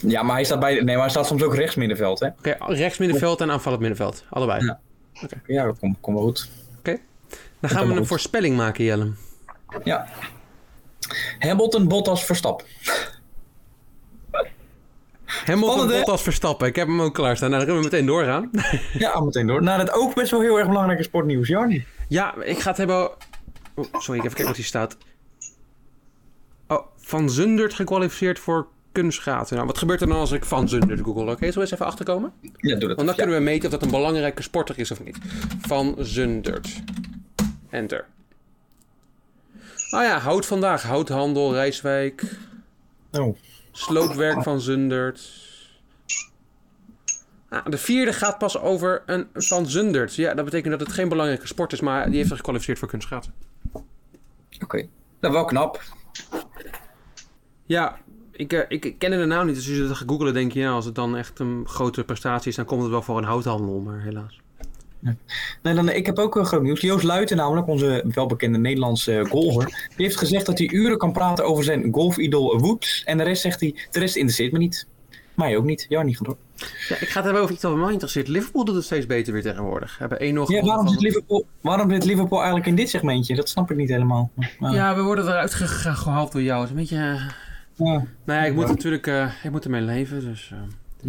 Ja, 0.00 0.22
maar 0.22 0.34
hij 0.34 0.44
staat, 0.44 0.60
bij, 0.60 0.74
nee, 0.74 0.84
maar 0.84 0.96
hij 0.96 1.08
staat 1.08 1.26
soms 1.26 1.42
ook 1.42 1.54
rechts 1.54 1.74
middenveld, 1.76 2.20
hè? 2.20 2.26
Oké, 2.26 2.56
okay, 2.60 2.76
rechts 2.76 2.98
middenveld 2.98 3.40
en 3.40 3.50
aanvallend 3.50 3.82
middenveld. 3.82 4.24
Allebei. 4.30 4.64
Ja, 4.64 4.80
okay. 5.22 5.40
ja 5.46 5.64
dat 5.64 5.78
komt 5.78 5.96
kom 6.00 6.14
wel 6.14 6.22
goed. 6.22 6.50
Oké. 6.68 6.78
Okay. 6.78 7.00
Dan 7.60 7.70
gaan 7.70 7.88
we 7.88 7.94
een 7.94 8.06
voorspelling 8.06 8.56
maken, 8.56 8.84
Jelle. 8.84 9.10
Ja. 9.84 10.08
Hamilton, 11.38 11.88
Bottas, 11.88 12.24
Verstappen. 12.24 12.66
Hamilton, 15.24 15.88
Bottas, 15.88 16.22
Verstappen. 16.22 16.66
Ik 16.66 16.76
heb 16.76 16.86
hem 16.86 17.00
ook 17.00 17.14
klaarstaan. 17.14 17.50
Nou, 17.50 17.64
dan 17.64 17.74
kunnen 17.74 17.90
we 17.90 17.96
meteen 17.96 18.14
doorgaan. 18.14 18.50
Ja, 18.92 19.20
meteen 19.24 19.46
door. 19.46 19.62
Nou, 19.62 19.84
dat 19.84 19.94
ook 19.94 20.14
best 20.14 20.30
wel 20.30 20.40
heel 20.40 20.58
erg 20.58 20.68
belangrijke 20.68 21.02
sportnieuws, 21.02 21.48
Jarni. 21.48 21.84
Ja, 22.08 22.34
ik 22.42 22.58
ga 22.58 22.68
het 22.68 22.78
hebben... 22.78 23.10
Oh, 23.74 23.84
sorry, 23.92 24.18
ik 24.20 24.24
even 24.24 24.36
kijken 24.36 24.46
wat 24.46 24.56
hier 24.56 24.64
staat. 24.64 24.96
Oh, 26.68 26.86
Van 26.96 27.30
Zundert 27.30 27.74
gekwalificeerd 27.74 28.38
voor 28.38 28.66
kunstschaatsen. 28.92 29.56
Nou, 29.56 29.68
wat 29.68 29.78
gebeurt 29.78 30.00
er 30.00 30.06
dan 30.06 30.16
als 30.18 30.32
ik 30.32 30.44
Van 30.44 30.68
Zundert 30.68 31.00
google? 31.00 31.22
Oké, 31.22 31.36
zullen 31.36 31.54
we 31.54 31.60
eens 31.60 31.72
even 31.72 31.86
achterkomen? 31.86 32.32
Ja, 32.56 32.76
doe 32.76 32.88
dat. 32.88 32.96
Want 32.96 33.06
dan 33.08 33.16
kunnen 33.16 33.36
we 33.36 33.42
meten 33.42 33.64
of 33.64 33.70
dat 33.70 33.82
een 33.82 33.90
belangrijke 33.90 34.42
sporter 34.42 34.78
is 34.78 34.90
of 34.90 35.04
niet. 35.04 35.18
Van 35.60 35.94
Zundert. 35.98 36.82
Enter. 37.70 38.06
Nou 39.92 40.04
ja, 40.04 40.18
hout 40.18 40.46
vandaag. 40.46 40.82
Houthandel, 40.82 41.52
Rijswijk. 41.52 42.36
Oh. 43.10 43.36
Sloopwerk 43.70 44.42
van 44.42 44.60
Zundert. 44.60 45.30
Ah, 47.48 47.66
de 47.66 47.78
vierde 47.78 48.12
gaat 48.12 48.38
pas 48.38 48.58
over 48.58 49.02
een 49.06 49.28
van 49.34 49.66
Zundert. 49.66 50.14
Ja, 50.14 50.34
dat 50.34 50.44
betekent 50.44 50.78
dat 50.78 50.86
het 50.86 50.96
geen 50.96 51.08
belangrijke 51.08 51.46
sport 51.46 51.72
is, 51.72 51.80
maar 51.80 52.06
die 52.06 52.16
heeft 52.16 52.28
zich 52.28 52.36
gekwalificeerd 52.36 52.78
voor 52.78 52.88
kunstschaatsen. 52.88 53.34
Oké, 53.72 53.84
okay. 54.62 54.88
nou 55.20 55.34
wel 55.34 55.44
knap. 55.44 55.82
Ja, 57.66 57.98
ik, 58.30 58.52
uh, 58.52 58.60
ik 58.68 58.98
ken 58.98 59.10
de 59.10 59.24
naam 59.24 59.46
niet, 59.46 59.54
dus 59.54 59.68
als 59.68 59.76
je 59.76 59.86
dat 59.86 59.96
gaat 59.96 60.08
googelen 60.08 60.34
denk 60.34 60.52
je, 60.52 60.60
ja, 60.60 60.70
als 60.70 60.84
het 60.84 60.94
dan 60.94 61.16
echt 61.16 61.38
een 61.38 61.68
grote 61.68 62.04
prestatie 62.04 62.50
is, 62.50 62.56
dan 62.56 62.64
komt 62.64 62.82
het 62.82 62.90
wel 62.90 63.02
voor 63.02 63.18
een 63.18 63.24
houthandel, 63.24 63.80
maar 63.80 64.00
helaas. 64.00 64.40
Nee, 65.62 65.74
dan, 65.74 65.88
ik 65.88 66.06
heb 66.06 66.18
ook 66.18 66.36
uh, 66.36 66.44
groot 66.44 66.62
nieuws. 66.62 66.80
Joost 66.80 67.04
Luiten, 67.04 67.36
namelijk 67.36 67.66
onze 67.66 68.04
welbekende 68.14 68.58
Nederlandse 68.58 69.26
golfer, 69.28 69.88
die 69.96 70.06
heeft 70.06 70.16
gezegd 70.16 70.46
dat 70.46 70.58
hij 70.58 70.70
uren 70.70 70.98
kan 70.98 71.12
praten 71.12 71.44
over 71.44 71.64
zijn 71.64 71.92
golfidol 71.92 72.58
Woods. 72.58 73.04
En 73.04 73.18
de 73.18 73.24
rest 73.24 73.42
zegt 73.42 73.60
hij, 73.60 73.74
de 73.90 73.98
rest 73.98 74.16
interesseert 74.16 74.52
me 74.52 74.58
niet. 74.58 74.86
Mij 75.34 75.56
ook 75.56 75.64
niet. 75.64 75.86
Ja, 75.88 76.02
niet 76.02 76.16
genoeg. 76.16 76.36
Ja, 76.88 76.96
ik 77.00 77.08
ga 77.08 77.14
het 77.14 77.24
hebben 77.24 77.42
over 77.42 77.54
iets 77.54 77.62
wat 77.62 77.76
me 77.76 77.92
interesseert. 77.92 78.28
Liverpool 78.28 78.64
doet 78.64 78.74
het 78.74 78.84
steeds 78.84 79.06
beter 79.06 79.32
weer 79.32 79.42
tegenwoordig. 79.42 79.98
Hebben 79.98 80.20
één 80.20 80.34
nog 80.34 80.50
ja, 80.50 80.62
waarom, 80.62 80.88
zit 80.88 81.00
Liverpool, 81.00 81.46
waarom 81.60 81.90
zit 81.90 82.04
Liverpool 82.04 82.38
eigenlijk 82.38 82.68
in 82.68 82.74
dit 82.74 82.90
segmentje? 82.90 83.34
Dat 83.34 83.48
snap 83.48 83.70
ik 83.70 83.76
niet 83.76 83.88
helemaal. 83.88 84.30
Maar... 84.58 84.74
Ja, 84.74 84.94
we 84.94 85.02
worden 85.02 85.24
eruit 85.24 85.54
ge 85.54 85.66
gehaald 85.66 86.32
door 86.32 86.42
jou. 86.42 86.60
Het 86.60 86.70
is 86.70 86.74
een 86.74 86.80
beetje... 86.80 86.96
Uh... 86.96 87.30
Ja. 87.74 88.04
Nou 88.24 88.40
ja, 88.40 88.44
ik 88.44 88.54
moet 88.54 88.66
natuurlijk 88.66 89.06
uh, 89.06 89.32
ik 89.42 89.50
moet 89.50 89.64
ermee 89.64 89.80
leven, 89.80 90.20
dus... 90.20 90.52
Uh... 90.52 90.58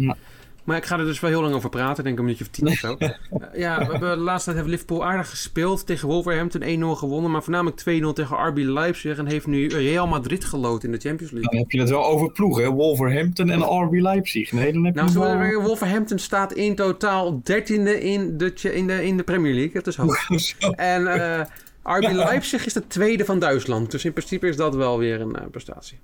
Ja. 0.06 0.16
Maar 0.64 0.76
ik 0.76 0.84
ga 0.84 0.98
er 0.98 1.04
dus 1.04 1.20
wel 1.20 1.30
heel 1.30 1.42
lang 1.42 1.54
over 1.54 1.70
praten, 1.70 2.04
denk 2.04 2.14
ik 2.14 2.18
een 2.18 2.24
minuutje 2.24 2.44
of 2.44 2.50
tien 2.50 2.66
of 2.66 2.74
zo. 2.74 2.96
uh, 2.98 3.08
ja, 3.64 3.78
we 3.78 3.92
hebben, 3.92 4.10
de 4.10 4.24
laatste 4.24 4.44
tijd 4.44 4.56
heeft 4.56 4.70
Liverpool 4.70 5.04
aardig 5.04 5.30
gespeeld. 5.30 5.86
Tegen 5.86 6.08
Wolverhampton 6.08 6.62
1-0 6.62 6.98
gewonnen, 6.98 7.30
maar 7.30 7.42
voornamelijk 7.42 7.80
2-0 7.80 8.12
tegen 8.12 8.46
RB 8.46 8.56
Leipzig. 8.56 9.18
En 9.18 9.26
heeft 9.26 9.46
nu 9.46 9.68
Real 9.68 10.06
Madrid 10.06 10.44
geloot 10.44 10.84
in 10.84 10.92
de 10.92 10.98
Champions 10.98 11.32
League. 11.32 11.50
Dan 11.50 11.60
heb 11.60 11.70
je 11.70 11.80
het 11.80 11.90
wel 11.90 12.04
over 12.04 12.32
ploegen, 12.32 12.62
hè? 12.62 12.70
Wolverhampton 12.70 13.50
en 13.50 13.60
RB 13.60 13.92
Leipzig. 13.92 14.52
Nee, 14.52 14.72
dan 14.72 14.84
heb 14.84 14.94
nou, 14.94 15.12
wel... 15.12 15.62
Wolverhampton 15.62 16.18
staat 16.18 16.52
in 16.52 16.74
totaal 16.74 17.40
dertiende 17.42 18.00
in 18.00 18.38
de, 18.38 18.52
in 18.62 18.86
de, 18.86 19.04
in 19.04 19.16
de 19.16 19.22
Premier 19.22 19.54
League. 19.54 19.72
Dat 19.72 19.86
is 19.86 19.96
hoog. 19.96 20.28
en 20.76 21.02
uh, 21.02 21.40
RB 21.82 22.12
Leipzig 22.12 22.66
is 22.66 22.72
de 22.72 22.86
tweede 22.86 23.24
van 23.24 23.38
Duitsland. 23.38 23.90
Dus 23.90 24.04
in 24.04 24.12
principe 24.12 24.48
is 24.48 24.56
dat 24.56 24.74
wel 24.74 24.98
weer 24.98 25.20
een 25.20 25.36
uh, 25.40 25.46
prestatie. 25.50 25.98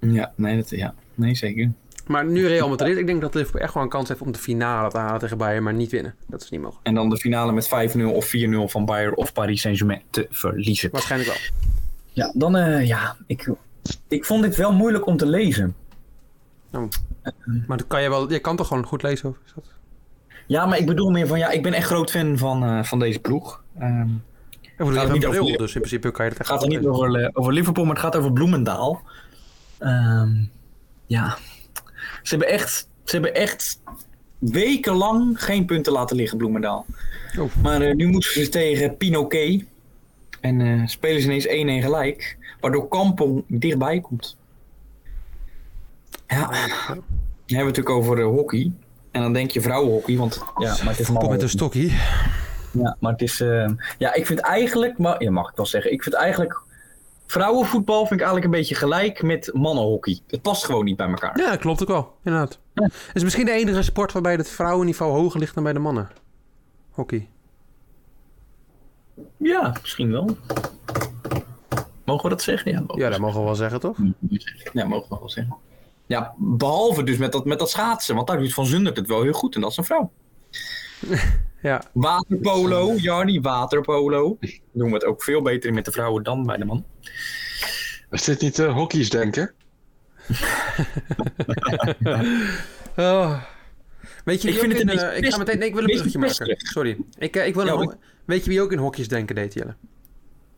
Ja, 0.00 0.32
nee, 0.36 0.56
dat, 0.56 0.70
ja. 0.70 0.94
nee, 1.14 1.34
zeker. 1.34 1.72
Maar 2.06 2.24
nu 2.24 2.46
Real 2.46 2.68
Madrid, 2.68 2.96
ik 2.96 3.06
denk 3.06 3.20
dat 3.20 3.34
Liverpool 3.34 3.60
echt 3.60 3.74
wel 3.74 3.82
een 3.82 3.88
kans 3.88 4.08
heeft 4.08 4.20
om 4.20 4.32
de 4.32 4.38
finale 4.38 4.90
te 4.90 4.98
halen 4.98 5.20
tegen 5.20 5.38
Bayern, 5.38 5.62
maar 5.62 5.74
niet 5.74 5.90
winnen. 5.90 6.14
Dat 6.26 6.42
is 6.42 6.50
niet 6.50 6.60
mogelijk. 6.60 6.86
En 6.86 6.94
dan 6.94 7.08
de 7.08 7.16
finale 7.16 7.52
met 7.52 7.68
5-0 7.96 8.02
of 8.04 8.32
4-0 8.36 8.48
van 8.64 8.84
Bayern 8.84 9.16
of 9.16 9.32
Paris 9.32 9.60
Saint-Germain 9.60 10.02
te 10.10 10.26
verliezen. 10.30 10.90
Waarschijnlijk 10.90 11.30
wel. 11.30 11.40
Ja, 12.12 12.32
dan 12.34 12.56
uh, 12.56 12.86
ja, 12.86 13.16
ik, 13.26 13.50
ik 14.08 14.24
vond 14.24 14.42
dit 14.42 14.56
wel 14.56 14.72
moeilijk 14.72 15.06
om 15.06 15.16
te 15.16 15.26
lezen. 15.26 15.74
Oh. 16.72 16.88
maar 17.66 17.76
dat 17.76 17.86
kan 17.86 18.02
je 18.02 18.08
wel, 18.08 18.32
je 18.32 18.38
kan 18.38 18.56
toch 18.56 18.66
gewoon 18.66 18.86
goed 18.86 19.02
lezen? 19.02 19.28
Of 19.28 19.36
is 19.46 19.52
dat... 19.54 19.64
Ja, 20.46 20.66
maar 20.66 20.78
ik 20.78 20.86
bedoel 20.86 21.10
meer 21.10 21.26
van, 21.26 21.38
ja, 21.38 21.50
ik 21.50 21.62
ben 21.62 21.72
echt 21.72 21.86
groot 21.86 22.10
fan 22.10 22.38
van, 22.38 22.64
uh, 22.64 22.82
van 22.82 22.98
deze 22.98 23.18
ploeg. 23.18 23.62
Um, 23.80 24.22
je 24.78 25.08
niet 25.12 25.26
over, 25.26 25.56
dus 25.56 25.74
in 25.74 25.80
principe 25.80 26.10
kan 26.10 26.24
je 26.24 26.30
het 26.30 26.40
echt 26.40 26.50
Het 26.50 26.58
gaat 26.58 26.70
er 26.72 26.78
niet 26.78 26.86
over, 26.86 27.20
uh, 27.20 27.28
over 27.32 27.52
Liverpool, 27.52 27.84
maar 27.84 27.94
het 27.94 28.04
gaat 28.04 28.16
over 28.16 28.32
Bloemendaal. 28.32 29.02
Um, 29.80 30.50
ja, 31.06 31.36
ze 32.24 32.36
hebben 32.36 32.48
echt, 32.48 32.88
ze 33.04 33.12
hebben 33.12 33.34
echt 33.34 33.80
wekenlang 34.38 35.42
geen 35.42 35.64
punten 35.64 35.92
laten 35.92 36.16
liggen, 36.16 36.38
Bloemendaal. 36.38 36.86
Oh. 37.38 37.50
Maar 37.62 37.82
uh, 37.82 37.94
nu 37.94 38.06
moeten 38.06 38.30
ze 38.30 38.48
tegen 38.48 38.96
Pinoquet. 38.96 39.64
En 40.40 40.60
uh, 40.60 40.86
spelen 40.86 41.22
ze 41.22 41.46
ineens 41.46 41.82
1-1 41.82 41.84
gelijk. 41.84 42.36
Waardoor 42.60 42.88
Kampong 42.88 43.44
dichtbij 43.46 44.00
komt. 44.00 44.36
Ja, 46.26 46.40
dan 46.40 46.48
hebben 46.48 47.04
we 47.46 47.54
het 47.54 47.64
natuurlijk 47.64 47.90
over 47.90 48.18
uh, 48.18 48.24
hockey. 48.24 48.72
En 49.10 49.22
dan 49.22 49.32
denk 49.32 49.50
je 49.50 49.60
vrouwenhockey, 49.60 50.16
want 50.16 50.42
ja, 50.58 50.76
maar 50.84 50.88
het 50.88 50.98
is 50.98 51.06
Kom 51.06 51.30
met 51.30 51.42
een 51.42 51.48
stokje. 51.48 51.90
Ja, 52.70 52.96
maar 53.00 53.12
het 53.12 53.22
is... 53.22 53.38
ja, 53.98 54.14
ik 54.14 54.26
vind 54.26 54.40
eigenlijk... 54.40 54.98
Maar, 54.98 55.22
ja, 55.22 55.30
mag 55.30 55.50
ik 55.50 55.56
wel 55.56 55.66
zeggen. 55.66 55.92
Ik 55.92 56.02
vind 56.02 56.14
eigenlijk 56.14 56.62
vrouwenvoetbal 57.34 57.98
vind 57.98 58.20
ik 58.20 58.26
eigenlijk 58.26 58.44
een 58.44 58.60
beetje 58.60 58.74
gelijk 58.74 59.22
met 59.22 59.50
mannenhockey. 59.52 60.20
Het 60.26 60.42
past 60.42 60.64
gewoon 60.64 60.84
niet 60.84 60.96
bij 60.96 61.08
elkaar. 61.08 61.38
Ja, 61.40 61.56
klopt 61.56 61.82
ook 61.82 61.88
wel. 61.88 62.14
Inderdaad. 62.24 62.58
Ja. 62.74 62.82
Het 62.82 63.14
is 63.16 63.22
misschien 63.22 63.44
de 63.44 63.52
enige 63.52 63.82
sport 63.82 64.12
waarbij 64.12 64.32
het 64.32 64.48
vrouwenniveau 64.50 65.12
hoger 65.12 65.40
ligt 65.40 65.54
dan 65.54 65.64
bij 65.64 65.72
de 65.72 65.78
mannen. 65.78 66.10
Hockey. 66.90 67.28
Ja, 69.36 69.76
misschien 69.80 70.10
wel. 70.10 70.36
Mogen 72.04 72.22
we 72.22 72.28
dat 72.28 72.42
zeggen? 72.42 72.70
Ja, 72.70 72.82
ja 72.86 73.10
dat 73.10 73.18
mogen 73.20 73.38
we 73.38 73.44
wel 73.44 73.54
zeggen, 73.54 73.80
toch? 73.80 73.96
Ja, 74.72 74.84
mogen 74.84 75.08
we 75.08 75.18
wel 75.18 75.30
zeggen. 75.30 75.56
Ja, 76.06 76.34
behalve 76.36 77.02
dus 77.02 77.16
met 77.16 77.32
dat, 77.32 77.44
met 77.44 77.58
dat 77.58 77.70
schaatsen. 77.70 78.14
Want 78.14 78.26
daar 78.26 78.38
doet 78.38 78.54
Van 78.54 78.66
Zundert 78.66 78.96
het 78.96 79.06
wel 79.06 79.22
heel 79.22 79.32
goed. 79.32 79.54
En 79.54 79.60
dat 79.60 79.70
is 79.70 79.76
een 79.76 79.84
vrouw. 79.84 80.10
ja. 81.62 81.82
Waterpolo, 81.92 82.94
Jarny, 82.94 83.40
waterpolo. 83.40 84.38
Doen 84.72 84.88
we 84.88 84.94
het 84.94 85.04
ook 85.04 85.22
veel 85.22 85.42
beter 85.42 85.72
met 85.72 85.84
de 85.84 85.92
vrouwen 85.92 86.22
dan 86.22 86.46
bij 86.46 86.56
de 86.56 86.64
man. 86.64 86.84
Is 88.10 88.24
dit 88.24 88.40
niet 88.40 88.58
uh, 88.58 88.74
hockey's 88.74 89.10
denken? 89.10 89.54
oh. 92.96 93.42
Weet 94.24 94.42
je, 94.42 94.48
ik, 94.48 94.58
vind 94.58 94.72
het 94.72 94.80
in, 94.80 94.88
uh, 94.88 95.16
ik 95.16 95.26
ga 95.26 95.38
meteen. 95.38 95.58
Nee, 95.58 95.68
ik 95.68 95.74
wil 95.74 95.82
een 95.82 95.90
bruggetje 95.90 96.18
maken. 96.18 96.56
Sorry. 96.58 96.96
Ik, 97.18 97.36
uh, 97.36 97.46
ik 97.46 97.54
wil 97.54 97.66
ja, 97.66 97.72
een, 97.72 97.94
Weet 98.24 98.44
je 98.44 98.50
wie 98.50 98.62
ook 98.62 98.72
in 98.72 98.78
hokjes 98.78 99.08
denken 99.08 99.34
deed, 99.34 99.54
Jelle? 99.54 99.74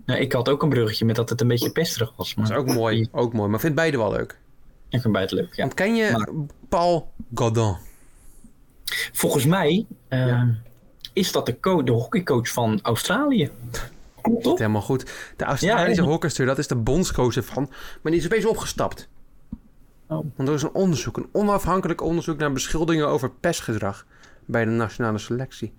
Ja, 0.07 0.17
ik 0.17 0.33
had 0.33 0.49
ook 0.49 0.63
een 0.63 0.69
bruggetje 0.69 1.05
met 1.05 1.17
dat 1.17 1.29
het 1.29 1.41
een 1.41 1.49
beetje 1.49 1.73
pesterig 1.73 2.13
was. 2.17 2.35
Maar... 2.35 2.49
Dat 2.49 2.57
is 2.57 2.63
ook 2.63 2.75
mooi, 2.75 3.09
ook 3.13 3.33
mooi. 3.33 3.47
Maar 3.47 3.55
ik 3.55 3.61
vind 3.61 3.75
beide 3.75 3.97
wel 3.97 4.11
leuk. 4.11 4.39
Ik 4.89 5.01
vind 5.01 5.13
beide 5.13 5.35
leuk, 5.35 5.55
ja. 5.55 5.63
Want 5.63 5.75
ken 5.75 5.95
je 5.95 6.11
Maar- 6.11 6.31
Paul 6.69 7.13
Godin? 7.35 7.77
Volgens 9.13 9.45
mij 9.45 9.87
eh, 10.09 10.27
Ja. 10.27 10.55
is 11.13 11.33
dat 11.33 11.47
de, 11.47 11.61
co- 11.61 11.83
de 11.83 11.93
hockeycoach 11.93 12.49
van 12.49 12.79
Australië. 12.83 13.51
Klopt 14.21 14.43
toch? 14.43 14.59
Helemaal 14.59 14.83
goed. 14.83 15.11
De 15.37 15.45
Australische 15.45 16.01
Ja, 16.01 16.07
ja. 16.07 16.13
hockeyster, 16.13 16.47
dat 16.47 16.59
is 16.59 16.67
de 16.67 16.77
bondscoach 16.77 17.37
ervan. 17.37 17.71
Maar 18.03 18.13
die 18.13 18.21
is 18.21 18.27
opeens 18.27 18.47
opgestapt. 18.47 19.09
Oh. 20.09 20.27
Want 20.37 20.49
er 20.49 20.55
is 20.55 20.63
een 20.63 20.75
onderzoek, 20.75 21.17
een 21.17 21.29
onafhankelijk 21.33 22.01
onderzoek 22.03 22.39
naar 22.39 22.53
beschuldigingen 22.53 23.09
over 23.09 23.31
pestgedrag 23.31 24.07
bij 24.45 24.65
de 24.65 24.71
nationale 24.71 25.19
selectie. 25.19 25.75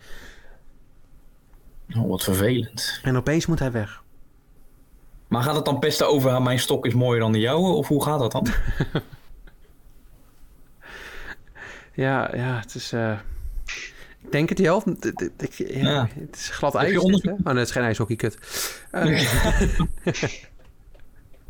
Oh, 1.98 2.10
wat 2.10 2.24
vervelend. 2.24 3.00
En 3.04 3.18
opeens 3.18 3.46
moet 3.46 3.60
hij 3.60 3.72
weg. 3.72 4.04
Maar 5.28 5.44
gaat 5.44 5.56
het 5.56 5.66
dan 5.66 5.80
pesten 5.80 6.08
over 6.10 6.32
"Ah, 6.32 6.44
mijn 6.44 6.60
stok 6.60 6.86
is 6.86 6.94
mooier 6.94 7.20
dan 7.20 7.32
de 7.32 7.40
jouwe? 7.40 7.70
Of 7.74 7.88
hoe 7.88 8.04
gaat 8.04 8.20
dat 8.20 8.32
dan? 8.32 8.48
Ja, 11.98 12.36
ja, 12.36 12.60
het 12.60 12.76
is. 12.76 12.92
eh, 12.92 13.12
Ik 14.24 14.32
denk 14.32 14.50
het 14.50 14.60
ik- 14.60 14.66
ja, 15.68 15.90
Ja. 15.90 16.08
Het 16.20 16.36
is 16.36 16.50
glad 16.50 16.76
ijs. 16.76 16.92
dit, 17.04 17.24
hè? 17.24 17.32
Oh, 17.32 17.38
nee, 17.44 17.56
het 17.56 17.68
is 17.68 17.72
geen 17.72 17.84
ijshockey, 17.84 18.16
kut. 18.16 18.38
Eh, 18.92 19.04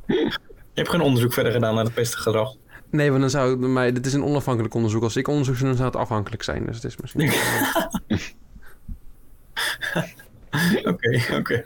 Je 0.06 0.84
hebt 0.84 0.90
geen 0.90 1.02
onderzoek 1.02 1.34
verder 1.34 1.52
gedaan 1.52 1.76
naar 1.76 1.84
het 1.84 1.94
pestengedrag. 1.94 2.54
nee, 2.90 3.10
want 3.10 3.22
dan 3.22 3.30
zou 3.30 3.50
het 3.50 3.60
bij 3.60 3.70
mij. 3.70 3.92
Dit 3.92 4.06
is 4.06 4.14
een 4.14 4.24
onafhankelijk 4.24 4.74
onderzoek. 4.74 5.04
Als 5.04 5.16
ik 5.16 5.28
onderzoek 5.28 5.56
zou 5.56 5.68
doen, 5.68 5.78
zou 5.78 5.90
het 5.90 5.98
afhankelijk 6.00 6.44
zijn. 6.44 6.66
Dus 6.66 6.76
het 6.76 6.84
is 6.86 6.98
misschien. 6.98 7.32
Oké, 10.84 11.24
oké. 11.34 11.66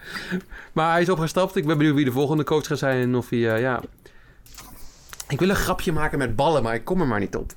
Maar 0.73 0.91
hij 0.91 1.01
is 1.01 1.09
opgestapt. 1.09 1.55
Ik 1.55 1.65
ben 1.65 1.77
benieuwd 1.77 1.95
wie 1.95 2.05
de 2.05 2.11
volgende 2.11 2.43
coach 2.43 2.67
gaat 2.67 2.77
zijn. 2.77 3.01
En 3.01 3.15
of 3.15 3.29
hij. 3.29 3.53
eh, 3.53 3.61
ja. 3.61 3.81
Ik 5.27 5.39
wil 5.39 5.49
een 5.49 5.55
grapje 5.55 5.91
maken 5.91 6.17
met 6.17 6.35
ballen, 6.35 6.63
maar 6.63 6.73
ik 6.73 6.85
kom 6.85 7.01
er 7.01 7.07
maar 7.07 7.19
niet 7.19 7.35
op. 7.35 7.51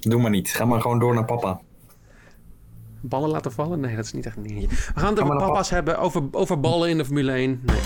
Doe 0.00 0.20
maar 0.20 0.30
niet. 0.30 0.50
Ga 0.50 0.64
maar 0.64 0.80
gewoon 0.80 0.98
door 0.98 1.14
naar 1.14 1.24
papa. 1.24 1.60
Ballen 3.00 3.30
laten 3.30 3.52
vallen? 3.52 3.80
Nee, 3.80 3.96
dat 3.96 4.04
is 4.04 4.12
niet 4.12 4.26
echt 4.26 4.36
een 4.36 4.42
dingetje. 4.42 4.68
We 4.68 5.00
gaan 5.00 5.14
het 5.14 5.20
over 5.20 5.36
papa's 5.36 5.70
hebben. 5.70 5.98
Over, 5.98 6.22
over 6.30 6.60
ballen 6.60 6.88
in 6.88 6.96
de 6.96 7.04
Formule 7.04 7.32
1. 7.32 7.62
Nee. 7.66 7.80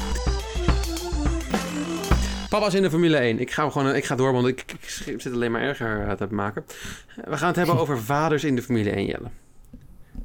Papa's 2.49 2.75
in 2.75 2.83
de 2.83 2.91
Formule 2.91 3.17
1. 3.17 3.39
Ik 3.39 3.51
ga, 3.51 3.71
gewoon, 3.71 3.95
ik 3.95 4.05
ga 4.05 4.15
door, 4.15 4.33
want 4.33 4.47
ik, 4.47 4.77
zit 5.17 5.33
alleen 5.33 5.53
maar 5.53 5.61
erger 5.61 6.09
eh, 6.09 6.13
te 6.13 6.27
maken. 6.31 6.65
We 7.25 7.37
gaan 7.37 7.47
het 7.47 7.57
hebben 7.57 7.79
over 7.79 8.03
vaders 8.03 8.45
in 8.45 8.57
de 8.57 8.63
Formule 8.63 8.91
1, 8.91 9.07
Jelle. 9.07 9.29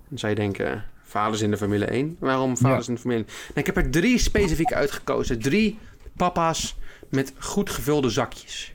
Dan 0.07 0.17
zou 0.17 0.31
je 0.31 0.39
denken, 0.39 0.85
vaders 1.03 1.41
in 1.41 1.51
de 1.51 1.57
Formule 1.57 1.85
1? 1.85 2.15
Waarom 2.19 2.57
vaders 2.57 2.87
in 2.87 2.93
de 2.93 2.99
Formule 2.99 3.23
1? 3.23 3.29
Nou, 3.47 3.59
ik 3.59 3.65
heb 3.65 3.77
er 3.77 3.89
drie 3.89 4.17
specifiek 4.17 4.73
uitgekozen. 4.73 5.39
Drie 5.39 5.79
papa's 6.15 6.77
met 7.09 7.33
goed 7.37 7.69
gevulde 7.69 8.09
zakjes. 8.09 8.73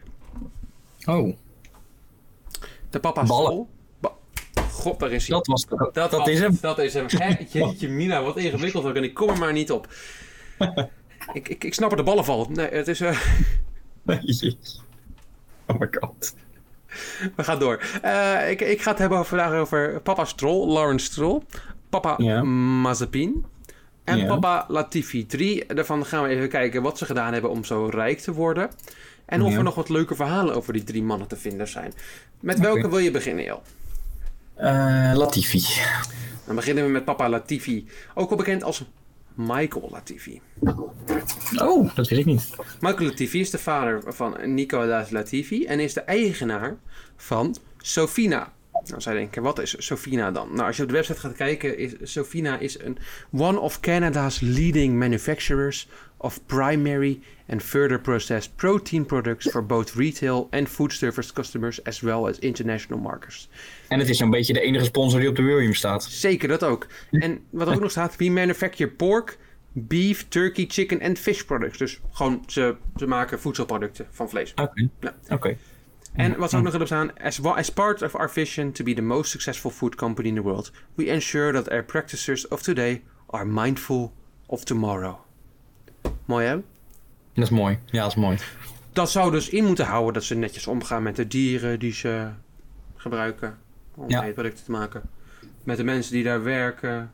Oh, 1.04 1.36
De 2.94 3.00
papa 3.00 3.24
Ballen. 3.24 3.66
God, 4.70 5.00
daar 5.00 5.12
is 5.12 5.28
hij. 5.28 5.36
dat 5.36 5.46
was 5.46 5.66
dat, 5.66 5.94
Dat, 6.10 6.28
is 6.28 6.38
hem. 6.38 6.58
Dat 6.60 6.78
is 6.78 6.94
hem. 6.94 7.06
Hè? 7.08 7.34
Jeetje 7.58 7.88
mina, 7.88 8.22
wat 8.22 8.36
ingewikkeld 8.36 8.84
ook. 8.84 8.94
En 8.94 9.04
ik 9.04 9.14
kom 9.14 9.28
er 9.28 9.38
maar 9.38 9.52
niet 9.52 9.70
op. 9.70 9.88
ik, 11.32 11.48
ik, 11.48 11.64
ik 11.64 11.74
snap 11.74 11.90
er 11.90 11.96
de 11.96 12.02
ballenval. 12.02 12.46
Nee, 12.50 12.68
het 12.68 12.88
is... 12.88 13.02
Jezus. 14.04 14.80
Oh 15.66 15.78
my 15.78 15.88
god. 15.90 16.34
we 17.36 17.44
gaan 17.44 17.58
door. 17.58 17.82
Eh, 18.02 18.50
ik, 18.50 18.60
ik 18.60 18.82
ga 18.82 18.90
het 18.90 18.98
hebben 18.98 19.24
vandaag 19.24 19.52
over 19.52 20.00
papa 20.00 20.24
Stroll, 20.24 20.66
Lawrence 20.66 21.04
Stroll. 21.04 21.42
Papa. 21.88 22.42
Mazepin. 22.42 23.44
En 24.04 24.26
papa 24.26 24.64
Latifi. 24.68 25.26
Drie 25.26 25.74
daarvan 25.74 26.06
gaan 26.06 26.22
we 26.22 26.28
even 26.28 26.48
kijken 26.48 26.82
wat 26.82 26.98
ze 26.98 27.04
gedaan 27.04 27.32
hebben 27.32 27.50
om 27.50 27.64
zo 27.64 27.86
rijk 27.86 28.18
te 28.18 28.32
worden. 28.32 28.70
En 29.26 29.42
of 29.42 29.50
Ja. 29.50 29.56
er 29.56 29.62
nog 29.62 29.74
wat 29.74 29.88
leuke 29.88 30.14
verhalen 30.14 30.54
over 30.54 30.72
die 30.72 30.84
drie 30.84 31.02
mannen 31.02 31.28
te 31.28 31.36
vinden 31.36 31.68
zijn. 31.68 31.92
Met 32.40 32.58
welke 32.58 32.88
wil 32.88 32.98
je 32.98 33.10
beginnen, 33.10 33.44
Jel? 33.44 33.62
Eh, 34.54 35.10
Latifi. 35.14 35.62
Dan 36.46 36.54
beginnen 36.56 36.84
we 36.84 36.90
met 36.90 37.04
papa 37.04 37.28
Latifi. 37.28 37.86
Ook 38.14 38.28
wel 38.28 38.38
bekend 38.38 38.62
als 38.62 38.84
Michael 39.34 39.88
Latifi. 39.90 40.40
Oh, 41.56 41.94
dat 41.94 42.08
weet 42.08 42.18
ik 42.18 42.24
niet. 42.24 42.50
Michael 42.80 43.08
Latifi 43.08 43.40
is 43.40 43.50
de 43.50 43.58
vader 43.58 44.02
van 44.06 44.54
Nicolas 44.54 45.10
Latifi 45.10 45.64
en 45.64 45.80
is 45.80 45.92
de 45.92 46.00
eigenaar 46.00 46.76
van 47.16 47.56
Sofina. 47.78 48.52
Nou, 48.88 49.00
zij 49.00 49.14
denken, 49.14 49.42
wat 49.42 49.58
is 49.58 49.74
Sofina 49.78 50.30
dan? 50.30 50.48
Nou, 50.52 50.66
als 50.66 50.76
je 50.76 50.82
op 50.82 50.88
de 50.88 50.94
website 50.94 51.20
gaat 51.20 51.36
kijken, 51.36 51.78
is 51.78 51.92
Sofina 52.02 52.58
is 52.58 52.80
een 52.80 52.98
one 53.30 53.60
of 53.60 53.80
Canada's 53.80 54.40
leading 54.40 54.98
manufacturers 54.98 55.88
of 56.16 56.46
primary 56.46 57.20
and 57.48 57.62
further 57.62 58.00
processed 58.00 58.56
protein 58.56 59.06
products 59.06 59.50
for 59.50 59.66
both 59.66 59.92
retail 59.94 60.48
and 60.50 60.68
food 60.68 60.92
service 60.92 61.32
customers 61.32 61.84
as 61.84 62.00
well 62.00 62.26
as 62.26 62.38
international 62.38 63.00
markets. 63.02 63.48
En 63.88 63.98
het 63.98 64.08
is 64.08 64.16
zo'n 64.16 64.30
beetje 64.30 64.52
de 64.52 64.60
enige 64.60 64.84
sponsor 64.84 65.20
die 65.20 65.28
op 65.28 65.36
de 65.36 65.42
Williams 65.42 65.78
staat. 65.78 66.04
Zeker, 66.04 66.48
dat 66.48 66.64
ook. 66.64 66.86
En 67.10 67.40
wat 67.50 67.66
er 67.66 67.74
ook 67.74 67.80
nog 67.80 67.90
staat, 67.90 68.16
we 68.16 68.30
manufacture 68.30 68.90
pork, 68.90 69.38
beef, 69.72 70.28
turkey, 70.28 70.64
chicken 70.68 71.00
en 71.00 71.16
fish 71.16 71.42
products. 71.42 71.78
Dus 71.78 72.00
gewoon, 72.10 72.44
ze, 72.46 72.76
ze 72.96 73.06
maken 73.06 73.40
voedselproducten 73.40 74.06
van 74.10 74.28
vlees. 74.28 74.52
Oké. 74.54 74.88
Ja. 75.00 75.14
Oké. 75.28 75.56
En 76.14 76.36
wat 76.38 76.50
ze 76.50 76.56
ook 76.56 76.62
nog 76.62 76.74
erop 76.74 76.86
staan, 76.86 77.18
as, 77.56 77.70
part 77.70 78.02
of 78.02 78.14
our 78.14 78.30
vision 78.30 78.72
to 78.72 78.84
be 78.84 78.94
the 78.94 79.02
most 79.02 79.30
successful 79.30 79.70
food 79.70 79.94
company 79.94 80.28
in 80.28 80.34
the 80.34 80.42
world, 80.42 80.72
we 80.94 81.10
ensure 81.10 81.52
that 81.52 81.70
our 81.70 81.84
practices 81.84 82.48
of 82.48 82.62
today 82.62 83.02
are 83.26 83.44
mindful 83.44 84.12
of 84.46 84.64
tomorrow. 84.64 85.16
Mooi 86.24 86.46
hè? 86.46 86.54
Dat 87.32 87.44
is 87.44 87.50
mooi. 87.50 87.78
Ja, 87.84 88.00
dat 88.02 88.10
is 88.10 88.16
mooi. 88.16 88.38
Dat 88.92 89.10
zou 89.10 89.30
dus 89.30 89.48
in 89.48 89.64
moeten 89.64 89.84
houden 89.86 90.12
dat 90.12 90.24
ze 90.24 90.34
netjes 90.34 90.66
omgaan 90.66 91.02
met 91.02 91.16
de 91.16 91.26
dieren 91.26 91.78
die 91.78 91.92
ze 91.92 92.28
gebruiken 92.96 93.58
om 93.94 94.08
Ja. 94.10 94.20
producten 94.32 94.64
te 94.64 94.70
maken. 94.70 95.02
Met 95.64 95.76
de 95.76 95.84
mensen 95.84 96.12
die 96.12 96.24
daar 96.24 96.42
werken. 96.42 97.12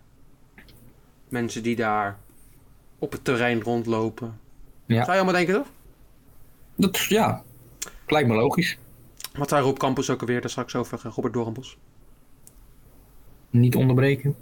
Mensen 1.28 1.62
die 1.62 1.76
daar 1.76 2.18
op 2.98 3.12
het 3.12 3.24
terrein 3.24 3.62
rondlopen. 3.62 4.38
Ja. 4.86 4.94
Zou 4.96 5.06
je 5.06 5.12
allemaal 5.22 5.34
denken 5.34 5.54
toch? 5.54 5.68
Dat, 6.76 6.98
ja. 6.98 7.42
Lijkt 8.06 8.28
me 8.28 8.34
logisch. 8.34 8.78
Wat 9.32 9.48
daar 9.48 9.64
op 9.64 9.78
campus 9.78 10.10
ook 10.10 10.20
alweer, 10.20 10.40
daar 10.40 10.50
straks 10.50 10.76
over 10.76 11.00
eh, 11.04 11.12
Robert 11.14 11.34
Doornbos. 11.34 11.78
Niet 13.50 13.76
onderbreken. 13.76 14.36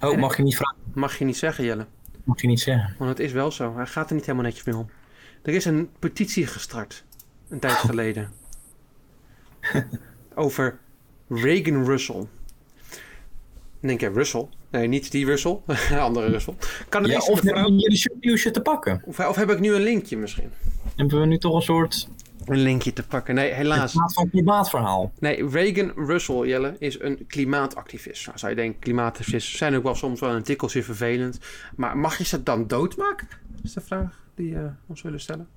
Oh, 0.00 0.18
mag 0.18 0.36
je 0.36 0.42
niet 0.42 0.56
vragen? 0.56 0.76
Mag 0.94 1.18
je 1.18 1.24
niet 1.24 1.36
zeggen, 1.36 1.64
Jelle. 1.64 1.86
Mag 2.24 2.40
je 2.40 2.46
niet 2.46 2.60
zeggen. 2.60 2.94
Want 2.98 3.10
het 3.10 3.20
is 3.20 3.32
wel 3.32 3.50
zo. 3.50 3.76
Hij 3.76 3.86
gaat 3.86 4.08
er 4.08 4.14
niet 4.14 4.26
helemaal 4.26 4.46
netjes 4.46 4.64
mee 4.64 4.76
om. 4.76 4.90
Er 5.42 5.54
is 5.54 5.64
een 5.64 5.90
petitie 5.98 6.46
gestart. 6.46 7.04
Een 7.48 7.58
tijd 7.58 7.76
geleden. 7.76 8.32
over 10.34 10.78
Reagan 11.28 11.84
Russell. 11.84 12.26
Dan 13.80 13.88
denk 13.88 14.00
je, 14.00 14.08
Russell? 14.08 14.48
Nee, 14.70 14.86
niet 14.86 15.10
die 15.10 15.26
Russell. 15.26 15.60
andere 15.98 16.26
Russell. 16.26 16.54
Kan 16.88 17.02
het 17.02 17.12
Ja, 17.12 17.18
of 17.18 17.40
hebben 17.40 17.78
jullie 17.78 17.98
shownieuwsje 17.98 18.50
te 18.50 18.60
pakken? 18.60 19.02
Of, 19.04 19.18
of 19.20 19.36
heb 19.36 19.50
ik 19.50 19.60
nu 19.60 19.74
een 19.74 19.82
linkje 19.82 20.16
misschien? 20.16 20.50
Hebben 20.96 21.20
we 21.20 21.26
nu 21.26 21.38
toch 21.38 21.54
een 21.54 21.62
soort 21.62 22.08
Een 22.44 22.58
linkje 22.58 22.92
te 22.92 23.06
pakken. 23.06 23.34
Nee, 23.34 23.52
helaas. 23.52 23.92
plaat 23.92 24.14
van 24.14 24.30
klimaatverhaal? 24.30 25.12
Nee, 25.18 25.48
Reagan 25.48 25.92
Russell, 26.06 26.46
Jelle, 26.46 26.76
is 26.78 27.00
een 27.00 27.26
klimaatactivist. 27.26 28.26
Nou, 28.26 28.38
zou 28.38 28.50
je 28.50 28.58
denken, 28.58 28.80
klimaatactivisten 28.80 29.58
zijn 29.58 29.76
ook 29.76 29.82
wel 29.82 29.94
soms 29.94 30.20
wel 30.20 30.30
een 30.30 30.42
tikkeltje 30.42 30.82
vervelend. 30.82 31.38
Maar 31.76 31.98
mag 31.98 32.18
je 32.18 32.24
ze 32.24 32.42
dan 32.42 32.66
doodmaken? 32.66 33.28
Dat 33.48 33.64
is 33.64 33.72
de 33.72 33.80
vraag 33.80 34.18
die 34.34 34.54
we 34.54 34.70
ons 34.86 35.02
willen 35.02 35.20
stellen. 35.20 35.48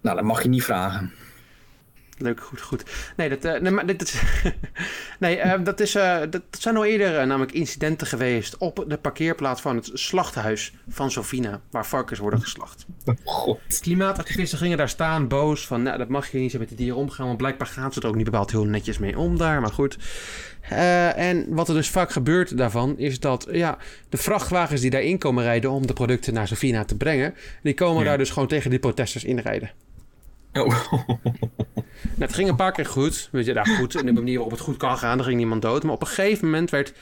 Nou, 0.00 0.16
dat 0.16 0.24
mag 0.24 0.42
je 0.42 0.48
niet 0.48 0.64
vragen. 0.64 1.12
Leuk, 2.22 2.40
goed, 2.40 2.60
goed. 2.60 2.82
Nee, 3.16 3.28
dat, 3.28 3.44
eh, 3.44 3.60
nee, 3.60 3.72
maar 3.72 3.86
dit, 3.86 4.02
is- 4.02 4.22
nee 5.18 5.36
eh, 5.36 5.64
dat, 5.64 5.80
is, 5.80 5.94
eh, 5.94 6.18
dat, 6.20 6.30
dat 6.30 6.42
zijn 6.58 6.76
al 6.76 6.84
eerder 6.84 7.18
eh, 7.18 7.26
namelijk 7.26 7.52
incidenten 7.52 8.06
geweest 8.06 8.56
op 8.58 8.84
de 8.88 8.96
parkeerplaats 8.96 9.60
van 9.60 9.76
het 9.76 9.90
slachthuis 9.92 10.72
van 10.88 11.10
Sofina, 11.10 11.60
waar 11.70 11.86
varkens 11.86 12.18
worden 12.18 12.40
geslacht. 12.40 12.86
God. 13.24 13.60
Klimaatactivisten 13.80 14.58
gingen 14.58 14.76
daar 14.78 14.88
staan, 14.88 15.28
boos, 15.28 15.66
van 15.66 15.82
nou, 15.82 15.98
dat 15.98 16.08
mag 16.08 16.30
je 16.30 16.38
niet 16.38 16.50
zo 16.50 16.58
met 16.58 16.68
de 16.68 16.74
dieren 16.74 16.96
omgaan, 16.96 17.26
want 17.26 17.38
blijkbaar 17.38 17.66
gaan 17.66 17.92
ze 17.92 18.00
er 18.00 18.06
ook 18.08 18.14
niet 18.14 18.24
bepaald 18.24 18.50
heel 18.50 18.64
netjes 18.64 18.98
mee 18.98 19.18
om 19.18 19.38
daar, 19.38 19.60
maar 19.60 19.72
goed. 19.72 19.98
En 21.16 21.46
wat 21.54 21.68
er 21.68 21.74
dus 21.74 21.88
vaak 21.88 22.10
gebeurt 22.12 22.56
daarvan, 22.56 22.98
is 22.98 23.20
dat 23.20 23.46
ja, 23.50 23.78
de 24.08 24.16
vrachtwagens 24.16 24.80
die 24.80 24.90
daarin 24.90 25.18
komen 25.18 25.44
rijden 25.44 25.70
om 25.70 25.86
de 25.86 25.92
producten 25.92 26.34
naar 26.34 26.48
Sofina 26.48 26.84
te 26.84 26.96
brengen, 26.96 27.34
die 27.62 27.74
komen 27.74 28.02
Ja. 28.02 28.08
daar 28.08 28.18
dus 28.18 28.30
gewoon 28.30 28.48
tegen 28.48 28.70
die 28.70 28.78
protesters 28.78 29.24
inrijden. 29.24 29.70
Oh. 30.52 30.92
Nou, 32.02 32.20
het 32.20 32.34
ging 32.34 32.48
een 32.48 32.56
paar 32.56 32.72
keer 32.72 32.86
goed. 32.86 33.28
Weet 33.32 33.46
je, 33.46 33.52
nou 33.52 33.68
goed, 33.76 33.94
in 33.94 34.06
de 34.06 34.12
manier 34.12 34.34
waarop 34.34 34.52
het 34.52 34.60
goed 34.60 34.76
kan 34.76 34.98
gaan, 34.98 35.18
er 35.18 35.24
ging 35.24 35.36
niemand 35.36 35.62
dood. 35.62 35.82
Maar 35.82 35.94
op 35.94 36.00
een 36.00 36.06
gegeven 36.06 36.44
moment 36.44 36.70
werd, 36.70 36.92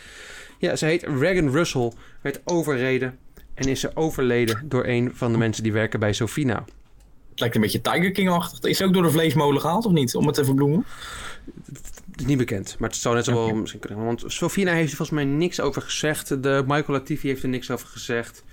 ja, 0.58 0.76
ze 0.76 0.86
heet 0.86 1.02
Regan 1.02 1.50
Russell, 1.50 1.92
werd 2.20 2.40
overreden. 2.44 3.18
En 3.54 3.68
is 3.68 3.80
ze 3.80 3.90
overleden 3.94 4.62
door 4.64 4.86
een 4.86 5.10
van 5.14 5.32
de 5.32 5.38
mensen 5.38 5.62
die 5.62 5.72
werken 5.72 6.00
bij 6.00 6.12
Sofina. 6.12 6.64
Het 7.30 7.40
lijkt 7.40 7.54
een 7.54 7.60
beetje 7.60 7.80
Tiger 7.80 8.12
King-achtig. 8.12 8.70
Is 8.70 8.76
ze 8.76 8.84
ook 8.84 8.92
door 8.92 9.02
de 9.02 9.10
vleesmolen 9.10 9.60
gehaald 9.60 9.86
of 9.86 9.92
niet? 9.92 10.14
Om 10.14 10.26
het 10.26 10.34
te 10.34 10.44
verbloemen? 10.44 10.84
Het 12.10 12.20
is 12.20 12.24
niet 12.24 12.38
bekend, 12.38 12.76
maar 12.78 12.88
het 12.88 12.98
zou 12.98 13.14
net 13.14 13.24
zo 13.24 13.34
wel 13.34 13.54
misschien 13.54 13.80
kunnen. 13.80 14.04
Want 14.04 14.22
Sofina 14.26 14.72
heeft 14.72 14.90
er 14.90 14.96
volgens 14.96 15.18
mij 15.18 15.26
niks 15.26 15.60
over 15.60 15.82
gezegd. 15.82 16.42
De 16.42 16.64
Michael 16.66 16.98
Latifi 16.98 17.28
heeft 17.28 17.42
er 17.42 17.48
niks 17.48 17.70
over 17.70 17.86
gezegd. 17.88 18.44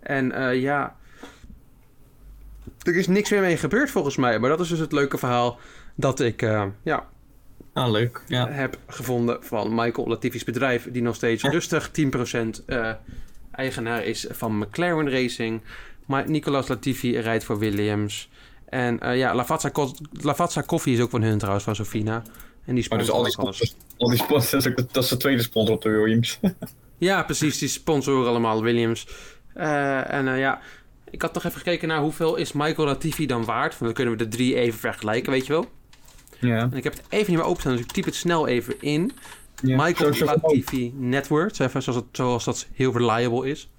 En 0.00 0.32
eh, 0.32 0.60
ja, 0.60 0.96
er 2.82 2.96
is 2.96 3.06
niks 3.06 3.30
meer 3.30 3.40
mee 3.40 3.56
gebeurd 3.56 3.90
volgens 3.90 4.16
mij. 4.16 4.38
Maar 4.38 4.50
dat 4.50 4.60
is 4.60 4.68
dus 4.68 4.78
het 4.78 4.92
leuke 4.92 5.18
verhaal 5.18 5.58
dat 5.96 6.20
ik 6.20 6.42
eh, 6.42 6.64
ja, 6.82 7.06
Ah, 7.72 7.90
leuk. 7.90 8.22
Ja. 8.28 8.48
heb 8.48 8.78
gevonden 8.86 9.44
van 9.44 9.74
Michael 9.74 10.08
Latifi's 10.08 10.44
bedrijf. 10.44 10.88
Die 10.90 11.02
nog 11.02 11.14
steeds 11.14 11.42
rustig 11.42 11.90
10% 11.90 12.64
eh, 12.66 12.90
eigenaar 13.52 14.04
is 14.04 14.26
van 14.30 14.58
McLaren 14.58 15.10
Racing. 15.10 15.60
Maar 16.06 16.30
Nicolas 16.30 16.68
Latifi 16.68 17.18
rijdt 17.18 17.44
voor 17.44 17.58
Williams. 17.58 18.28
En 18.68 19.00
eh, 19.00 19.16
ja, 19.16 19.34
Lavazza, 19.34 19.70
Co- 19.70 19.94
Lavazza 20.12 20.62
Coffee 20.62 20.92
is 20.94 21.00
ook 21.00 21.10
van 21.10 21.22
hun 21.22 21.38
trouwens, 21.38 21.64
van 21.64 21.74
Sofina. 21.74 22.22
En 22.64 22.74
die 22.74 22.86
Maar 22.88 22.98
dus 22.98 23.06
sponsoren 23.06 23.14
al 23.14 23.22
die 23.24 23.32
ook 23.38 23.44
alles. 23.44 23.56
sponsors, 23.56 23.76
al 23.96 24.08
die 24.08 24.18
sponsors, 24.18 24.64
dat 24.92 25.02
is 25.02 25.08
de 25.08 25.16
tweede 25.16 25.42
sponsor 25.42 25.74
op 25.74 25.82
de 25.82 25.88
Williams. 25.90 26.38
Ja, 26.98 27.22
precies. 27.22 27.58
Die 27.58 27.68
sponsoren 27.68 28.28
allemaal 28.28 28.62
Williams. 28.62 29.08
Eh, 29.54 30.12
en 30.12 30.28
eh, 30.28 30.38
ja, 30.38 30.60
ik 31.10 31.22
had 31.22 31.34
nog 31.34 31.44
even 31.44 31.58
gekeken 31.58 31.88
naar 31.88 32.00
hoeveel 32.00 32.36
is 32.36 32.52
Michael 32.52 32.88
Latifi 32.88 33.26
dan 33.26 33.44
waard. 33.44 33.70
Want 33.70 33.84
dan 33.84 33.92
kunnen 33.92 34.12
we 34.16 34.24
de 34.24 34.28
drie 34.36 34.54
even 34.54 34.78
vergelijken, 34.78 35.32
weet 35.32 35.46
je 35.46 35.52
wel. 35.52 35.66
Ja. 36.40 36.58
En 36.58 36.72
ik 36.72 36.84
heb 36.84 36.92
het 36.92 37.02
even 37.08 37.30
niet 37.30 37.38
meer 37.38 37.48
openstaan, 37.48 37.72
dus 37.72 37.80
ik 37.80 37.92
typ 37.92 38.04
het 38.04 38.14
snel 38.14 38.46
even 38.46 38.74
in. 38.80 39.12
ja. 39.62 39.76
Michael 39.84 40.12
Zo- 40.14 40.24
zo- 40.24 40.24
Latifi 40.24 40.92
Net 40.96 41.28
Worth, 41.28 41.60
even 41.60 41.82
zoals, 41.82 41.98
het, 41.98 42.08
zoals 42.12 42.44
dat 42.44 42.66
heel 42.72 42.92
reliable 42.92 43.48
is. 43.50 43.70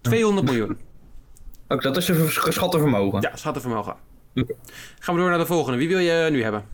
200 0.00 0.46
miljoen. 0.46 0.78
Ook 1.68 1.82
dat 1.82 1.96
is 1.96 2.08
een 2.08 2.28
geschatte 2.28 2.78
vermogen. 2.78 3.20
Ja, 3.20 3.36
schattenvermogen. 3.36 3.94
Oké. 4.34 4.54
Gaan 4.98 5.14
we 5.14 5.20
door 5.20 5.30
naar 5.30 5.38
de 5.38 5.46
volgende. 5.46 5.78
Wie 5.78 5.88
wil 5.88 5.98
je 5.98 6.28
nu 6.30 6.42
hebben? 6.42 6.64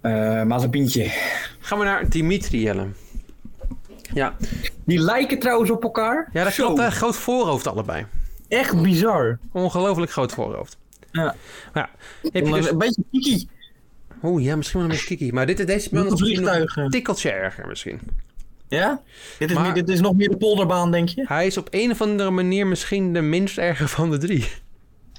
Eh 0.00 0.42
Mazepintje. 0.42 1.10
Gaan 1.60 1.78
we 1.78 1.84
naar 1.84 2.08
Dimitri 2.08 2.60
Jelle. 2.62 2.86
Ja, 4.14 4.34
Die 4.84 4.98
lijken 4.98 5.38
trouwens 5.38 5.70
op 5.70 5.82
elkaar. 5.82 6.28
ja 6.32 6.44
dat 6.44 6.52
Zo. 6.52 6.64
klopt. 6.66 6.80
hè. 6.80 6.90
Groot 6.90 7.16
voorhoofd 7.16 7.66
allebei. 7.66 8.06
Echt 8.48 8.82
bizar. 8.82 9.38
Ongelooflijk 9.52 10.10
groot 10.10 10.32
voorhoofd. 10.32 10.78
Ja. 11.16 11.34
Maar 11.72 11.90
ja, 12.22 12.30
heb 12.30 12.46
je 12.46 12.52
dus... 12.52 12.70
Een 12.70 12.78
beetje 12.78 13.02
kiki. 13.12 13.48
Oeh, 14.22 14.44
ja, 14.44 14.56
misschien 14.56 14.80
wel 14.80 14.88
een 14.90 14.94
beetje 14.96 15.16
kiki. 15.16 15.32
Maar 15.32 15.46
dit, 15.46 15.66
deze 15.66 15.88
man 15.92 16.04
is 16.06 16.10
misschien 16.20 16.42
nog 16.42 16.76
een 16.76 16.90
tikkeltje 16.90 17.30
erger 17.30 17.66
misschien. 17.66 18.00
Ja? 18.68 19.02
Dit 19.38 19.50
is, 19.50 19.56
Maar- 19.56 19.74
dit 19.74 19.88
is 19.88 20.00
nog 20.00 20.14
meer 20.16 20.28
de 20.28 20.36
polderbaan, 20.36 20.90
denk 20.90 21.08
je? 21.08 21.24
Hij 21.28 21.46
is 21.46 21.56
op 21.56 21.68
een 21.70 21.90
of 21.90 22.00
andere 22.00 22.30
manier 22.30 22.66
misschien 22.66 23.12
de 23.12 23.20
minst 23.20 23.58
erge 23.58 23.88
van 23.88 24.10
de 24.10 24.18
drie. 24.18 24.48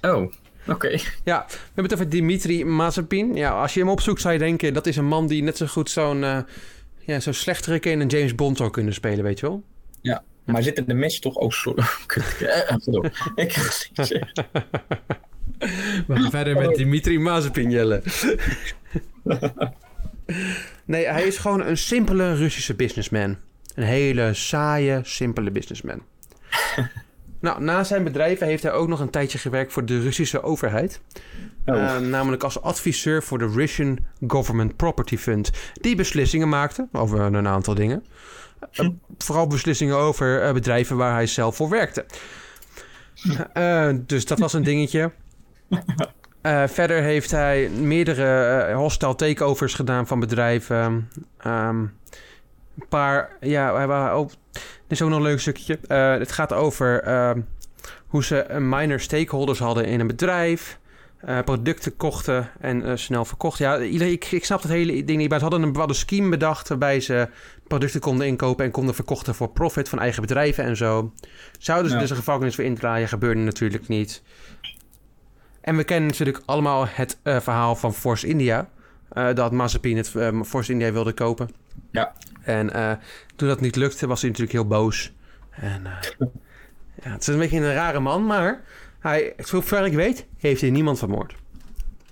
Oh, 0.02 0.32
oké. 0.68 0.98
Ja, 1.24 1.46
we 1.48 1.58
hebben 1.66 1.84
het 1.84 1.94
over 1.94 2.10
Dimitri 2.10 2.66
Mazepin. 2.66 3.36
Ja, 3.36 3.62
als 3.62 3.74
je 3.74 3.80
hem 3.80 3.90
opzoekt 3.90 4.22
zou 4.22 4.34
je 4.34 4.40
denken... 4.40 4.74
dat 4.74 4.88
is 4.88 4.96
een 4.96 5.06
man 5.08 5.28
die 5.28 5.44
net 5.44 5.58
zo 5.58 5.66
goed 5.66 5.90
zo'n... 5.90 6.24
eh 6.24 6.40
ja, 7.00 7.20
zo'n 7.20 7.34
slechtere 7.34 7.80
in 7.80 8.00
een 8.00 8.08
James 8.08 8.36
Bond 8.36 8.58
zou 8.58 8.70
kunnen 8.70 8.94
spelen, 8.94 9.24
weet 9.24 9.40
je 9.40 9.46
wel? 9.46 9.64
Ja. 10.02 10.24
Maar 10.46 10.64
zit 10.64 10.78
in 10.78 10.86
de 10.86 10.94
match 10.94 11.20
toch? 11.20 11.36
Oh, 11.36 11.52
sorry. 11.64 11.84
Kut. 12.06 12.24
Eh. 12.42 12.76
Ik 13.36 13.54
ga 13.54 13.62
het 13.62 13.90
niet 13.96 14.08
zeggen. 14.08 14.46
We 16.08 16.16
gaan 16.16 16.32
verder 16.32 16.58
met 16.58 16.76
Dimitri 16.76 17.20
Mazepin, 17.20 17.72
Jelle. 17.72 18.02
nee, 20.86 21.06
hij 21.06 21.24
is 21.24 21.38
gewoon 21.38 21.66
een 21.66 21.78
simpele 21.78 22.36
Russische 22.36 22.76
businessman. 22.76 23.38
Een 23.76 23.84
hele 23.84 24.34
saaie, 24.34 25.00
simpele 25.04 25.52
businessman. 25.52 26.02
nou, 27.40 27.62
na 27.62 27.84
zijn 27.84 28.04
bedrijven 28.04 28.48
heeft 28.48 28.64
hij 28.64 28.72
ook 28.72 28.88
nog 28.88 29.00
een 29.00 29.10
tijdje 29.10 29.38
gewerkt 29.38 29.74
voor 29.74 29.86
de 29.86 30.02
Russische 30.02 30.44
overheid. 30.44 31.02
Oh. 31.66 31.76
Eh, 31.76 31.98
namelijk 31.98 32.44
als 32.44 32.62
adviseur 32.62 33.24
voor 33.24 33.38
de 33.38 33.48
Russian 33.48 34.00
Government 34.28 34.76
Property 34.76 35.18
Fund. 35.18 35.52
Die 35.74 35.96
beslissingen 35.96 36.50
maakte 36.50 36.88
over 36.92 37.20
een 37.20 37.48
aantal 37.48 37.74
dingen. 37.74 38.04
Eh, 38.72 38.90
vooral 39.18 39.48
beslissingen 39.48 39.96
over 39.96 40.42
eh, 40.42 40.54
bedrijven 40.54 40.98
waar 40.98 41.14
hij 41.14 41.28
zelf 41.28 41.56
voor 41.56 41.70
werkte. 41.70 42.06
Eh, 43.54 43.90
dus 44.06 44.26
dat 44.26 44.40
was 44.40 44.54
een 44.54 44.64
dingetje. 44.64 45.12
Eh, 46.42 46.64
verder 46.68 47.02
heeft 47.02 47.32
hij 47.32 47.70
meerdere 47.70 48.44
eh, 48.64 48.76
hostile 48.76 49.16
takeovers 49.16 49.74
gedaan 49.74 50.08
van 50.08 50.20
bedrijven. 50.20 51.10
Ehm, 51.38 51.80
een 51.80 52.88
paar, 52.90 53.32
ja, 53.42 53.76
hij 53.76 53.88
wa- 53.88 54.12
ook, 54.12 54.30
dit 54.52 54.62
is 54.88 55.02
ook 55.02 55.10
nog 55.10 55.18
een 55.18 55.24
leuk 55.24 55.40
stukje. 55.40 55.80
Eh, 55.88 56.12
het 56.12 56.32
gaat 56.32 56.54
over 56.54 57.02
ehm, 57.04 57.42
hoe 58.08 58.24
ze 58.24 58.46
minor 58.60 59.00
stakeholders 59.00 59.60
hadden 59.60 59.86
in 59.86 60.00
een 60.00 60.08
bedrijf. 60.08 60.80
producten 61.46 61.96
kochten 61.98 62.50
en 62.60 63.00
snel 63.00 63.26
verkochten. 63.26 63.66
Ja, 63.66 63.76
ik, 64.06 64.26
ik 64.26 64.46
snap 64.46 64.62
het 64.62 64.72
hele 64.72 65.04
ding 65.04 65.18
niet. 65.20 65.30
Maar 65.30 65.38
ze 65.40 65.44
hadden 65.46 65.64
een 65.64 65.72
bepaalde 65.72 65.94
scheme 65.94 66.30
bedacht 66.30 66.68
waarbij 66.70 67.00
ze 67.00 67.28
producten 67.68 68.00
konden 68.00 68.28
inkopen 68.28 68.66
en 68.66 68.72
konden 68.72 68.96
verkochten 68.96 69.36
voor 69.36 69.50
profit 69.50 69.90
van 69.90 70.00
eigen 70.00 70.22
bedrijven 70.22 70.64
en 70.64 70.78
zo. 70.78 71.14
Zouden 71.60 71.90
ze 71.90 71.96
Ja. 71.96 72.02
dus 72.02 72.10
een 72.10 72.16
gevangenis 72.16 72.56
voor 72.56 72.64
indraaien? 72.64 73.08
Gebeurde 73.08 73.42
natuurlijk 73.42 73.88
niet. 73.88 74.22
En 75.68 75.76
we 75.76 75.84
kennen 75.84 76.08
natuurlijk 76.08 76.42
allemaal 76.46 76.88
het 76.88 77.20
eh, 77.24 77.40
verhaal 77.40 77.76
van 77.76 77.94
Force 77.94 78.28
India. 78.28 78.70
eh, 79.10 79.34
dat 79.34 79.52
Mazepin 79.52 79.98
het 79.98 80.16
eh, 80.16 80.42
Force 80.42 80.72
India 80.72 80.92
wilde 80.92 81.14
kopen. 81.14 81.50
Ja. 81.92 82.14
En 82.42 83.00
toen 83.36 83.48
dat 83.48 83.62
niet 83.62 83.76
lukte, 83.76 84.08
was 84.08 84.22
hij 84.22 84.30
natuurlijk 84.30 84.58
heel 84.58 84.68
boos. 84.68 85.14
En 85.50 85.82
ja, 87.04 87.12
het 87.12 87.22
is 87.22 87.28
een 87.28 87.40
beetje 87.40 87.58
een 87.58 87.74
rare 87.74 88.00
man, 88.00 88.26
maar 88.26 88.62
hij, 89.00 89.34
zover 89.38 89.86
ik 89.86 89.94
weet, 89.94 90.26
heeft 90.38 90.62
hij 90.62 90.70
niemand 90.70 90.98
vermoord. 90.98 91.36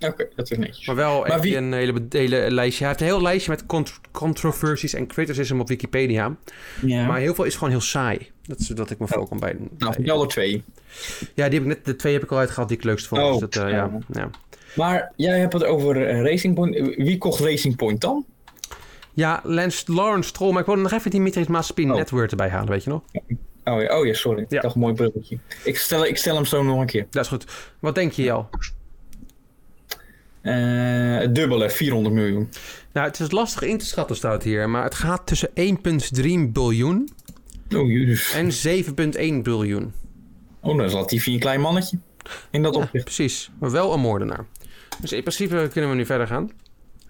Oké, 0.00 0.28
dat 0.36 0.50
is 0.50 0.58
netjes. 0.58 0.86
Maar 0.86 0.96
wel 0.96 1.24
Maar 1.26 1.40
wie- 1.40 1.56
een 1.56 1.72
hele, 1.72 2.06
hele 2.10 2.50
lijstje. 2.50 2.78
Hij 2.84 2.88
heeft 2.88 3.00
een 3.00 3.06
heel 3.16 3.22
lijstje 3.22 3.50
met 3.50 3.66
cont- 3.66 4.00
controversies 4.12 4.94
en 4.94 5.06
criticism 5.06 5.60
op 5.60 5.68
Wikipedia. 5.68 6.36
Ja. 6.82 7.06
Maar 7.06 7.18
heel 7.18 7.34
veel 7.34 7.44
is 7.44 7.54
gewoon 7.54 7.70
heel 7.70 7.80
saai. 7.80 8.30
Dat 8.42 8.58
is 8.58 8.66
dat 8.66 8.90
ik 8.90 8.98
me 8.98 9.06
voorkom 9.08 9.40
bij. 9.40 9.56
nou, 9.78 9.92
vertel 9.94 10.22
er 10.22 10.28
twee. 10.28 10.64
ja, 11.34 11.48
die 11.48 11.58
heb 11.58 11.68
ik 11.68 11.76
net, 11.76 11.84
de 11.84 11.96
twee 11.96 12.12
heb 12.12 12.22
ik 12.22 12.30
al 12.32 12.38
uitgehaald 12.38 12.68
die 12.68 12.76
ik 12.78 12.84
leukst 12.84 13.06
vond. 13.06 13.22
Oh, 13.22 13.30
dus 13.30 13.40
dat, 13.40 13.56
eh, 13.56 13.70
ja, 13.70 13.76
ja. 13.76 13.98
ja. 14.12 14.30
Maar 14.74 15.12
jij 15.16 15.38
hebt 15.38 15.52
het 15.52 15.64
over 15.64 16.06
eh, 16.08 16.22
Racing 16.22 16.54
Point. 16.54 16.74
Wie 16.96 17.18
kocht 17.18 17.40
Racing 17.40 17.76
Point 17.76 18.00
dan? 18.00 18.24
ja, 19.14 19.40
Lance 19.44 19.92
Lawrence 19.92 20.28
Stroll. 20.28 20.50
Maar 20.50 20.60
ik 20.60 20.66
wilde 20.66 20.82
nog 20.82 20.92
even 20.92 21.10
Dimitri 21.10 21.44
Mazepin 21.48 21.90
Oh. 21.90 21.96
Network 21.96 22.30
erbij 22.30 22.48
halen, 22.48 22.68
weet 22.68 22.84
je 22.84 22.90
nog? 22.90 23.02
Oh 23.64 23.82
ja, 23.82 23.98
oh, 23.98 24.06
ja 24.06 24.12
sorry. 24.12 24.38
Ja. 24.48 24.56
Ik 24.56 24.62
dacht 24.62 24.74
een 24.74 24.80
mooi 24.80 24.94
bruggetje. 24.94 25.38
Ik 25.64 25.78
stel, 25.78 26.06
ik 26.06 26.16
stel 26.16 26.34
hem 26.34 26.44
zo 26.44 26.62
nog 26.62 26.80
een 26.80 26.86
keer. 26.86 27.06
Dat 27.10 27.22
is 27.22 27.28
goed. 27.30 27.44
Wat 27.80 27.94
denk 27.94 28.12
je, 28.12 28.22
Jel? 28.22 28.48
Eh, 30.46 31.18
het 31.20 31.34
dubbele, 31.34 31.70
400 31.70 32.14
miljoen. 32.14 32.48
Nou, 32.92 33.06
het 33.06 33.20
is 33.20 33.30
lastig 33.30 33.62
in 33.62 33.78
te 33.78 33.86
schatten, 33.86 34.16
staat 34.16 34.42
hier. 34.42 34.70
Maar 34.70 34.84
het 34.84 34.94
gaat 34.94 35.26
tussen 35.26 35.50
1,3 35.54 36.52
biljoen 36.52 37.08
Oh, 37.74 37.90
en 38.34 38.52
7,1 38.52 39.42
biljoen. 39.42 39.92
Oh, 40.60 40.76
dan 40.76 40.86
is 40.86 40.92
Latifi 40.92 41.32
een 41.34 41.40
klein 41.40 41.60
mannetje. 41.60 41.98
In 42.50 42.62
dat 42.62 42.74
Ja, 42.74 42.80
opzicht. 42.80 43.04
precies. 43.04 43.50
Maar 43.60 43.70
wel 43.70 43.92
een 43.92 44.00
moordenaar. 44.00 44.44
Dus 45.00 45.12
in 45.12 45.20
principe 45.20 45.68
kunnen 45.72 45.90
we 45.90 45.96
nu 45.96 46.06
verder 46.06 46.26
gaan. 46.26 46.50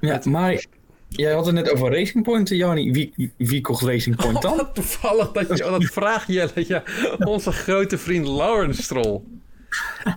Ja, 0.00 0.20
maar 0.24 0.64
jij 1.08 1.32
had 1.32 1.46
het 1.46 1.54
net 1.54 1.70
over 1.70 1.90
Racing 1.92 2.24
Point, 2.24 2.48
Jani. 2.48 2.90
Wie, 2.92 3.32
wie 3.36 3.60
kocht 3.60 3.82
Racing 3.82 4.16
Point 4.16 4.42
dan? 4.42 4.56
Wat 4.56 4.74
toevallig 4.74 5.32
dat 5.32 5.58
je 5.58 5.64
dat 5.64 5.84
vraagt, 5.84 6.26
Jelle. 6.28 6.52
Ja, 6.66 6.82
onze 7.18 7.52
grote 7.52 7.98
vriend 7.98 8.26
Lawrence 8.26 8.82
Stroll. 8.82 9.20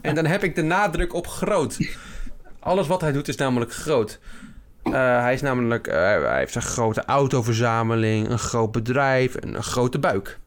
En 0.01 0.15
dan 0.15 0.25
heb 0.25 0.43
ik 0.43 0.55
de 0.55 0.61
nadruk 0.61 1.13
op 1.13 1.27
groot. 1.27 1.77
Alles 2.59 2.87
wat 2.87 3.01
hij 3.01 3.11
doet 3.11 3.27
is 3.27 3.35
namelijk 3.35 3.73
groot. 3.73 4.19
Eh, 4.83 4.91
hij 5.21 5.33
is 5.33 5.41
namelijk, 5.41 5.87
eh, 5.87 5.95
hij 5.95 6.37
heeft 6.37 6.55
een 6.55 6.61
grote 6.61 7.05
autoverzameling, 7.05 8.29
een 8.29 8.39
groot 8.39 8.71
bedrijf 8.71 9.35
en 9.35 9.55
een 9.55 9.63
grote 9.63 9.99
buik. 9.99 10.39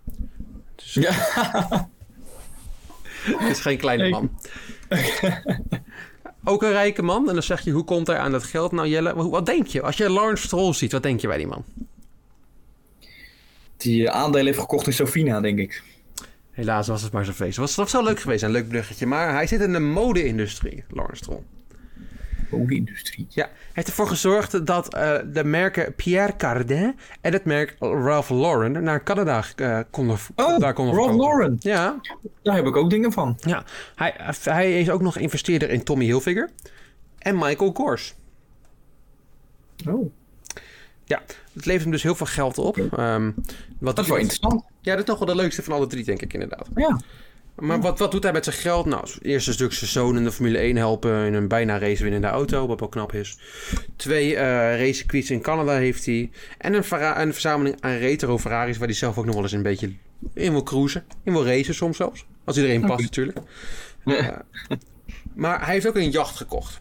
Ja. 0.77 1.13
Het 3.23 3.51
is 3.51 3.61
geen 3.61 3.79
kleine 3.79 4.09
man. 4.09 4.31
Ook 6.45 6.63
een 6.63 6.71
rijke 6.71 7.03
man. 7.03 7.29
En 7.29 7.35
dan 7.35 7.43
zeg 7.43 7.61
je, 7.61 7.71
hoe 7.71 7.85
komt 7.85 8.07
hij 8.07 8.19
aan 8.19 8.33
dat 8.33 8.45
geld? 8.45 8.73
Nou 8.73 8.89
Jelle, 8.89 9.15
wat 9.15 9.31
wat 9.31 9.47
denk 9.47 9.67
je? 9.67 9.83
Als 9.83 9.97
je 9.97 10.11
Lawrence 10.11 10.43
Stroll 10.47 10.73
ziet, 10.73 10.93
wat 10.93 11.03
denk 11.03 11.21
je 11.21 11.27
bij 11.27 11.37
die 11.37 11.47
man? 11.47 11.65
Die 13.77 14.09
eh, 14.09 14.15
aandelen 14.15 14.47
heeft 14.47 14.59
gekocht 14.59 14.87
in 14.87 14.93
Sofina, 14.93 15.41
denk 15.41 15.59
ik. 15.59 15.83
Helaas 16.51 16.87
was 16.87 17.03
het 17.03 17.13
maar 17.13 17.25
zo 17.25 17.33
feest. 17.33 17.57
Was, 17.57 17.75
was 17.75 17.93
wel 17.93 18.05
leuk 18.05 18.21
geweest, 18.21 18.43
een 18.43 18.51
leuk 18.51 18.69
bruggetje. 18.69 19.07
Maar 19.07 19.33
hij 19.33 19.47
zit 19.47 19.61
in 19.61 19.73
de 19.73 19.79
mode-industrie, 19.79 20.85
Lawrence 20.89 21.23
Stroll. 21.23 21.43
Olieindustrie. 22.53 23.27
Ja, 23.29 23.45
hij 23.45 23.53
heeft 23.73 23.89
ervoor 23.89 24.07
gezorgd 24.07 24.67
dat 24.67 24.95
eh, 24.95 25.19
de 25.33 25.45
merken 25.45 25.95
Pierre 25.95 26.37
Cardin 26.37 26.99
en 27.21 27.33
het 27.33 27.45
merk 27.45 27.77
Ralph 27.79 28.29
Lauren 28.31 28.83
naar 28.85 29.03
Canada 29.03 29.45
eh, 29.57 29.79
konden, 29.91 30.17
Oh, 30.37 30.59
daar 30.59 30.73
konden 30.73 30.95
Ralph 30.95 31.09
verkopen. 31.09 31.17
Lauren. 31.39 31.57
Ja, 31.61 32.01
Daar 32.43 32.55
heb 32.55 32.67
ik 32.67 32.77
ook 32.77 32.91
dingen 32.91 33.13
van. 33.13 33.37
ja. 33.41 33.65
Hij, 33.95 34.15
hij 34.43 34.81
is 34.81 34.91
ook 34.91 35.03
nog 35.03 35.17
investeerder 35.19 35.71
in 35.71 35.83
Tommy 35.85 36.05
Hilfiger 36.05 36.51
en 37.19 37.39
Michael 37.39 37.73
Kors. 37.73 38.15
Oh, 39.89 40.13
Ja, 41.05 41.23
het 41.53 41.65
levert 41.65 41.83
hem 41.83 41.93
dus 41.93 42.03
heel 42.03 42.15
veel 42.15 42.27
geld 42.27 42.59
op. 42.59 42.77
Ehm, 42.79 43.31
wat 43.79 43.97
dat 43.97 44.05
is 44.05 44.11
wel 44.11 44.21
interessant. 44.21 44.65
Ja, 44.81 44.91
dat 44.91 44.99
is 45.01 45.05
toch 45.05 45.19
wel 45.19 45.29
de 45.37 45.43
leukste 45.43 45.63
van 45.63 45.73
alle 45.75 45.87
drie, 45.87 46.05
denk 46.05 46.23
ik 46.23 46.33
inderdaad. 46.33 46.69
Ja. 46.75 47.01
Maar 47.63 47.81
wat, 47.81 47.99
wat 47.99 48.11
doet 48.11 48.23
hij 48.23 48.33
met 48.33 48.45
zijn 48.45 48.57
geld? 48.57 48.87
Nou, 48.87 49.09
eerst 49.21 49.47
een 49.47 49.53
stuk 49.53 49.73
zijn 49.73 49.91
zoon 49.91 50.17
in 50.17 50.25
de 50.25 50.33
Formule 50.33 50.59
1 50.59 50.77
helpen 50.77 51.27
in 51.27 51.35
een 51.35 51.49
bijna 51.49 51.79
race 51.79 52.03
winnende 52.03 52.27
auto, 52.27 52.67
wat 52.67 52.81
wel 52.81 52.89
knap 52.89 53.13
is. 53.13 53.39
Twee 53.97 54.37
eh 54.37 54.79
racecircuits 54.79 55.31
in 55.31 55.41
Canada 55.41 55.73
heeft 55.73 56.07
hij. 56.07 56.31
En 56.59 56.75
een, 56.75 56.85
een 57.21 57.33
verzameling 57.33 57.77
aan 57.81 57.97
retro 57.97 58.39
Ferraris, 58.39 58.79
waar 58.79 58.87
hij 58.87 58.97
zelf 58.97 59.19
ook 59.19 59.25
nog 59.25 59.35
wel 59.35 59.43
eens 59.43 59.53
een 59.53 59.63
beetje 59.63 59.93
in 60.35 60.53
wil 60.53 60.63
cruisen. 60.63 61.05
In 61.25 61.33
wil 61.33 61.45
racen 61.47 61.75
soms 61.75 61.97
zelfs. 61.97 62.27
Als 62.45 62.57
iedereen 62.57 62.87
past 62.87 63.03
natuurlijk. 63.03 63.39
Ja. 64.05 64.45
Maar 65.35 65.65
hij 65.65 65.75
heeft 65.75 65.87
ook 65.87 65.97
een 65.97 66.11
jacht 66.11 66.37
gekocht. 66.37 66.79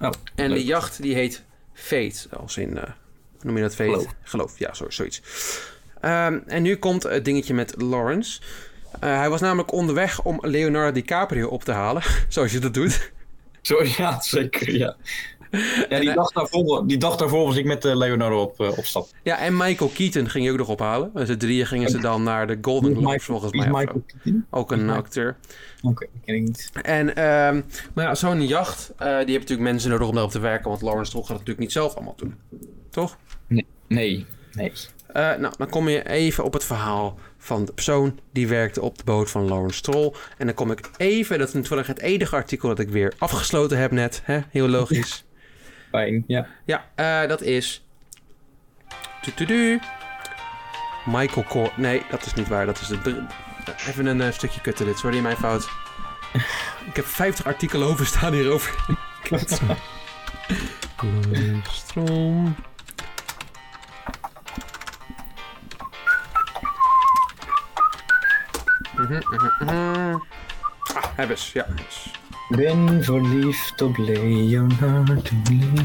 Oh, 0.00 0.10
En 0.34 0.48
leuk. 0.48 0.58
die 0.58 0.66
jacht 0.66 1.02
die 1.02 1.14
heet 1.14 1.44
Fate. 1.72 2.28
Als 2.30 2.56
in, 2.56 2.76
eh, 2.76 2.82
hoe 2.82 2.92
noem 3.42 3.56
je 3.56 3.62
dat 3.62 3.74
Fate? 3.74 3.90
Geloof. 3.90 4.14
Geloof, 4.22 4.58
ja, 4.58 4.74
zo, 4.74 4.90
zoiets. 4.90 5.22
Ehm, 6.00 6.38
en 6.46 6.62
nu 6.62 6.76
komt 6.76 7.02
het 7.02 7.24
dingetje 7.24 7.54
met 7.54 7.74
Lawrence. 7.82 8.40
Eh, 9.00 9.16
hij 9.16 9.30
was 9.30 9.40
namelijk 9.40 9.72
onderweg 9.72 10.22
om 10.22 10.38
Leonardo 10.40 10.92
DiCaprio 10.92 11.48
op 11.48 11.64
te 11.64 11.72
halen. 11.72 12.02
Zoals 12.28 12.52
je 12.52 12.58
dat 12.58 12.74
doet. 12.74 13.12
Zo, 13.62 13.84
ja, 13.84 14.20
zeker, 14.20 14.76
ja. 14.76 14.96
Ja, 15.88 16.00
die 16.00 16.12
dag 16.12 16.30
daarvoor, 16.32 16.86
die 16.86 16.98
dag 16.98 17.16
daarvoor 17.16 17.46
was 17.46 17.56
ik 17.56 17.64
met 17.64 17.84
eh, 17.84 17.96
Leonardo 17.96 18.40
op, 18.40 18.60
eh, 18.60 18.78
op 18.78 18.84
stap. 18.84 19.08
Ja, 19.22 19.38
en 19.38 19.56
Michael 19.56 19.90
Keaton 19.94 20.28
ging 20.28 20.44
je 20.44 20.50
ook 20.50 20.58
nog 20.58 20.68
ophalen. 20.68 21.10
Z'n 21.14 21.36
drieën 21.36 21.66
gingen 21.66 21.90
ze 21.90 21.98
dan 21.98 22.22
naar 22.22 22.46
de 22.46 22.58
Golden 22.60 22.96
Globes 22.96 23.24
volgens 23.24 23.52
mij. 23.52 23.66
Michael 23.70 24.02
Keaton? 24.06 24.46
Ook 24.50 24.72
een 24.72 24.90
acteur. 24.90 25.36
Oké, 25.82 26.06
dat 26.12 26.22
ken 26.24 26.34
ik 26.34 26.42
niet. 26.42 26.70
En, 26.82 27.16
ehm, 27.16 27.60
maar 27.94 28.04
ja, 28.04 28.14
zo'n 28.14 28.46
jacht, 28.46 28.92
die 28.98 29.06
heeft 29.08 29.26
natuurlijk 29.26 29.60
mensen 29.60 29.90
nodig 29.90 30.06
om 30.08 30.12
daarop 30.12 30.32
te 30.32 30.40
werken. 30.40 30.68
Want 30.68 30.82
Lawrence 30.82 31.06
Stroll 31.06 31.24
gaat 31.24 31.36
het 31.36 31.46
natuurlijk 31.46 31.66
niet 31.66 31.72
zelf 31.72 31.94
allemaal 31.94 32.16
doen. 32.16 32.34
Toch? 32.90 33.18
Nee, 33.46 33.66
nee. 33.86 34.26
nee. 34.52 34.72
Nou, 35.12 35.52
dan 35.58 35.68
kom 35.68 35.88
je 35.88 36.08
even 36.08 36.44
op 36.44 36.52
het 36.52 36.64
verhaal 36.64 37.18
van 37.38 37.64
de 37.64 37.72
persoon 37.72 38.18
die 38.32 38.48
werkte 38.48 38.80
op 38.80 38.98
de 38.98 39.04
boot 39.04 39.30
van 39.30 39.48
Lawrence 39.48 39.76
Stroll. 39.76 40.12
En 40.38 40.46
dan 40.46 40.54
kom 40.54 40.70
ik 40.70 40.90
even, 40.96 41.38
dat 41.38 41.48
is 41.48 41.54
natuurlijk 41.54 41.88
het 41.88 42.00
enige 42.00 42.36
artikel 42.36 42.68
dat 42.68 42.78
ik 42.78 42.88
weer 42.88 43.12
afgesloten 43.18 43.78
heb 43.78 43.90
net. 43.90 44.20
Hè? 44.24 44.40
Heel 44.50 44.68
logisch. 44.68 45.24
Fijn, 45.90 46.24
ja. 46.26 46.46
Ja, 46.64 46.90
eh, 46.94 47.28
dat 47.28 47.42
is... 47.42 47.86
Tududu. 49.22 49.78
Michael 51.06 51.46
Cor... 51.48 51.72
Nee, 51.76 52.02
dat 52.10 52.26
is 52.26 52.34
niet 52.34 52.48
waar. 52.48 52.66
Dat 52.66 52.80
is 52.80 52.88
de... 52.88 53.26
Even 53.88 54.06
een 54.06 54.20
eh, 54.20 54.32
stukje 54.32 54.60
kutten 54.60 54.86
dit. 54.86 54.98
Sorry, 54.98 55.18
mijn 55.18 55.36
fout. 55.36 55.68
Ik 56.86 56.96
heb 56.96 57.04
50 57.04 57.46
artikelen 57.46 57.88
over 57.88 58.06
staan 58.06 58.32
hierover. 58.32 58.74
Kut. 59.22 59.60
Mhm, 68.98 69.12
mhm, 69.12 69.64
mhm. 69.64 70.14
Ah, 70.94 71.04
hebbes. 71.16 71.52
Ja. 71.52 71.64
hebbes. 71.66 72.12
Ben 72.48 73.04
verliefd 73.04 73.82
op 73.82 73.96
Leonardo, 73.96 75.14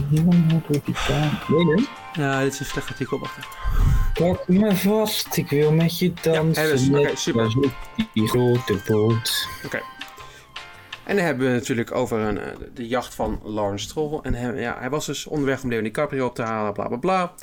Leonardo 0.10 0.82
DiCaprio. 0.86 1.64
Nee, 1.64 1.76
nee. 1.76 1.88
Ja, 2.14 2.42
dit 2.44 2.54
is 2.54 2.60
een 2.60 2.66
slecht 2.66 2.90
artikel. 2.90 3.20
Wacht 3.20 3.38
even. 3.38 3.50
Pak 4.14 4.48
me 4.48 4.76
vast, 4.76 5.38
ik 5.38 5.50
wil 5.50 5.72
met 5.72 6.00
je 6.00 6.14
dansen. 6.22 6.64
Ja, 6.64 6.70
dat 6.70 6.80
is- 6.80 6.90
oké, 6.90 7.16
super. 7.16 7.46
op 7.46 7.72
Die 8.14 8.28
grote 8.28 8.78
boot. 8.88 9.48
En 11.04 11.16
dan 11.16 11.26
hebben 11.26 11.46
we 11.48 11.52
het 11.52 11.60
natuurlijk 11.62 11.96
over 11.96 12.20
een, 12.20 12.38
eh, 12.38 12.46
de 12.74 12.88
jacht 12.88 13.14
van 13.16 13.40
Lawrence 13.44 13.86
Stroll. 13.86 14.20
En 14.22 14.34
hij, 14.34 14.62
ja, 14.62 14.76
hij 14.80 14.90
was 14.90 15.06
dus 15.06 15.26
onderweg 15.26 15.64
om 15.64 15.70
Leo 15.70 15.82
DiCaprio 15.82 16.26
op 16.26 16.36
te 16.36 16.42
halen, 16.42 16.74
bla 16.74 16.88
bla 16.88 16.98
bla. 16.98 17.34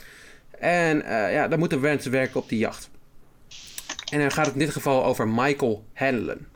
En 0.59 1.03
eh, 1.05 1.33
ja, 1.35 1.49
dan 1.49 1.59
moeten 1.59 1.81
mensen 1.81 2.11
werken 2.11 2.41
op 2.41 2.49
die 2.49 2.59
jacht. 2.59 2.90
En 4.11 4.19
dan 4.19 4.31
gaat 4.31 4.45
het 4.45 4.55
in 4.55 4.61
dit 4.61 4.71
geval 4.71 5.05
over 5.05 5.29
Michael 5.29 5.85
Hanlon. 5.95 6.47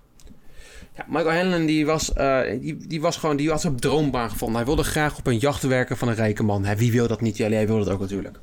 Ja, 0.97 1.05
Michael 1.09 1.37
Hanlon 1.37 1.67
die 1.67 1.87
was, 1.87 2.13
eh, 2.13 2.41
die, 2.61 2.87
die 2.87 3.01
was 3.01 3.17
gewoon, 3.17 3.37
die 3.37 3.51
had 3.51 3.61
zijn 3.61 3.77
droombaan 3.77 4.31
gevonden. 4.31 4.57
Hij 4.57 4.65
wilde 4.65 4.85
graag 4.85 5.19
op 5.19 5.27
een 5.27 5.39
jacht 5.39 5.63
werken 5.63 5.97
van 5.97 6.09
een 6.09 6.15
rijke 6.15 6.43
man. 6.43 6.65
Hè, 6.65 6.77
wie 6.77 6.93
wil 6.93 7.09
dat 7.09 7.21
niet? 7.21 7.37
Ja, 7.37 7.49
hij 7.49 7.67
wil 7.67 7.79
dat 7.79 7.89
ook 7.89 8.01
natuurlijk. 8.01 8.39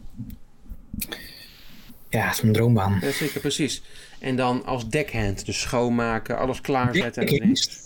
Ja, 2.09 2.25
dat 2.25 2.33
is 2.33 2.41
mijn 2.41 2.53
droombaan. 2.53 2.97
Ja, 3.01 3.11
zeker, 3.11 3.39
precies. 3.39 3.83
En 4.19 4.35
dan 4.35 4.65
als 4.65 4.89
deckhand, 4.89 5.45
dus 5.45 5.59
schoonmaken, 5.59 6.37
alles 6.37 6.61
klaarzetten. 6.61 7.25
Deckhengst? 7.25 7.79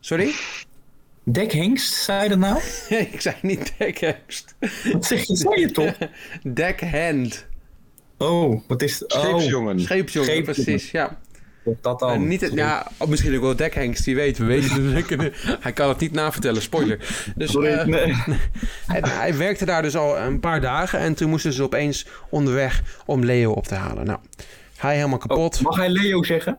Sorry? 0.00 0.32
Dekhengst, 1.22 1.94
zei 1.94 2.22
je 2.22 2.28
dat 2.28 2.38
nou? 2.38 2.60
ik 3.12 3.20
zei 3.20 3.34
niet 3.42 3.72
deckhengst. 3.78 4.54
Wat 4.92 5.04
zeg 5.04 5.26
je? 5.26 5.36
Zei 5.36 5.60
je 5.60 5.70
toch? 5.70 5.94
Deckhand. 6.42 7.46
Oh, 8.18 8.60
wat 8.66 8.82
is? 8.82 9.06
Oh, 9.06 9.20
Scheepsjongen. 9.20 9.80
Scheepsjongen, 9.80 10.30
Scheepsjongen. 10.30 10.64
precies, 10.64 10.90
ja. 10.90 11.18
dat 11.80 11.98
dan. 11.98 12.28
niet 12.28 12.40
het, 12.40 12.52
ja, 12.52 12.86
of 12.96 13.08
misschien 13.08 13.34
ook 13.36 13.42
wel 13.42 13.56
deckhengst, 13.56 14.04
wie 14.04 14.14
weet. 14.14 14.38
We 14.38 14.44
weten 14.44 14.94
het 14.94 15.08
dus. 15.08 15.30
Hij 15.60 15.72
kan 15.72 15.88
het 15.88 15.98
niet 15.98 16.12
navertellen, 16.12 16.62
spoiler. 16.62 16.98
Dus 17.36 17.50
Sorry, 17.50 17.68
eh, 17.68 17.86
nee. 17.86 18.14
hij, 18.92 19.00
hij 19.02 19.36
werkte 19.36 19.64
daar 19.64 19.82
dus 19.82 19.96
al 19.96 20.18
een 20.18 20.40
paar 20.40 20.60
dagen. 20.60 20.98
En 20.98 21.14
toen 21.14 21.30
moesten 21.30 21.52
ze 21.52 21.62
opeens 21.62 22.06
onderweg 22.30 22.82
om 23.06 23.24
Leo 23.24 23.52
op 23.52 23.66
te 23.66 23.74
halen. 23.74 24.06
Nou, 24.06 24.18
hij 24.76 24.96
helemaal 24.96 25.18
kapot. 25.18 25.56
Oh, 25.56 25.62
mag 25.62 25.76
hij 25.76 25.88
Leo 25.88 26.22
zeggen? 26.22 26.58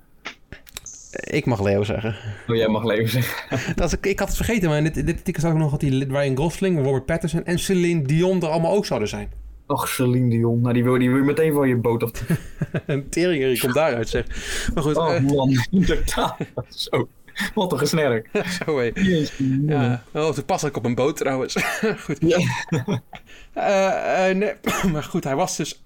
Ik 1.12 1.46
mag 1.46 1.62
Leo 1.62 1.84
zeggen. 1.84 2.16
Oh, 2.48 2.56
jij 2.56 2.68
mag 2.68 2.84
Leo 2.84 3.08
zeggen. 3.08 3.58
Dat 3.76 3.92
is, 3.92 4.10
ik 4.10 4.20
had 4.20 4.28
het 4.28 4.38
vergeten, 4.38 4.70
maar 4.70 4.78
in 4.78 4.84
dit, 4.84 5.06
dit 5.06 5.18
artikel 5.18 5.42
zag 5.42 5.52
ik 5.52 5.58
nog 5.58 5.72
dat 5.72 5.80
die 5.80 6.08
Ryan 6.08 6.38
Gosling, 6.38 6.84
Robert 6.84 7.06
Pattinson 7.06 7.46
en 7.46 7.60
Celine 7.60 8.02
Dion 8.02 8.42
er 8.42 8.48
allemaal 8.48 8.76
ook 8.76 8.86
zouden 8.86 9.10
zijn. 9.10 9.39
Och, 9.70 9.88
Celine 9.88 10.30
Dion. 10.30 10.62
Nou, 10.62 10.74
die 10.74 10.84
wil, 10.84 10.98
die 10.98 11.10
wil 11.10 11.18
je 11.18 11.24
meteen 11.24 11.54
van 11.54 11.68
je 11.68 11.76
boot 11.76 12.04
af. 12.04 12.12
Een 12.86 13.10
tering, 13.10 13.60
komt 13.60 13.74
daaruit 13.74 14.10
zeg. 14.10 14.26
Maar 14.74 14.84
goed, 14.84 14.98
Oh 14.98 15.16
eh, 15.16 15.24
man, 15.24 15.66
inderdaad. 15.72 16.38
Zo. 16.70 17.10
Wat 17.54 17.72
een 17.72 17.78
gesnerk. 17.78 18.30
zo 18.66 18.78
hé. 18.80 18.92
Ja, 19.66 20.04
oh, 20.14 20.30
toepasselijk 20.30 20.78
op 20.78 20.86
een 20.86 20.96
boot 20.96 21.18
trouwens. 21.18 21.56
goed. 22.04 22.18
Ja. 22.20 22.38
Eh, 23.54 24.30
eh, 24.30 24.38
nee, 24.38 24.54
maar 24.94 25.04
goed, 25.04 25.24
hij 25.24 25.36
was 25.36 25.58
dus, 25.58 25.84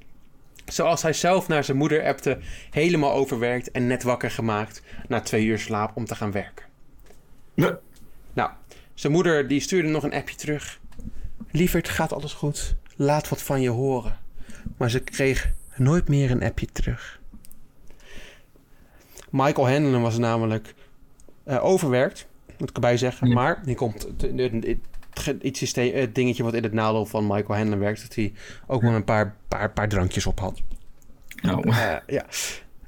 zoals 0.65 1.01
hij 1.01 1.13
zelf 1.13 1.47
naar 1.47 1.63
zijn 1.63 1.77
moeder 1.77 2.05
appte, 2.05 2.38
helemaal 2.69 3.13
overwerkt 3.13 3.71
en 3.71 3.88
net 3.88 4.03
wakker 4.03 4.31
gemaakt 4.31 4.81
na 5.07 5.21
twee 5.21 5.45
uur 5.45 5.59
slaap 5.59 5.91
om 5.95 6.05
te 6.05 6.15
gaan 6.15 6.31
werken. 6.31 6.65
Ja. 7.53 7.79
Nou, 8.34 8.51
zijn 8.93 9.13
moeder 9.13 9.47
die 9.47 9.59
stuurde 9.59 9.89
nog 9.89 10.03
een 10.03 10.13
appje 10.13 10.36
terug. 10.36 10.79
Lieverd, 11.51 11.89
gaat 11.89 12.13
alles 12.13 12.34
goed? 12.34 12.75
Laat 12.95 13.29
wat 13.29 13.41
van 13.41 13.61
je 13.61 13.69
horen. 13.69 14.17
Maar 14.77 14.89
ze 14.89 14.99
kreeg 14.99 15.51
nooit 15.75 16.07
meer 16.07 16.31
een 16.31 16.43
appje 16.43 16.67
terug. 16.71 17.21
Michael 19.29 19.69
Hanlon 19.69 20.01
was 20.01 20.17
namelijk 20.17 20.73
eh, 21.43 21.63
overwerkt, 21.63 22.27
moet 22.57 22.69
ik 22.69 22.75
erbij 22.75 22.97
zeggen. 22.97 23.27
Ja. 23.27 23.33
Maar 23.33 23.61
hier 23.65 23.75
komt 23.75 24.01
het, 24.01 24.21
het, 24.21 24.51
het, 24.51 24.77
het, 25.23 25.43
iets 25.43 25.59
systeem, 25.59 25.95
het 25.95 26.15
dingetje 26.15 26.43
wat 26.43 26.53
in 26.53 26.63
het 26.63 26.73
nadeel 26.73 27.05
van 27.05 27.27
Michael 27.27 27.59
Hanlon 27.59 27.79
werkt. 27.79 28.01
Dat 28.01 28.15
hij 28.15 28.33
ook 28.67 28.81
wel 28.81 28.93
een 28.93 29.03
paar, 29.03 29.35
paar, 29.47 29.71
paar 29.71 29.89
drankjes 29.89 30.25
op 30.25 30.39
had. 30.39 30.61
Nou, 31.41 31.69
Eh, 31.69 31.95
ja. 32.07 32.25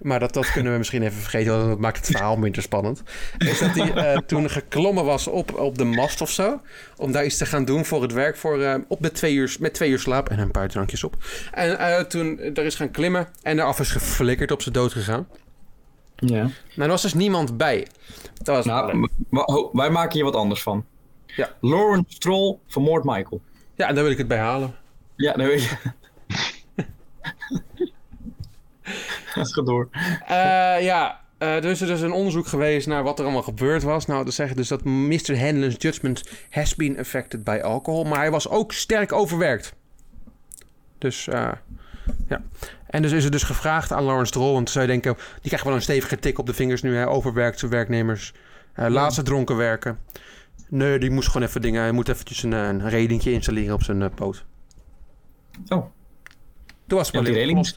Maar 0.01 0.19
dat, 0.19 0.33
dat 0.33 0.51
kunnen 0.51 0.71
we 0.71 0.77
misschien 0.77 1.03
even 1.03 1.21
vergeten, 1.21 1.57
want 1.57 1.69
dat 1.69 1.79
maakt 1.79 1.97
het 1.97 2.05
verhaal 2.05 2.37
minder 2.37 2.61
spannend. 2.61 3.03
Is 3.37 3.59
dat 3.59 3.75
hij 3.75 3.93
eh, 3.93 4.17
toen 4.17 4.49
geklommen 4.49 5.05
was 5.05 5.27
op, 5.27 5.59
op 5.59 5.77
de 5.77 5.83
mast 5.83 6.21
of 6.21 6.29
zo. 6.29 6.61
Om 6.97 7.11
daar 7.11 7.25
iets 7.25 7.37
te 7.37 7.45
gaan 7.45 7.65
doen 7.65 7.85
voor 7.85 8.01
het 8.01 8.13
werk. 8.13 8.37
Voor, 8.37 8.61
eh, 8.61 8.75
op 8.87 8.99
met, 8.99 9.15
twee 9.15 9.33
uur, 9.33 9.55
met 9.59 9.73
twee 9.73 9.89
uur 9.89 9.99
slaap 9.99 10.29
en 10.29 10.39
een 10.39 10.51
paar 10.51 10.67
drankjes 10.67 11.03
op. 11.03 11.15
En 11.51 11.79
eh, 11.79 11.99
toen 11.99 12.39
daar 12.53 12.65
is 12.65 12.75
gaan 12.75 12.91
klimmen 12.91 13.27
en 13.41 13.59
eraf 13.59 13.79
is 13.79 13.91
geflikkerd 13.91 14.51
op 14.51 14.61
zijn 14.61 14.73
dood 14.73 14.91
gegaan. 14.91 15.27
ja. 16.15 16.41
Nou, 16.41 16.51
er 16.75 16.87
was 16.87 17.01
dus 17.01 17.13
niemand 17.13 17.57
bij. 17.57 17.87
Dat 18.33 18.55
was 18.55 18.65
Nou, 18.65 19.09
maar 19.29 19.45
wij 19.71 19.89
maken 19.89 20.13
hier 20.13 20.23
wat 20.23 20.35
anders 20.35 20.61
van. 20.61 20.85
Ja. 21.25 21.49
Lawrence 21.61 22.15
Stroll 22.15 22.57
vermoord 22.67 23.03
Michael. 23.03 23.41
Ja, 23.75 23.93
daar 23.93 24.03
wil 24.03 24.11
ik 24.11 24.17
het 24.17 24.27
bij 24.27 24.37
halen. 24.37 24.75
Ja, 25.15 25.33
dat 25.33 25.47
weet 25.47 25.63
je. 25.63 25.75
Gaat 29.53 29.65
door. 29.65 29.89
Eh, 30.27 30.83
ja, 30.83 31.21
eh, 31.37 31.55
er 31.55 31.65
is 31.65 31.79
dus 31.79 32.01
een 32.01 32.11
onderzoek 32.11 32.47
geweest 32.47 32.87
naar 32.87 33.03
wat 33.03 33.19
er 33.19 33.25
allemaal 33.25 33.43
gebeurd 33.43 33.83
was. 33.83 34.05
Nou, 34.05 34.25
dat 34.25 34.33
zeggen 34.33 34.55
dus 34.55 34.67
dat 34.67 34.83
Mr. 34.83 35.39
Hanlon's 35.39 35.75
judgment 35.77 36.23
has 36.49 36.75
been 36.75 36.99
affected 36.99 37.43
by 37.43 37.59
alcohol. 37.63 38.03
Maar 38.03 38.19
hij 38.19 38.31
was 38.31 38.49
ook 38.49 38.73
sterk 38.73 39.11
overwerkt. 39.11 39.75
Dus, 40.97 41.27
eh, 41.27 41.51
ja. 42.27 42.41
En 42.87 43.01
dus 43.01 43.11
is 43.11 43.25
er 43.25 43.31
dus 43.31 43.43
gevraagd 43.43 43.91
aan 43.91 44.03
Lawrence 44.03 44.27
Stroll. 44.27 44.53
Want 44.53 44.69
zou 44.69 44.85
je 44.85 44.91
denken, 44.91 45.15
die 45.15 45.41
krijgen 45.41 45.67
wel 45.67 45.75
een 45.75 45.81
stevige 45.81 46.19
tik 46.19 46.39
op 46.39 46.45
de 46.45 46.53
vingers 46.53 46.81
nu. 46.81 46.95
Hè? 46.95 47.07
Overwerkte 47.07 47.67
werknemers. 47.67 48.33
Uh, 48.79 48.87
laat 48.87 49.13
ze 49.13 49.23
dronken 49.23 49.57
werken. 49.57 49.99
Nee, 50.69 50.99
die 50.99 51.09
moest 51.09 51.27
gewoon 51.27 51.47
even 51.47 51.61
dingen... 51.61 51.81
Hij 51.81 51.91
moet 51.91 52.09
eventjes 52.09 52.43
een, 52.43 52.51
een 52.51 52.89
redingje 52.89 53.31
installeren 53.31 53.73
op 53.73 53.83
zijn 53.83 54.11
boot. 54.15 54.45
Oh, 55.67 55.85
Toen 56.87 56.97
was 56.97 57.11
het 57.11 57.15
ja, 57.15 57.33
wel 57.33 57.45
die 57.45 57.75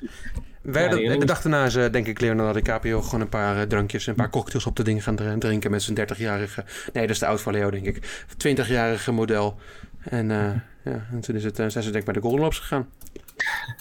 Ja, 0.63 0.89
de, 0.89 1.25
dag 1.25 1.43
daarna 1.43 1.65
is, 1.65 1.75
eh, 1.75 1.93
denk 1.93 2.07
ik, 2.07 2.21
Leonardo 2.21 2.53
DiCaprio 2.53 3.03
gewoon 3.03 3.21
een 3.21 3.29
paar 3.29 3.57
eh, 3.57 3.63
drankjes, 3.63 4.07
een 4.07 4.15
paar 4.15 4.31
cocktails 4.31 4.67
op 4.67 4.77
de 4.77 4.83
ding 4.83 5.03
gaan 5.03 5.17
dr- 5.17 5.39
drinken 5.39 5.71
met 5.71 5.83
zijn 5.83 5.99
30-jarige... 5.99 6.65
Nee, 6.93 7.03
dat 7.07 7.15
is 7.15 7.19
de 7.19 7.27
oud 7.27 7.41
van 7.41 7.53
Leo, 7.53 7.71
denk 7.71 7.87
ik. 7.87 8.25
20-jarige 8.47 9.13
model. 9.13 9.59
En, 10.01 10.31
eh, 10.31 10.51
ja, 10.93 11.07
en 11.13 11.21
toen 11.21 11.37
is 11.37 11.45
het, 11.45 11.57
zijn 11.57 11.71
ze 11.71 11.83
denk 11.83 11.95
ik 11.95 12.05
bij 12.05 12.15
de 12.15 12.21
Golden 12.21 12.39
Globes 12.41 12.59
gegaan. 12.59 12.89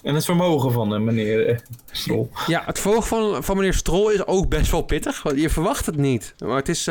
En 0.03 0.15
het 0.15 0.25
vermogen 0.25 0.71
van 0.71 1.03
meneer 1.03 1.61
Stroll. 1.91 2.27
Ja, 2.47 2.63
het 2.65 2.79
volg 2.79 3.07
van, 3.07 3.43
van 3.43 3.55
meneer 3.57 3.73
Stroll 3.73 4.13
is 4.13 4.25
ook 4.25 4.49
best 4.49 4.71
wel 4.71 4.81
pittig. 4.81 5.23
Want 5.23 5.41
je 5.41 5.49
verwacht 5.49 5.85
het 5.85 5.97
niet. 5.97 6.35
Maar 6.37 6.55
het 6.55 6.69
is, 6.69 6.85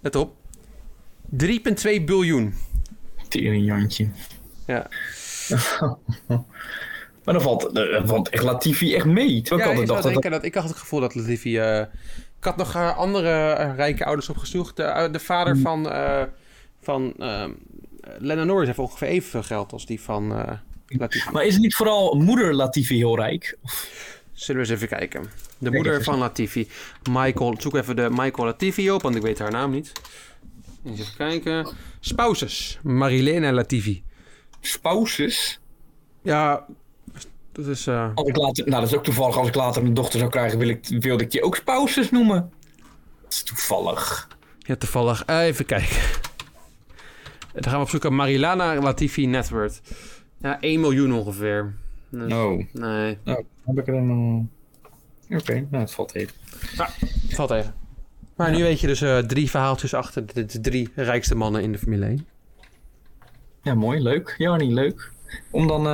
let 0.00 0.16
op, 0.16 0.34
3,2 1.42 2.04
biljoen. 2.04 2.54
Teringjantje. 3.28 4.08
Ja. 4.66 4.88
Maar 7.24 7.34
dan 7.34 7.42
valt, 7.42 7.66
eh, 7.66 7.92
dan 7.92 8.06
valt 8.06 8.28
echt 8.28 8.42
Latifi 8.42 8.94
echt 8.94 9.04
mee. 9.04 9.42
Terwijl 9.42 9.68
Ja, 9.68 9.74
ik 9.74 9.78
altijd 9.78 9.88
dacht 9.88 10.02
dat... 10.02 10.12
denken 10.12 10.30
dat, 10.30 10.44
ik 10.44 10.54
had 10.54 10.68
het 10.68 10.76
gevoel 10.76 11.00
dat 11.00 11.14
Latifi... 11.14 11.58
eh, 11.58 11.80
ik 12.38 12.44
had 12.44 12.56
nog 12.56 12.74
eh, 12.74 12.96
andere 12.98 13.54
rijke 13.72 14.04
ouders 14.04 14.28
opgezocht. 14.28 14.76
De, 14.76 15.08
de 15.12 15.18
vader 15.20 15.58
van, 15.58 15.90
eh 15.90 16.22
van 16.80 17.14
ehm, 17.18 17.50
Lennon 18.18 18.46
Norris 18.46 18.66
heeft 18.66 18.78
ongeveer 18.78 19.08
evenveel 19.08 19.42
geld 19.42 19.72
als 19.72 19.86
die 19.86 20.00
van 20.00 20.28
Latifi. 20.86 21.30
Maar 21.32 21.44
is 21.44 21.52
het 21.52 21.62
niet 21.62 21.74
vooral 21.74 22.14
moeder 22.14 22.54
Latifi 22.54 22.96
heel 22.96 23.16
rijk? 23.16 23.58
Zullen 24.32 24.62
we 24.62 24.68
eens 24.68 24.82
even 24.82 24.96
kijken. 24.96 25.24
De 25.58 25.70
moeder 25.70 25.92
even. 25.92 26.04
van 26.04 26.18
Latifi. 26.18 26.68
Michael, 27.10 27.54
zoek 27.58 27.74
even 27.76 27.96
de 27.96 28.08
Michael 28.10 28.46
Latifi 28.46 28.90
op, 28.90 29.02
want 29.02 29.16
ik 29.16 29.22
weet 29.22 29.38
haar 29.38 29.50
naam 29.50 29.70
niet. 29.70 29.92
Eens 30.84 31.00
even 31.00 31.16
kijken. 31.16 31.68
Spouses. 32.00 32.78
Marilena 32.82 33.52
Latifi. 33.52 34.02
Spouses? 34.60 35.60
Ja, 36.22 36.66
dat 37.54 37.66
is... 37.66 37.86
eh, 37.86 38.10
Als 38.14 38.28
ik 38.28 38.36
later, 38.36 38.68
nou, 38.68 38.80
dat 38.80 38.90
is 38.90 38.96
ook 38.96 39.04
toevallig. 39.04 39.36
Als 39.38 39.48
ik 39.48 39.54
later 39.54 39.82
een 39.82 39.94
dochter 39.94 40.18
zou 40.18 40.30
krijgen, 40.30 40.58
wil 40.58 40.68
ik, 40.68 40.86
wilde 40.98 41.22
ik 41.24 41.30
die 41.30 41.42
ook 41.42 41.56
spouses 41.56 42.10
noemen. 42.10 42.50
Dat 43.22 43.32
is 43.32 43.42
toevallig. 43.42 44.28
Ja, 44.58 44.76
toevallig. 44.76 45.24
Eh, 45.24 45.40
even 45.40 45.64
kijken. 45.66 45.96
Dan 47.52 47.62
gaan 47.62 47.74
we 47.74 47.82
opzoeken. 47.82 48.14
Marilana 48.14 48.80
Latifi 48.80 49.26
net 49.26 49.48
worth. 49.48 49.80
Ja, 50.38 50.60
1 50.60 50.80
miljoen 50.80 51.12
ongeveer. 51.14 51.74
Nee. 52.08 52.34
Oh. 52.44 52.64
Nee, 52.72 53.18
Nou, 53.24 53.44
heb 53.64 53.78
ik 53.78 53.86
er 53.88 53.94
een... 53.94 54.50
eh, 55.28 55.38
Oké, 55.38 55.66
nou, 55.70 55.82
het 55.82 55.90
valt 55.92 56.14
even. 56.14 56.34
valt 57.28 57.48
tegen. 57.48 57.74
Maar 58.36 58.50
nu 58.50 58.62
weet 58.62 58.80
je 58.80 58.86
dus 58.86 59.26
drie 59.26 59.50
verhaaltjes 59.50 59.94
achter 59.94 60.26
de, 60.34 60.44
de 60.46 60.60
drie 60.60 60.90
rijkste 60.94 61.34
mannen 61.34 61.62
in 61.62 61.72
de 61.72 61.78
Formule 61.78 62.06
1. 62.06 62.26
Ja, 63.62 63.74
mooi. 63.74 64.00
Leuk. 64.02 64.34
Ja, 64.38 64.56
niet 64.56 64.72
leuk. 64.72 65.10
Om 65.50 65.66
dan... 65.66 65.86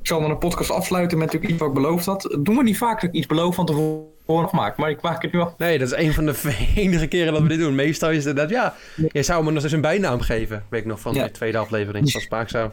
ik 0.00 0.06
zal 0.06 0.20
dan 0.20 0.30
een 0.30 0.38
podcast 0.38 0.70
afsluiten 0.70 1.18
met 1.18 1.26
natuurlijk 1.26 1.52
iets 1.52 1.60
wat 1.62 1.70
ik 1.76 1.82
beloofd 1.82 2.06
had. 2.06 2.36
Doen 2.40 2.56
we 2.56 2.62
niet 2.62 2.78
vaak 2.78 3.00
dat 3.00 3.10
ik 3.10 3.16
iets 3.16 3.26
beloof 3.26 3.54
van 3.54 3.66
tevoren 3.66 4.08
nog 4.26 4.52
maak. 4.52 4.76
Maar 4.76 4.90
ik 4.90 5.00
maak 5.02 5.22
het 5.22 5.32
nu 5.32 5.40
al. 5.40 5.54
Nee, 5.58 5.78
dat 5.78 5.92
is 5.92 5.98
een 6.04 6.12
van 6.12 6.24
de 6.26 6.56
enige 6.76 7.06
keren 7.06 7.32
dat 7.32 7.42
we 7.42 7.48
dit 7.48 7.58
doen. 7.58 7.74
Meestal 7.74 8.10
is 8.10 8.24
het 8.24 8.36
dat, 8.36 8.50
ja, 8.50 8.74
je 9.12 9.22
zou 9.22 9.44
me 9.44 9.50
nog 9.50 9.62
eens 9.62 9.72
een 9.72 9.80
bijnaam 9.80 10.20
geven. 10.20 10.64
Weet 10.68 10.80
ik 10.80 10.86
nog 10.86 11.00
van 11.00 11.14
Ja. 11.14 11.24
de 11.24 11.30
tweede 11.30 11.58
aflevering 11.58 12.10
van 12.10 12.20
Spaakzaam. 12.20 12.70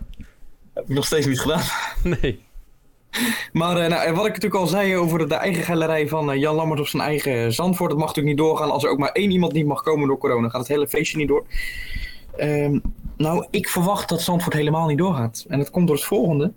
Heb 0.74 0.84
ik 0.84 0.96
nog 0.96 1.06
steeds 1.06 1.26
niet 1.26 1.40
gedaan. 1.40 1.62
Nee. 2.20 2.46
Maar 3.52 3.78
eh, 3.78 3.90
nou, 3.90 4.12
wat 4.14 4.26
ik 4.26 4.34
natuurlijk 4.34 4.62
al 4.62 4.68
zei 4.68 4.96
over 4.96 5.30
de 5.30 5.36
eigen 5.36 5.64
galerij 5.64 6.08
van 6.08 6.32
eh, 6.32 6.40
Jan 6.40 6.56
Lammert 6.56 6.80
op 6.80 6.88
zijn 6.88 7.04
eigen 7.04 7.54
Zandvoort. 7.54 7.90
Dat 7.90 8.00
mag 8.00 8.08
natuurlijk 8.08 8.36
niet 8.38 8.46
doorgaan. 8.46 8.72
Als 8.72 8.84
er 8.84 8.90
ook 8.90 8.98
maar 8.98 9.12
één 9.12 9.32
iemand 9.32 9.54
niet 9.54 9.66
mag 9.66 9.82
komen 9.82 10.08
door 10.08 10.18
corona, 10.18 10.50
gaat 10.50 10.60
het 10.60 10.70
hele 10.70 10.88
feestje 10.88 11.18
niet 11.18 11.28
door. 11.28 11.46
Ehm, 12.38 12.80
nou, 13.18 13.46
ik 13.52 13.70
verwacht 13.70 14.10
dat 14.10 14.22
Zandvoort 14.22 14.54
helemaal 14.56 14.88
niet 14.88 14.98
doorgaat. 14.98 15.46
En 15.48 15.58
dat 15.60 15.70
komt 15.70 15.88
door 15.88 15.96
het 15.96 16.06
volgende. 16.06 16.52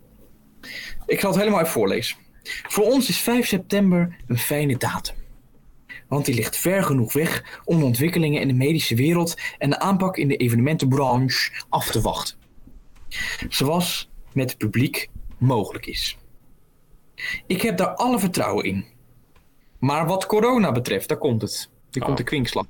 Ik 1.07 1.21
zal 1.21 1.31
het 1.31 1.39
helemaal 1.39 1.61
even 1.61 1.73
voorlezen. 1.73 2.17
Voor 2.43 2.85
ons 2.85 3.09
is 3.09 3.19
5 3.19 3.47
september 3.47 4.17
een 4.27 4.39
fijne 4.39 4.77
datum. 4.77 5.15
Want 6.09 6.25
die 6.25 6.35
ligt 6.35 6.57
ver 6.57 6.83
genoeg 6.83 7.13
weg 7.13 7.61
om 7.65 7.79
de 7.79 7.85
ontwikkelingen 7.85 8.41
in 8.41 8.49
de 8.49 8.55
medische 8.55 8.95
wereld 8.95 9.37
en 9.59 9.71
de 9.71 9.79
aanpak 9.79 10.17
in 10.17 10.29
de 10.29 10.37
evenementenbranche 10.37 11.65
af 11.69 11.91
te 11.91 12.01
wachten. 12.01 12.37
Zoals 13.49 14.11
met 14.33 14.51
het 14.51 14.59
publiek 14.59 15.09
mogelijk 15.39 15.87
is. 15.87 16.19
Ik 17.47 17.63
heb 17.63 17.77
daar 17.77 17.95
alle 17.95 18.19
vertrouwen 18.19 18.65
in. 18.65 18.85
Maar 19.79 20.07
wat 20.07 20.27
corona 20.27 20.73
betreft, 20.73 21.09
daar 21.09 21.19
komt 21.19 21.43
het. 21.43 21.71
Hier 21.91 22.03
komt 22.03 22.17
de 22.17 22.23
kwinkslag. 22.23 22.67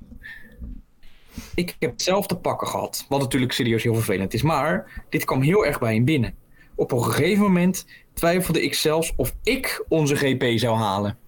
Ik 1.55 1.77
heb 1.79 2.01
zelf 2.01 2.27
te 2.27 2.37
pakken 2.37 2.69
gehad, 2.69 3.07
wat 3.09 3.21
natuurlijk 3.21 3.53
serieus 3.53 3.83
heel 3.83 3.95
vervelend 3.95 4.35
is. 4.35 4.43
Maar 4.43 5.05
dit 5.09 5.25
kwam 5.25 5.43
heel 5.43 5.67
erg 5.67 5.79
bij 5.79 5.95
hem 5.95 6.05
binnen. 6.05 6.35
Op 6.81 6.93
een 6.93 7.05
gegeven 7.05 7.43
moment 7.43 7.87
twijfelde 8.15 8.63
ik 8.63 8.75
zelfs 8.75 9.13
of 9.17 9.35
ik 9.43 9.85
onze 9.89 10.17
GP 10.17 10.59
zou 10.59 10.77
halen. 10.77 11.19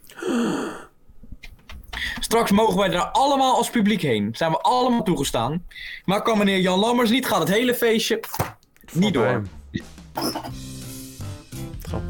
Straks 2.21 2.51
mogen 2.51 2.79
wij 2.79 2.89
daar 2.89 3.11
allemaal 3.11 3.57
als 3.57 3.71
publiek 3.71 4.03
heen. 4.03 4.31
Zijn 4.37 4.51
we 4.51 4.59
allemaal 4.59 5.03
toegestaan. 5.03 5.67
Maar 6.05 6.23
kan 6.23 6.39
meneer 6.39 6.61
Jan 6.61 6.79
Lammers 6.79 7.11
niet, 7.11 7.27
gaat 7.27 7.39
het 7.39 7.49
hele 7.49 7.75
feestje 7.75 8.21
niet 8.93 9.15
door. 9.15 9.43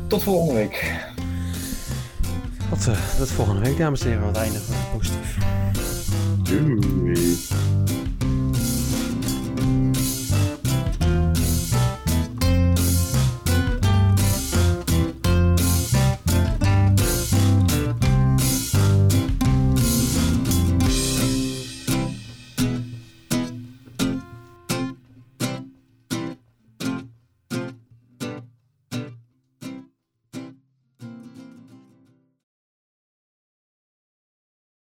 Tot 0.08 0.22
volgende 0.22 0.54
week. 0.54 0.94
Tot, 2.70 2.86
eh, 2.86 3.18
tot 3.18 3.30
volgende 3.30 3.60
week, 3.60 3.76
dames 3.76 4.00
en 4.00 4.08
heren. 4.08 4.24
Wat 4.24 4.36
eindigen 4.36 4.68
we 4.68 4.96
positief. 4.96 5.36